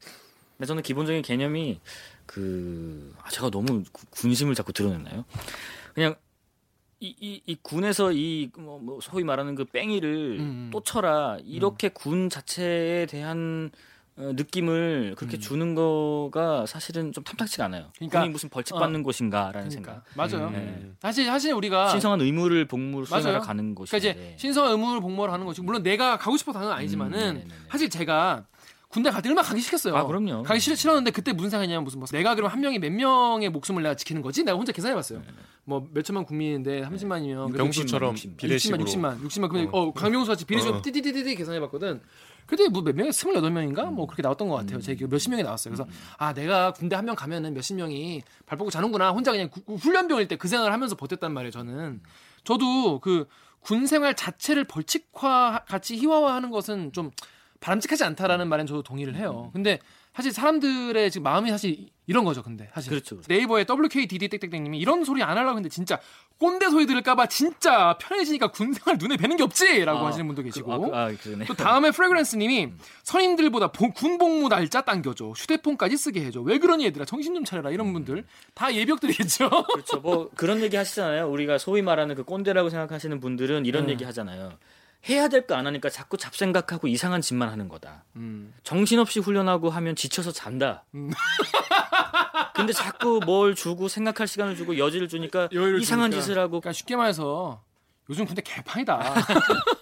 근데 0.60 0.68
저는 0.68 0.84
기본적인 0.84 1.22
개념이 1.22 1.80
그 2.26 3.14
아, 3.24 3.30
제가 3.30 3.50
너무 3.50 3.82
구- 3.94 4.06
군심을 4.10 4.56
자꾸 4.56 4.74
드러냈나요? 4.74 5.24
그냥 5.94 6.16
이, 7.00 7.16
이, 7.18 7.42
이 7.46 7.56
군에서 7.62 8.12
이 8.12 8.52
뭐, 8.58 8.78
뭐 8.78 9.00
소위 9.02 9.24
말하는 9.24 9.56
그 9.56 9.64
뺑이를 9.64 10.38
음. 10.40 10.70
또 10.74 10.84
쳐라 10.84 11.38
이렇게 11.46 11.88
군 11.88 12.30
자체에 12.30 13.06
대한 13.06 13.72
어, 14.18 14.34
느낌을 14.36 15.16
그렇게 15.18 15.40
주는 15.40 15.76
거가 15.76 16.66
사실은 16.66 17.14
좀 17.14 17.24
탐탁치가 17.24 17.64
않아요. 17.64 17.90
그러니까- 17.96 18.20
군이 18.20 18.30
무슨 18.34 18.50
벌칙 18.50 18.76
받는 18.76 19.02
곳인가라는 19.04 19.70
그러니까 19.70 20.04
생각. 20.04 20.04
맞아요. 20.14 20.50
음. 20.50 20.98
사실 21.02 21.26
사실 21.26 21.54
우리가 21.54 21.88
신성한 21.88 22.20
의무를 22.20 22.66
복무를 22.66 23.08
수행하러. 23.08 23.40
가는 23.40 23.64
그러니까 23.76 23.80
곳인데. 23.80 23.98
이제 23.98 24.36
신성 24.38 24.70
의무를 24.70 25.00
복무를 25.00 25.32
하는 25.34 25.46
것이 25.46 25.62
물론 25.62 25.84
내가 25.84 26.18
가고 26.18 26.36
싶어서 26.36 26.60
하는 26.60 26.68
건 26.70 26.78
아니지만은 26.80 27.18
음, 27.18 27.34
네네네. 27.36 27.56
사실 27.70 27.90
제가 27.90 28.46
군대 28.90 29.12
갈 29.12 29.22
때 29.22 29.30
얼마나 29.30 29.48
가기 29.48 29.62
싫겠어요. 29.62 29.96
아, 29.96 30.04
그럼요. 30.04 30.42
가기 30.44 30.60
싫, 30.60 30.76
싫었는데 30.76 31.12
그때 31.12 31.32
무슨 31.32 31.52
생각이냐면 31.52 31.84
무슨 31.84 32.00
뭐 32.00 32.08
내가 32.12 32.34
그럼 32.34 32.50
한 32.52 32.60
명이 32.60 32.80
몇 32.80 32.92
명의 32.92 33.48
목숨을 33.50 33.84
내가 33.84 33.96
지키는 33.96 34.24
거지? 34.24 34.44
내가 34.44 34.58
혼자 34.58 34.72
계산해봤어요. 34.72 35.22
뭐 35.66 35.88
몇천만 35.94 36.26
국민인데 36.26 36.82
30만이면 36.90 37.56
병수처럼 37.56 38.16
60만, 38.16 38.38
비례식으로 38.38 38.84
60만, 38.84 39.22
60만. 39.24 39.50
근데 39.50 39.70
어, 39.72 39.94
강병수 39.94 40.28
같이 40.32 40.46
비례식으로 40.46 40.78
어. 40.78 40.82
띠띠띠띠 40.82 41.36
계산해봤거든. 41.36 42.02
그때 42.48 42.68
뭐몇 42.68 42.96
명이 42.96 43.12
28명인가? 43.12 43.92
뭐 43.94 44.08
그렇게 44.08 44.24
나왔던 44.24 44.48
것 44.48 44.56
같아요. 44.56 44.82
제 44.82 44.96
기억 44.96 45.12
몇십 45.12 45.30
명이 45.30 45.44
나왔어요. 45.44 45.72
그래서 45.76 45.88
아, 46.18 46.34
내가 46.34 46.74
군대 46.74 46.96
한 46.96 47.06
명 47.06 47.16
가면은 47.16 47.54
몇십 47.54 47.76
명이 47.76 48.24
발 48.48 48.58
뻗고 48.58 48.72
자는구나. 48.72 49.12
혼자 49.12 49.32
그냥 49.32 49.50
구- 49.52 49.76
훈련병일 49.76 50.28
때 50.28 50.36
그 50.36 50.48
생각을 50.48 50.74
하면서 50.74 50.96
버텼단 50.96 51.32
말이에요, 51.32 51.52
저는. 51.52 52.02
저도 52.44 53.00
그 53.02 53.28
군 53.62 53.86
생활 53.88 54.16
자체를 54.16 54.64
벌칙화 54.64 55.66
같이 55.68 55.98
희화화하는 55.98 56.50
것은 56.50 56.94
좀 56.94 57.12
바람직하지 57.60 58.04
않다라는 58.06 58.48
말엔 58.48 58.68
저도 58.68 58.84
동의를 58.84 59.16
해요. 59.16 59.50
근데 59.54 59.80
사실 60.14 60.32
사람들의 60.32 61.12
지금 61.12 61.24
마음이 61.24 61.50
사실 61.50 61.88
이런 62.08 62.24
거죠, 62.24 62.42
근데 62.42 62.70
사실. 62.74 62.90
그렇죠, 62.90 63.16
그렇죠. 63.18 63.28
네이버에 63.32 63.66
WKDD 63.70 64.28
땡땡땡님이 64.30 64.80
이런 64.80 65.04
소리 65.04 65.22
안 65.22 65.38
하려고 65.38 65.52
했는데 65.52 65.70
진짜 65.70 66.00
꼰대 66.40 66.70
소리 66.70 66.86
들을까봐 66.88 67.28
진짜 67.28 67.98
편해지니까 68.00 68.48
군 68.52 68.74
생활 68.74 68.98
눈에 68.98 69.18
뵈는 69.18 69.38
게 69.38 69.44
없지라고 69.44 70.00
아, 70.00 70.08
하시는 70.08 70.26
분도 70.26 70.42
계시고. 70.42 70.90
그, 70.90 70.96
아, 70.96 71.12
그, 71.22 71.38
아. 71.42 71.46
또 71.46 71.54
다음에 71.54 71.92
프레그런스님이 71.92 72.70
선임들보다 73.04 73.72
보- 73.72 73.92
군복무 73.94 74.50
날짜 74.50 74.82
당겨줘 74.82 75.32
휴대폰까지 75.36 75.98
쓰게 75.98 76.24
해줘 76.26 76.42
왜 76.42 76.58
그러니 76.58 76.86
얘들아 76.86 77.06
정신 77.06 77.36
좀 77.36 77.44
차려라 77.46 77.70
이런 77.72 77.94
분들 77.94 78.26
다 78.54 78.74
예비역들이겠죠 78.74 79.50
그렇죠. 79.50 80.00
뭐 80.00 80.30
그런 80.36 80.62
얘기 80.62 80.76
하시잖아요. 80.76 81.30
우리가 81.30 81.58
소위 81.58 81.82
말하는 81.82 82.16
그 82.16 82.24
꼰대라고 82.24 82.70
생각하시는 82.70 83.20
분들은 83.20 83.66
이런 83.66 83.86
네. 83.86 83.92
얘기 83.94 84.04
하잖아요. 84.06 84.54
해야 85.08 85.28
될 85.30 85.48
거 85.48 85.56
안 85.56 85.66
하니까 85.66 85.90
자꾸 85.90 86.18
잡생각하고 86.18 86.88
이상한 86.88 87.22
짓만 87.22 87.48
하는 87.50 87.70
거다. 87.70 88.04
음. 88.18 88.54
정신없이 88.64 89.20
훈련하고 89.22 89.70
하면 89.70 89.96
지쳐서 89.96 90.32
잔다. 90.34 90.84
음. 90.94 91.10
근데 92.54 92.74
자꾸 92.74 93.22
뭘 93.26 93.56
주고 93.56 93.88
생각할 93.88 94.28
시간을 94.28 94.56
주고 94.58 94.78
여지를 94.78 95.08
주니까 95.08 95.48
이상한 95.52 96.12
주니까. 96.12 96.22
짓을 96.22 96.38
하고 96.38 96.60
그러니까 96.60 96.74
쉽게 96.74 96.96
말해서 96.98 97.64
요즘 98.10 98.26
군대 98.26 98.42
개판이다 98.42 99.14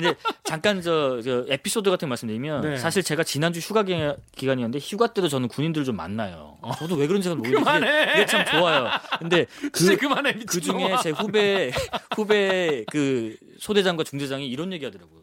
근데 0.00 0.18
잠깐 0.44 0.80
저, 0.82 1.20
저 1.22 1.44
에피소드 1.48 1.90
같은 1.90 2.06
거 2.06 2.10
말씀드리면 2.10 2.60
네. 2.62 2.76
사실 2.76 3.02
제가 3.02 3.22
지난주 3.24 3.60
휴가 3.60 3.82
기- 3.82 3.94
기간이었는데 4.36 4.78
휴가 4.78 5.12
때도 5.12 5.28
저는 5.28 5.48
군인들 5.48 5.84
좀 5.84 5.96
만나요. 5.96 6.58
저도 6.78 6.96
왜 6.96 7.06
그런지 7.06 7.28
잘 7.28 7.36
모르겠는데 7.36 7.70
어. 7.70 7.74
그만해. 7.80 8.12
이게 8.14 8.26
참 8.26 8.44
좋아요. 8.46 8.88
근데 9.18 9.46
그, 9.72 9.96
그만해 9.96 10.32
그 10.46 10.60
중에 10.60 10.96
제 11.02 11.10
후배 11.10 11.70
후배 12.16 12.84
그 12.90 13.36
소대장과 13.58 14.04
중대장이 14.04 14.48
이런 14.48 14.72
얘기 14.72 14.84
하더라고요. 14.84 15.20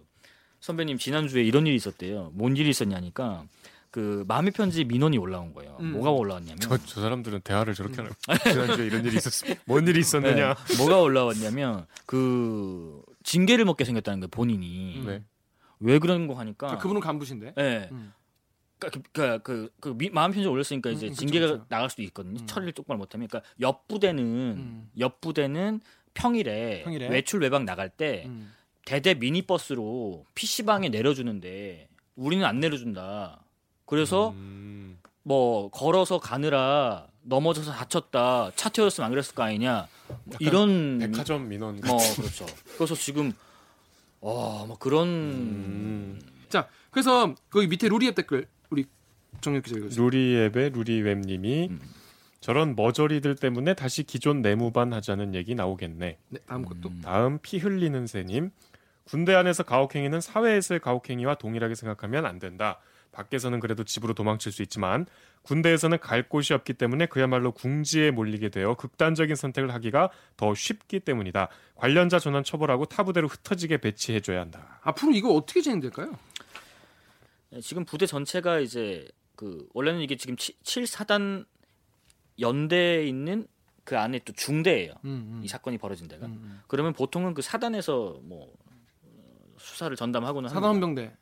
선배님 0.60 0.98
지난주에 0.98 1.44
이런 1.44 1.66
일이 1.68 1.76
있었대요. 1.76 2.32
뭔 2.34 2.56
일이 2.58 2.70
있었냐니까 2.70 3.44
그 3.90 4.26
마음의 4.28 4.52
편지 4.52 4.84
민원이 4.84 5.18
올라온 5.18 5.54
거예요. 5.54 5.78
음. 5.80 5.94
뭐가 5.94 6.12
올라왔냐면 6.12 6.60
저, 6.60 6.78
저 6.86 7.02
사람들은 7.02 7.42
대화를 7.44 7.74
저렇게 7.74 7.96
하나요? 7.98 8.14
지난주에 8.44 8.86
이런 8.86 9.06
일이 9.06 9.18
있었어. 9.18 9.46
뭔 9.66 9.88
일이 9.88 10.00
있었느냐? 10.02 10.54
네, 10.54 10.78
뭐가 10.78 11.00
올라왔냐면 11.00 11.86
그 12.06 13.02
징계를 13.28 13.66
먹게 13.66 13.84
생겼다는 13.84 14.22
거예요. 14.22 14.30
본인이 14.30 15.04
네. 15.06 15.22
왜 15.82 16.00
그런 16.00 16.28
거 16.28 16.34
하니까 16.36 16.72
아, 16.72 16.78
그분은 16.78 17.02
간부신데 17.02 17.54
네. 17.56 17.90
음. 17.92 18.14
그, 18.80 18.90
그, 19.12 19.40
그, 19.44 19.70
그 19.82 19.90
미- 19.98 20.10
마음 20.10 20.32
편지 20.32 20.48
올렸으니까 20.48 20.92
이제 20.92 21.08
음, 21.08 21.10
그쵸, 21.10 21.20
징계가 21.20 21.48
그쵸. 21.48 21.66
나갈 21.68 21.90
수도 21.90 22.04
있거든요. 22.04 22.40
음. 22.40 22.48
처리를 22.48 22.72
똑바로 22.72 22.98
못하면. 23.00 23.28
그러니까 23.28 23.50
옆 23.60 23.88
부대는 23.90 24.24
음. 24.24 24.90
옆 25.00 25.20
부대는 25.20 25.82
평일에, 26.14 26.84
평일에? 26.84 27.10
외출 27.10 27.42
외박 27.42 27.66
나갈 27.66 27.90
때 27.90 28.24
음. 28.28 28.54
대대 28.86 29.14
미니버스로 29.14 30.26
PC방에 30.34 30.88
내려주는데 30.88 31.90
우리는 32.16 32.46
안 32.46 32.62
내려준다. 32.62 33.44
그래서 33.86 34.30
음, 34.30 35.00
뭐 35.24 35.70
걸어서 35.72 36.20
가느라 36.20 37.08
넘어져서 37.28 37.72
다쳤다. 37.72 38.52
차 38.56 38.70
태웠으면 38.70 39.06
안 39.06 39.12
그랬을 39.12 39.36
거 39.36 39.44
아니냐. 39.44 39.88
이런 40.40 41.00
백화점 41.00 41.48
민원 41.50 41.80
뭐 41.86 41.98
그렇죠. 42.16 42.46
그래서 42.76 42.96
지금 42.96 43.34
와뭐 44.22 44.78
그런 44.80 45.08
음, 45.08 46.20
자 46.50 46.68
그래서 46.92 47.36
거기 47.50 47.68
밑에 47.68 47.90
루리앱 47.90 48.16
댓글 48.16 48.48
우리 48.70 48.86
정혁 49.42 49.64
기자 49.64 49.78
읽어주세요 49.78 50.04
루리앱의 50.04 50.70
루리웹님이 50.72 51.68
음. 51.70 51.82
저런 52.40 52.76
머저리들 52.76 53.36
때문에 53.36 53.74
다시 53.74 54.04
기존 54.04 54.42
내무반 54.42 54.94
하자는 54.94 55.36
얘기 55.36 55.54
나오겠네. 55.54 56.18
네 56.30 56.40
다음 56.46 56.64
것도 56.64 56.92
다음 57.04 57.40
피 57.42 57.58
흘리는 57.58 58.08
새님 58.08 58.52
군대 59.04 59.34
안에서 59.34 59.64
가혹행위는 59.64 60.22
사회에서의 60.22 60.80
가혹행위와 60.80 61.36
동일하게 61.36 61.76
생각하면 61.76 62.26
안 62.26 62.40
된다. 62.40 62.80
밖에서는 63.18 63.60
그래도 63.60 63.84
집으로 63.84 64.14
도망칠 64.14 64.52
수 64.52 64.62
있지만 64.62 65.08
군대에서는 65.42 65.98
갈 66.00 66.30
곳이 66.30 66.54
없기 66.54 66.74
때문에 66.74 67.08
그야말로 67.08 67.52
궁지에 67.52 68.12
몰리게 68.12 68.50
되어 68.50 68.76
극단적인 68.76 69.36
선택을 69.36 69.74
하기가 69.74 70.12
더 70.36 70.54
쉽기 70.54 71.00
때문이다. 71.00 71.50
관련자 71.76 72.20
전원 72.20 72.44
처벌하고 72.44 72.86
타 72.86 73.04
부대로 73.04 73.28
흩어지게 73.28 73.78
배치해줘야 73.78 74.42
한다. 74.42 74.80
앞으로 74.84 75.14
이거 75.14 75.34
어떻게 75.34 75.62
진행될까요? 75.62 76.14
네, 77.50 77.62
지금 77.62 77.86
부대 77.86 78.06
전체가 78.06 78.60
이제 78.60 79.08
그 79.36 79.68
원래는 79.74 80.02
이게 80.02 80.16
지금 80.16 80.36
7, 80.38 80.86
사단 80.86 81.46
연대에 82.40 83.08
있는 83.08 83.48
그 83.84 83.98
안에 83.98 84.20
또 84.20 84.34
중대예요. 84.34 84.94
음, 85.06 85.10
음. 85.10 85.42
이 85.44 85.48
사건이 85.48 85.78
벌어진 85.78 86.08
데가. 86.08 86.26
음, 86.28 86.32
음. 86.34 86.62
그러면 86.68 86.94
보통은 86.94 87.34
그 87.34 87.42
사단에서 87.42 88.20
뭐 88.22 88.54
어, 89.02 89.56
수사를 89.58 89.96
전담하고는 89.96 90.50
합니다. 90.50 90.60
사단원병대 90.60 91.14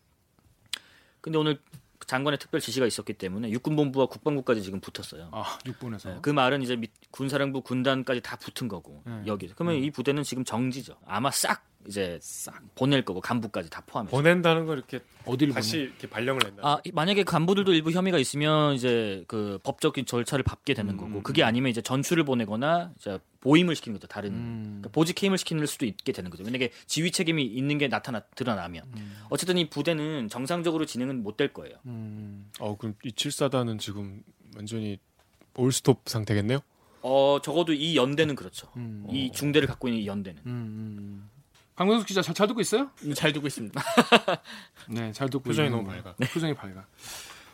근데 1.22 1.40
오늘 1.40 1.60
장관의 2.06 2.38
특별 2.40 2.60
지시가 2.62 2.86
있었기 2.86 3.14
때문에 3.14 3.50
육군본부와 3.52 4.08
국방부까지 4.08 4.62
지금 4.64 4.80
붙었어요. 4.80 5.30
아 5.32 5.58
6번에서 5.66 6.10
네, 6.10 6.18
그 6.22 6.30
말은 6.30 6.62
이제 6.62 6.76
밑- 6.76 6.92
군사령부 7.12 7.62
군단까지 7.62 8.22
다 8.22 8.36
붙은 8.38 8.68
거고 8.68 9.02
네. 9.06 9.24
여기. 9.28 9.48
그러면 9.48 9.76
이 9.76 9.90
부대는 9.92 10.24
지금 10.24 10.44
정지죠. 10.44 10.98
아마 11.06 11.32
싹 11.32 11.64
이제 11.88 12.18
싹 12.22 12.62
보낼 12.76 13.04
거고 13.06 13.22
간부까지 13.22 13.70
다 13.70 13.82
포함해서. 13.86 14.16
보낸다는 14.16 14.66
걸 14.66 14.78
이렇게 14.78 15.00
어디를 15.26 15.54
다시 15.54 15.78
이렇게 15.80 16.10
발령을 16.10 16.42
낸다. 16.44 16.62
아 16.64 16.80
이- 16.84 16.92
만약에 16.92 17.24
간부들도 17.24 17.74
일부 17.74 17.92
혐의가 17.92 18.18
있으면 18.18 18.74
이제 18.76 19.24
그 19.28 19.60
법적인 19.64 20.06
절차를 20.06 20.44
밟게 20.44 20.74
되는 20.74 20.94
음, 20.94 20.98
거고 20.98 21.18
음, 21.20 21.24
그게 21.24 21.44
아니면 21.44 21.70
이제 21.70 21.82
전출을 21.82 22.24
보내거나 22.24 22.92
이제 22.98 23.20
보임을 23.42 23.76
시키는 23.76 24.00
거죠 24.00 24.08
다른 24.08 24.32
음. 24.32 24.64
그러니까 24.82 24.90
보직 24.90 25.22
해임을 25.22 25.38
시키는 25.38 25.66
수도 25.68 25.86
있게 25.86 26.12
되는 26.12 26.32
거죠 26.32 26.44
만약에 26.44 26.72
지휘 26.88 27.12
책임이 27.12 27.44
있는 27.46 27.78
게 27.78 27.88
나타나 27.88 28.20
드러나면 28.22 28.84
음. 28.98 29.16
어쨌든 29.30 29.58
이 29.58 29.70
부대는 29.70 30.30
정상적으로 30.30 30.86
진행은 30.86 31.22
못 31.24 31.38
될 31.38 31.54
거예요 31.54 31.76
음. 31.86 32.50
어 32.60 32.76
그럼 32.78 32.96
이 33.04 33.12
7사단은 33.12 33.78
지금 33.80 34.22
완전히 34.56 34.98
올스톱 35.58 36.02
상태겠네요. 36.08 36.60
어 37.02 37.40
적어도 37.44 37.72
이 37.74 37.96
연대는 37.96 38.36
그렇죠 38.36 38.68
음. 38.78 39.06
이 39.12 39.32
중대를 39.32 39.68
갖고 39.68 39.88
있는 39.88 40.02
이 40.02 40.08
연대는 40.08 40.42
음, 40.46 40.50
음. 40.52 41.30
강명숙 41.76 42.08
기자 42.08 42.22
잘, 42.22 42.34
잘 42.34 42.48
듣고 42.48 42.62
있어요? 42.62 42.90
잘 43.16 43.34
두고 43.34 43.48
있습니다 43.48 43.82
네, 44.90 45.12
잘 45.12 45.30
듣고 45.30 45.44
표정이 45.44 45.70
너무. 45.70 45.84
밝아. 45.86 46.16
네, 46.18 46.28
표정이 46.28 46.54
밝아. 46.54 46.86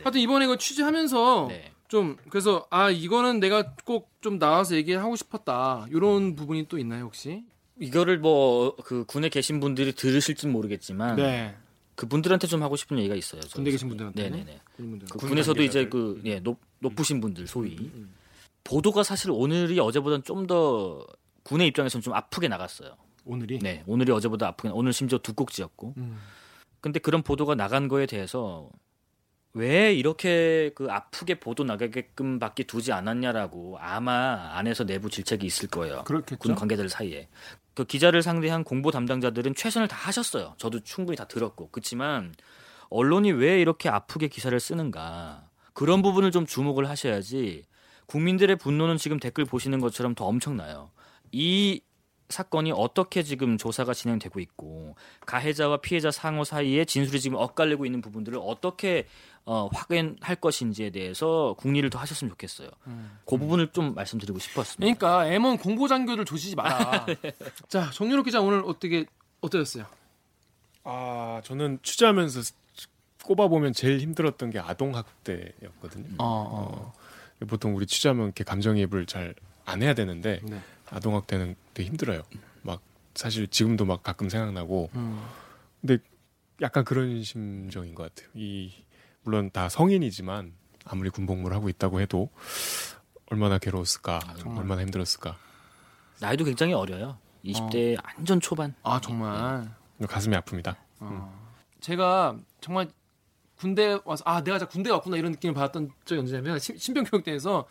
하여튼 0.03 0.21
이번에 0.21 0.45
이거 0.45 0.57
취재하면서 0.57 1.47
네. 1.49 1.71
좀 1.87 2.17
그래서 2.29 2.67
아 2.69 2.89
이거는 2.89 3.39
내가 3.39 3.73
꼭 3.85 4.11
좀 4.21 4.37
나와서 4.37 4.75
얘기하고 4.75 5.15
싶었다. 5.15 5.87
이런 5.89 6.35
부분이 6.35 6.67
또 6.67 6.77
있나요 6.77 7.05
혹시? 7.05 7.43
이거를 7.79 8.19
뭐 8.19 8.75
그 8.85 9.03
군에 9.05 9.29
계신 9.29 9.59
분들이 9.59 9.93
들으실진 9.93 10.51
모르겠지만 10.51 11.15
네. 11.15 11.55
그분들한테 11.95 12.45
좀 12.45 12.61
하고 12.61 12.75
싶은 12.75 12.99
얘기가 12.99 13.15
있어요 13.15 13.41
저. 13.41 13.55
군대 13.55 13.71
계신 13.71 13.87
분들한테. 13.89 14.29
네네네. 14.29 14.59
그군 14.75 14.99
군에서도 15.17 15.63
이제. 15.63 15.87
그 15.89 16.21
예, 16.25 16.39
높, 16.39 16.59
높으신 16.79 17.19
분들 17.19 17.47
소위 17.47 17.75
음. 17.79 18.13
보도가 18.63 19.01
사실 19.01 19.31
오늘이 19.31 19.79
어제보다는 19.79 20.23
좀 20.23 20.45
더 20.45 21.03
군의 21.41 21.67
입장에서는 21.69 22.03
좀 22.03 22.13
아프게 22.13 22.47
나갔어요. 22.47 22.95
오늘이. 23.25 23.59
네, 23.59 23.83
오늘이 23.87 24.11
어제보다 24.11 24.47
아프게 24.47 24.69
오늘 24.73 24.93
심지어 24.93 25.17
두 25.17 25.33
꼭지였고. 25.33 25.93
음. 25.97 26.19
근데 26.79 26.99
그런 26.99 27.21
보도가 27.21 27.55
나간 27.55 27.87
거에 27.87 28.05
대해서 28.05 28.69
왜 29.53 29.93
이렇게 29.93 30.71
그 30.75 30.87
아프게 30.89 31.39
보도 31.39 31.63
나가게끔 31.63 32.39
밖에 32.39 32.63
두지 32.63 32.93
않았냐라고 32.93 33.77
아마 33.79 34.51
안에서 34.53 34.85
내부 34.85 35.09
질책이 35.09 35.45
있을 35.45 35.67
거예요. 35.67 36.03
그렇겠죠. 36.05 36.39
군 36.39 36.55
관계자들 36.55 36.89
사이에. 36.89 37.27
그 37.73 37.83
기자를 37.85 38.21
상대한 38.21 38.63
공보 38.63 38.91
담당자들은 38.91 39.55
최선을 39.55 39.87
다 39.87 39.97
하셨어요. 39.97 40.55
저도 40.57 40.81
충분히 40.81 41.17
다 41.17 41.25
들었고. 41.25 41.69
그렇지만 41.71 42.33
언론이 42.89 43.31
왜 43.33 43.61
이렇게 43.61 43.89
아프게 43.89 44.27
기사를 44.27 44.57
쓰는가. 44.59 45.49
그런 45.73 46.01
부분을 46.01 46.31
좀 46.31 46.45
주목을 46.45 46.89
하셔야지 46.89 47.63
국민들의 48.07 48.57
분노는 48.57 48.97
지금 48.97 49.19
댓글 49.19 49.45
보시는 49.45 49.79
것처럼 49.79 50.15
더 50.15 50.25
엄청나요. 50.25 50.91
이 51.31 51.81
사건이 52.31 52.71
어떻게 52.71 53.23
지금 53.23 53.57
조사가 53.57 53.93
진행되고 53.93 54.39
있고 54.39 54.95
가해자와 55.25 55.77
피해자 55.77 56.11
상호 56.11 56.43
사이에 56.43 56.85
진술이 56.85 57.19
지금 57.19 57.37
엇갈리고 57.37 57.85
있는 57.85 58.01
부분들을 58.01 58.39
어떻게 58.41 59.07
어, 59.45 59.69
확인할 59.73 60.35
것인지에 60.35 60.91
대해서 60.91 61.55
국리를 61.57 61.89
더 61.89 61.99
하셨으면 61.99 62.29
좋겠어요. 62.31 62.69
음. 62.87 63.19
그 63.25 63.37
부분을 63.37 63.71
좀 63.71 63.93
말씀드리고 63.93 64.39
싶었습니다. 64.39 64.99
그러니까 64.99 65.25
M1 65.37 65.61
공보 65.61 65.87
장교를 65.87 66.25
조지지 66.25 66.55
마라. 66.55 67.05
네. 67.21 67.33
자, 67.67 67.89
정유럽 67.91 68.25
기자 68.25 68.41
오늘 68.41 68.63
어떻게 68.65 69.05
어떠셨어요? 69.41 69.85
아 70.83 71.41
저는 71.43 71.79
취재하면서 71.83 72.41
꼽아보면 73.23 73.73
제일 73.73 73.99
힘들었던 73.99 74.49
게 74.49 74.59
아동 74.59 74.95
학대였거든요. 74.95 76.15
어, 76.17 76.25
어. 76.25 76.93
어, 77.41 77.45
보통 77.45 77.75
우리 77.75 77.85
취재하면 77.85 78.25
이렇게 78.25 78.43
감정이입을 78.43 79.05
잘 79.05 79.35
안 79.65 79.81
해야 79.81 79.93
되는데 79.93 80.39
네. 80.43 80.61
아동학대는 80.91 81.55
되게 81.73 81.89
힘들어요. 81.89 82.21
막 82.61 82.81
사실 83.15 83.47
지금도 83.47 83.85
막 83.85 84.03
가끔 84.03 84.29
생각나고 84.29 84.89
음. 84.95 85.21
근데 85.81 85.97
약간 86.61 86.83
그런 86.85 87.23
심정인 87.23 87.95
것 87.95 88.03
같아요. 88.13 88.29
이 88.35 88.71
물론 89.23 89.49
다 89.51 89.67
성인이지만 89.69 90.53
아무리 90.85 91.09
군복무를 91.09 91.55
하고 91.55 91.69
있다고 91.69 92.01
해도 92.01 92.29
얼마나 93.27 93.57
괴로웠을까, 93.57 94.19
정말. 94.37 94.59
얼마나 94.61 94.81
힘들었을까. 94.81 95.37
나이도 96.19 96.43
굉장히 96.45 96.73
어려요. 96.73 97.17
20대 97.45 97.97
안전 98.03 98.39
초반. 98.39 98.75
아 98.83 98.99
정말. 99.01 99.67
가슴이 100.07 100.35
아픕니다. 100.35 100.75
어. 100.99 101.41
제가 101.79 102.37
정말 102.59 102.89
군대 103.55 103.97
와서 104.05 104.23
아 104.25 104.43
내가 104.43 104.57
진짜 104.59 104.69
군대 104.69 104.89
왔구나 104.91 105.17
이런 105.17 105.31
느낌을 105.31 105.53
받았던 105.53 105.91
적이 106.05 106.19
언제냐면 106.21 106.59
신- 106.59 106.77
신병교육대에서 106.77 107.65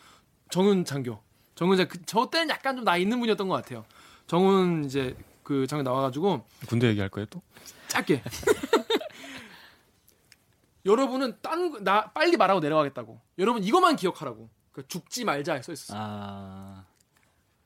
정훈 0.50 0.84
장교 0.84 1.20
정훈 1.60 1.76
장 1.76 1.86
그, 1.88 2.00
저 2.06 2.30
때는 2.30 2.48
약간 2.48 2.74
좀 2.74 2.86
나이 2.86 3.02
있는 3.02 3.20
분이었던 3.20 3.46
것 3.46 3.54
같아요. 3.54 3.84
정훈 4.26 4.86
이제 4.86 5.14
그 5.42 5.66
장교 5.66 5.82
나와가지고 5.82 6.46
군대 6.66 6.88
얘기할 6.88 7.10
거예요 7.10 7.26
또? 7.26 7.42
짧게. 7.88 8.22
여러분은 10.86 11.36
딴 11.42 11.84
나 11.84 12.10
빨리 12.12 12.38
말하고 12.38 12.60
내려가겠다고. 12.60 13.20
여러분 13.38 13.62
이것만 13.62 13.96
기억하라고. 13.96 14.48
그 14.72 14.88
죽지 14.88 15.26
말자 15.26 15.60
써 15.60 15.72
있었어. 15.72 15.94
아, 15.98 16.86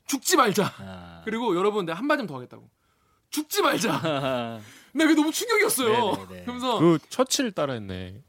죽지 0.06 0.36
말자. 0.38 0.74
아. 0.78 1.22
그리고 1.24 1.54
여러분 1.54 1.86
내가 1.86 1.96
한 1.96 2.08
마디 2.08 2.26
더 2.26 2.34
하겠다고. 2.34 2.68
죽지 3.30 3.62
말자. 3.62 3.94
아, 3.94 4.60
나 4.92 5.06
그게 5.06 5.14
너무 5.14 5.30
충격이었어요. 5.30 6.16
네네네. 6.16 6.42
그러면서 6.42 6.80
그 6.80 6.98
처칠 7.10 7.52
따라했네. 7.52 8.20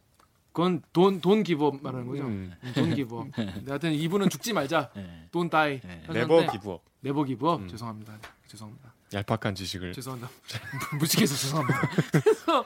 그건 0.56 0.82
don't 0.93 1.20
don't 1.20 1.43
give 1.43 1.70
up 1.70 1.84
말하는 1.84 2.08
거죠. 2.08 2.24
음, 2.24 2.53
don't 2.74 2.95
give 2.95 3.14
up. 3.14 3.28
하여튼 3.68 3.91
이분은 3.91 4.30
죽지 4.30 4.53
말자. 4.53 4.89
네. 4.95 5.28
don't 5.30 5.49
die. 5.49 5.82
네. 5.82 6.01
Never 6.09 6.49
give 6.49 6.68
up. 6.68 6.82
Never 7.01 7.26
give 7.26 7.45
up. 7.45 7.59
음. 7.64 7.68
죄송합니다. 7.68 8.18
죄송합니다. 8.47 8.93
얄팍한 9.14 9.53
지식을. 9.53 9.91
죄송합니다. 9.91 10.32
무식해서 10.97 11.36
죄송합니다. 11.36 11.82
그래서 12.24 12.66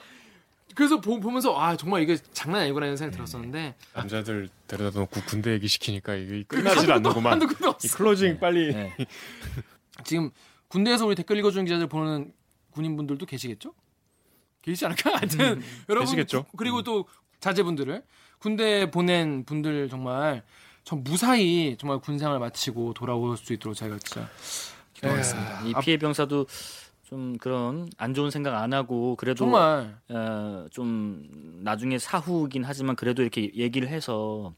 그래서 0.76 1.02
보, 1.02 1.20
보면서 1.20 1.60
아 1.60 1.76
정말 1.76 2.04
이게 2.04 2.16
장난 2.32 2.62
아니구나 2.62 2.86
이런 2.86 2.96
생각이 2.96 3.16
들었었는데 3.18 3.74
남자들 3.96 4.50
데려다 4.68 5.00
놓고 5.00 5.22
군대 5.22 5.52
얘기 5.54 5.68
시키니까 5.68 6.14
이게 6.14 6.44
끝나질 6.44 6.92
않는구만. 6.92 7.34
한도 7.34 7.48
끝도 7.48 7.66
이 7.66 7.70
없어. 7.70 7.98
클로징 7.98 8.40
빨리. 8.40 8.72
네. 8.72 8.96
지금 10.06 10.30
군대에서 10.68 11.08
우리 11.08 11.16
댓글 11.16 11.38
읽어주는 11.40 11.66
기자들 11.66 11.88
보는 11.88 12.34
군인분들도 12.70 13.26
계시겠죠? 13.26 13.74
계시지 14.62 14.86
않을까? 14.86 15.10
하여튼 15.18 15.64
여러분 15.90 16.06
계시겠죠. 16.06 16.44
구- 16.44 16.58
그리고 16.58 16.84
또 16.84 17.08
자제분들을 17.40 18.04
군대 18.40 18.90
보낸 18.92 19.44
분들 19.46 19.90
정말 19.90 20.44
전 20.84 21.04
무사히 21.04 21.76
정말 21.80 22.00
군생활 22.00 22.40
마치고 22.40 22.94
돌아올 22.94 23.38
수 23.38 23.54
있도록 23.54 23.76
저희가 23.76 23.98
진짜 24.00 24.30
기도하겠습니다. 24.94 25.62
이 25.66 25.74
피해 25.82 25.98
병사도 25.98 26.48
좀 27.04 27.38
그런 27.38 27.90
안 27.98 28.14
좋은 28.14 28.30
생각 28.32 28.56
안 28.62 28.74
하고 28.74 29.16
그래도 29.16 29.38
정말 29.40 29.98
어, 30.10 30.68
좀 30.72 31.28
나중에 31.64 31.98
사후긴 31.98 32.64
하지만 32.64 32.96
그래도 32.96 33.22
이렇게 33.22 33.52
얘기를 33.56 33.88
해서 33.90 34.54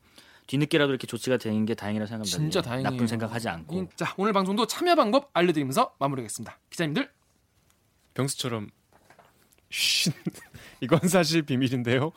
뒤늦게라도 0.47 0.91
이렇게 0.91 1.07
조치가 1.07 1.37
되는 1.37 1.65
게 1.65 1.75
다행이라 1.75 2.05
생각합니다. 2.07 2.37
진짜 2.37 2.59
예, 2.59 2.63
다행이에요. 2.63 2.89
나쁜 2.89 3.07
생각하지 3.07 3.47
않고. 3.49 3.75
이- 3.83 3.87
자 3.95 4.13
오늘 4.17 4.33
방송도 4.33 4.67
참여 4.67 4.95
방법 4.95 5.29
알려드리면서 5.33 5.95
마무리하겠습니다. 5.97 6.57
기자님들 6.69 7.09
병수처럼 8.15 8.69
쉿. 9.69 10.11
이건 10.81 10.99
사실 11.07 11.43
비밀인데요. 11.43 12.11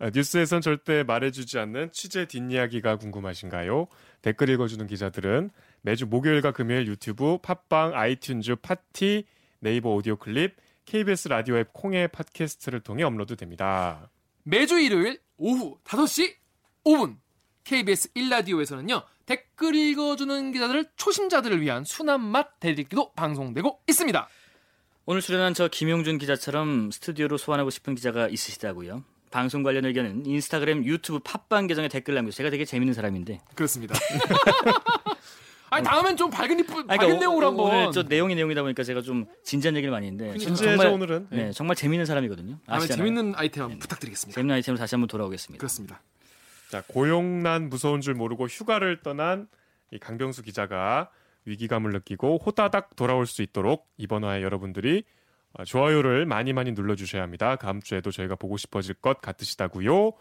아, 0.00 0.10
뉴스에선 0.12 0.60
절대 0.60 1.04
말해주지 1.04 1.58
않는 1.58 1.92
취재 1.92 2.26
뒷이야기가 2.26 2.96
궁금하신가요? 2.96 3.86
댓글 4.22 4.48
읽어주는 4.50 4.84
기자들은 4.86 5.50
매주 5.82 6.06
목요일과 6.06 6.50
금요일 6.50 6.88
유튜브, 6.88 7.38
팟빵, 7.38 7.92
아이튠즈, 7.92 8.60
팟티, 8.60 9.24
네이버 9.60 9.90
오디오 9.94 10.16
클립, 10.16 10.56
KBS 10.84 11.28
라디오 11.28 11.56
앱 11.56 11.72
콩의 11.72 12.08
팟캐스트를 12.08 12.80
통해 12.80 13.04
업로드 13.04 13.36
됩니다. 13.36 14.10
매주 14.42 14.78
일요일 14.78 15.20
오후 15.36 15.78
5시 15.84 16.34
5분 16.84 17.16
KBS 17.64 18.12
1라디오에서는요 18.12 19.02
댓글 19.24 19.74
읽어주는 19.74 20.52
기자들을 20.52 20.84
초심자들을 20.96 21.62
위한 21.62 21.84
순한 21.84 22.20
맛 22.20 22.60
대리기도 22.60 23.12
방송되고 23.14 23.80
있습니다. 23.88 24.28
오늘 25.06 25.20
출연한 25.22 25.54
저 25.54 25.68
김용준 25.68 26.18
기자처럼 26.18 26.90
스튜디오로 26.90 27.38
소환하고 27.38 27.70
싶은 27.70 27.94
기자가 27.94 28.28
있으시다고요? 28.28 29.04
방송 29.34 29.64
관련 29.64 29.84
의견은 29.84 30.26
인스타그램, 30.26 30.84
유튜브, 30.84 31.18
팟빵 31.18 31.66
계정에 31.66 31.88
댓글 31.88 32.14
남겨주세요. 32.14 32.44
제가 32.44 32.50
되게 32.50 32.64
재밌는 32.64 32.94
사람인데. 32.94 33.40
그렇습니다. 33.56 33.98
아니 35.70 35.84
다음엔 35.84 36.16
좀 36.16 36.30
밝은 36.30 36.60
이쁘 36.60 36.84
아니, 36.86 36.98
밝은 36.98 37.16
오- 37.16 37.18
내용으로 37.18 37.46
오- 37.46 37.50
한번 37.50 37.66
오늘 37.66 37.90
저 37.90 38.04
내용이 38.04 38.36
내용이다 38.36 38.62
보니까 38.62 38.84
제가 38.84 39.02
좀 39.02 39.26
진지한 39.42 39.74
얘기를 39.74 39.90
많이 39.90 40.06
했는데 40.06 40.26
저는 40.38 40.38
진지해죠 40.38 40.76
정말 40.76 40.94
오늘은. 40.94 41.26
네, 41.30 41.50
정말 41.50 41.74
재밌는 41.74 42.06
사람이거든요. 42.06 42.60
아시잖아요. 42.64 42.96
재밌는 42.96 43.32
아이템 43.34 43.64
한번 43.64 43.80
부탁드리겠습니다. 43.80 44.36
재밌는 44.36 44.54
아이템으로 44.54 44.78
다시 44.78 44.94
한번 44.94 45.08
돌아오겠습니다. 45.08 45.58
그렇습니다. 45.58 46.00
자, 46.70 46.84
고용난 46.86 47.70
무서운 47.70 48.02
줄 48.02 48.14
모르고 48.14 48.46
휴가를 48.46 49.02
떠난 49.02 49.48
이 49.90 49.98
강병수 49.98 50.42
기자가 50.44 51.10
위기감을 51.44 51.90
느끼고 51.90 52.38
호다닥 52.46 52.94
돌아올 52.94 53.26
수 53.26 53.42
있도록 53.42 53.88
이번 53.96 54.22
화에 54.22 54.42
여러분들이 54.42 54.98
어, 54.98 55.23
좋아요를 55.64 56.26
많이 56.26 56.52
많이 56.52 56.72
눌러주셔야 56.72 57.22
합니다. 57.22 57.56
다음 57.56 57.80
주에도 57.80 58.10
저희가 58.10 58.34
보고 58.34 58.56
싶어질 58.56 58.94
것 58.94 59.20
같으시다고요. 59.20 60.12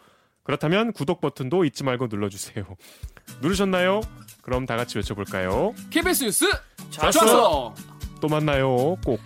그렇다면 0.44 0.92
구독 0.94 1.22
버튼도 1.22 1.66
잊지 1.66 1.84
말고 1.84 2.08
눌러주세요. 2.08 2.66
누르셨나요? 3.42 4.02
그럼 4.42 4.66
다 4.66 4.76
같이 4.76 4.98
외쳐볼까요? 4.98 5.74
KBS 5.90 6.26
뉴스. 6.26 6.46
좋았어. 6.92 7.74
또 8.22 8.28
만나요. 8.28 8.96
꼭. 9.04 9.20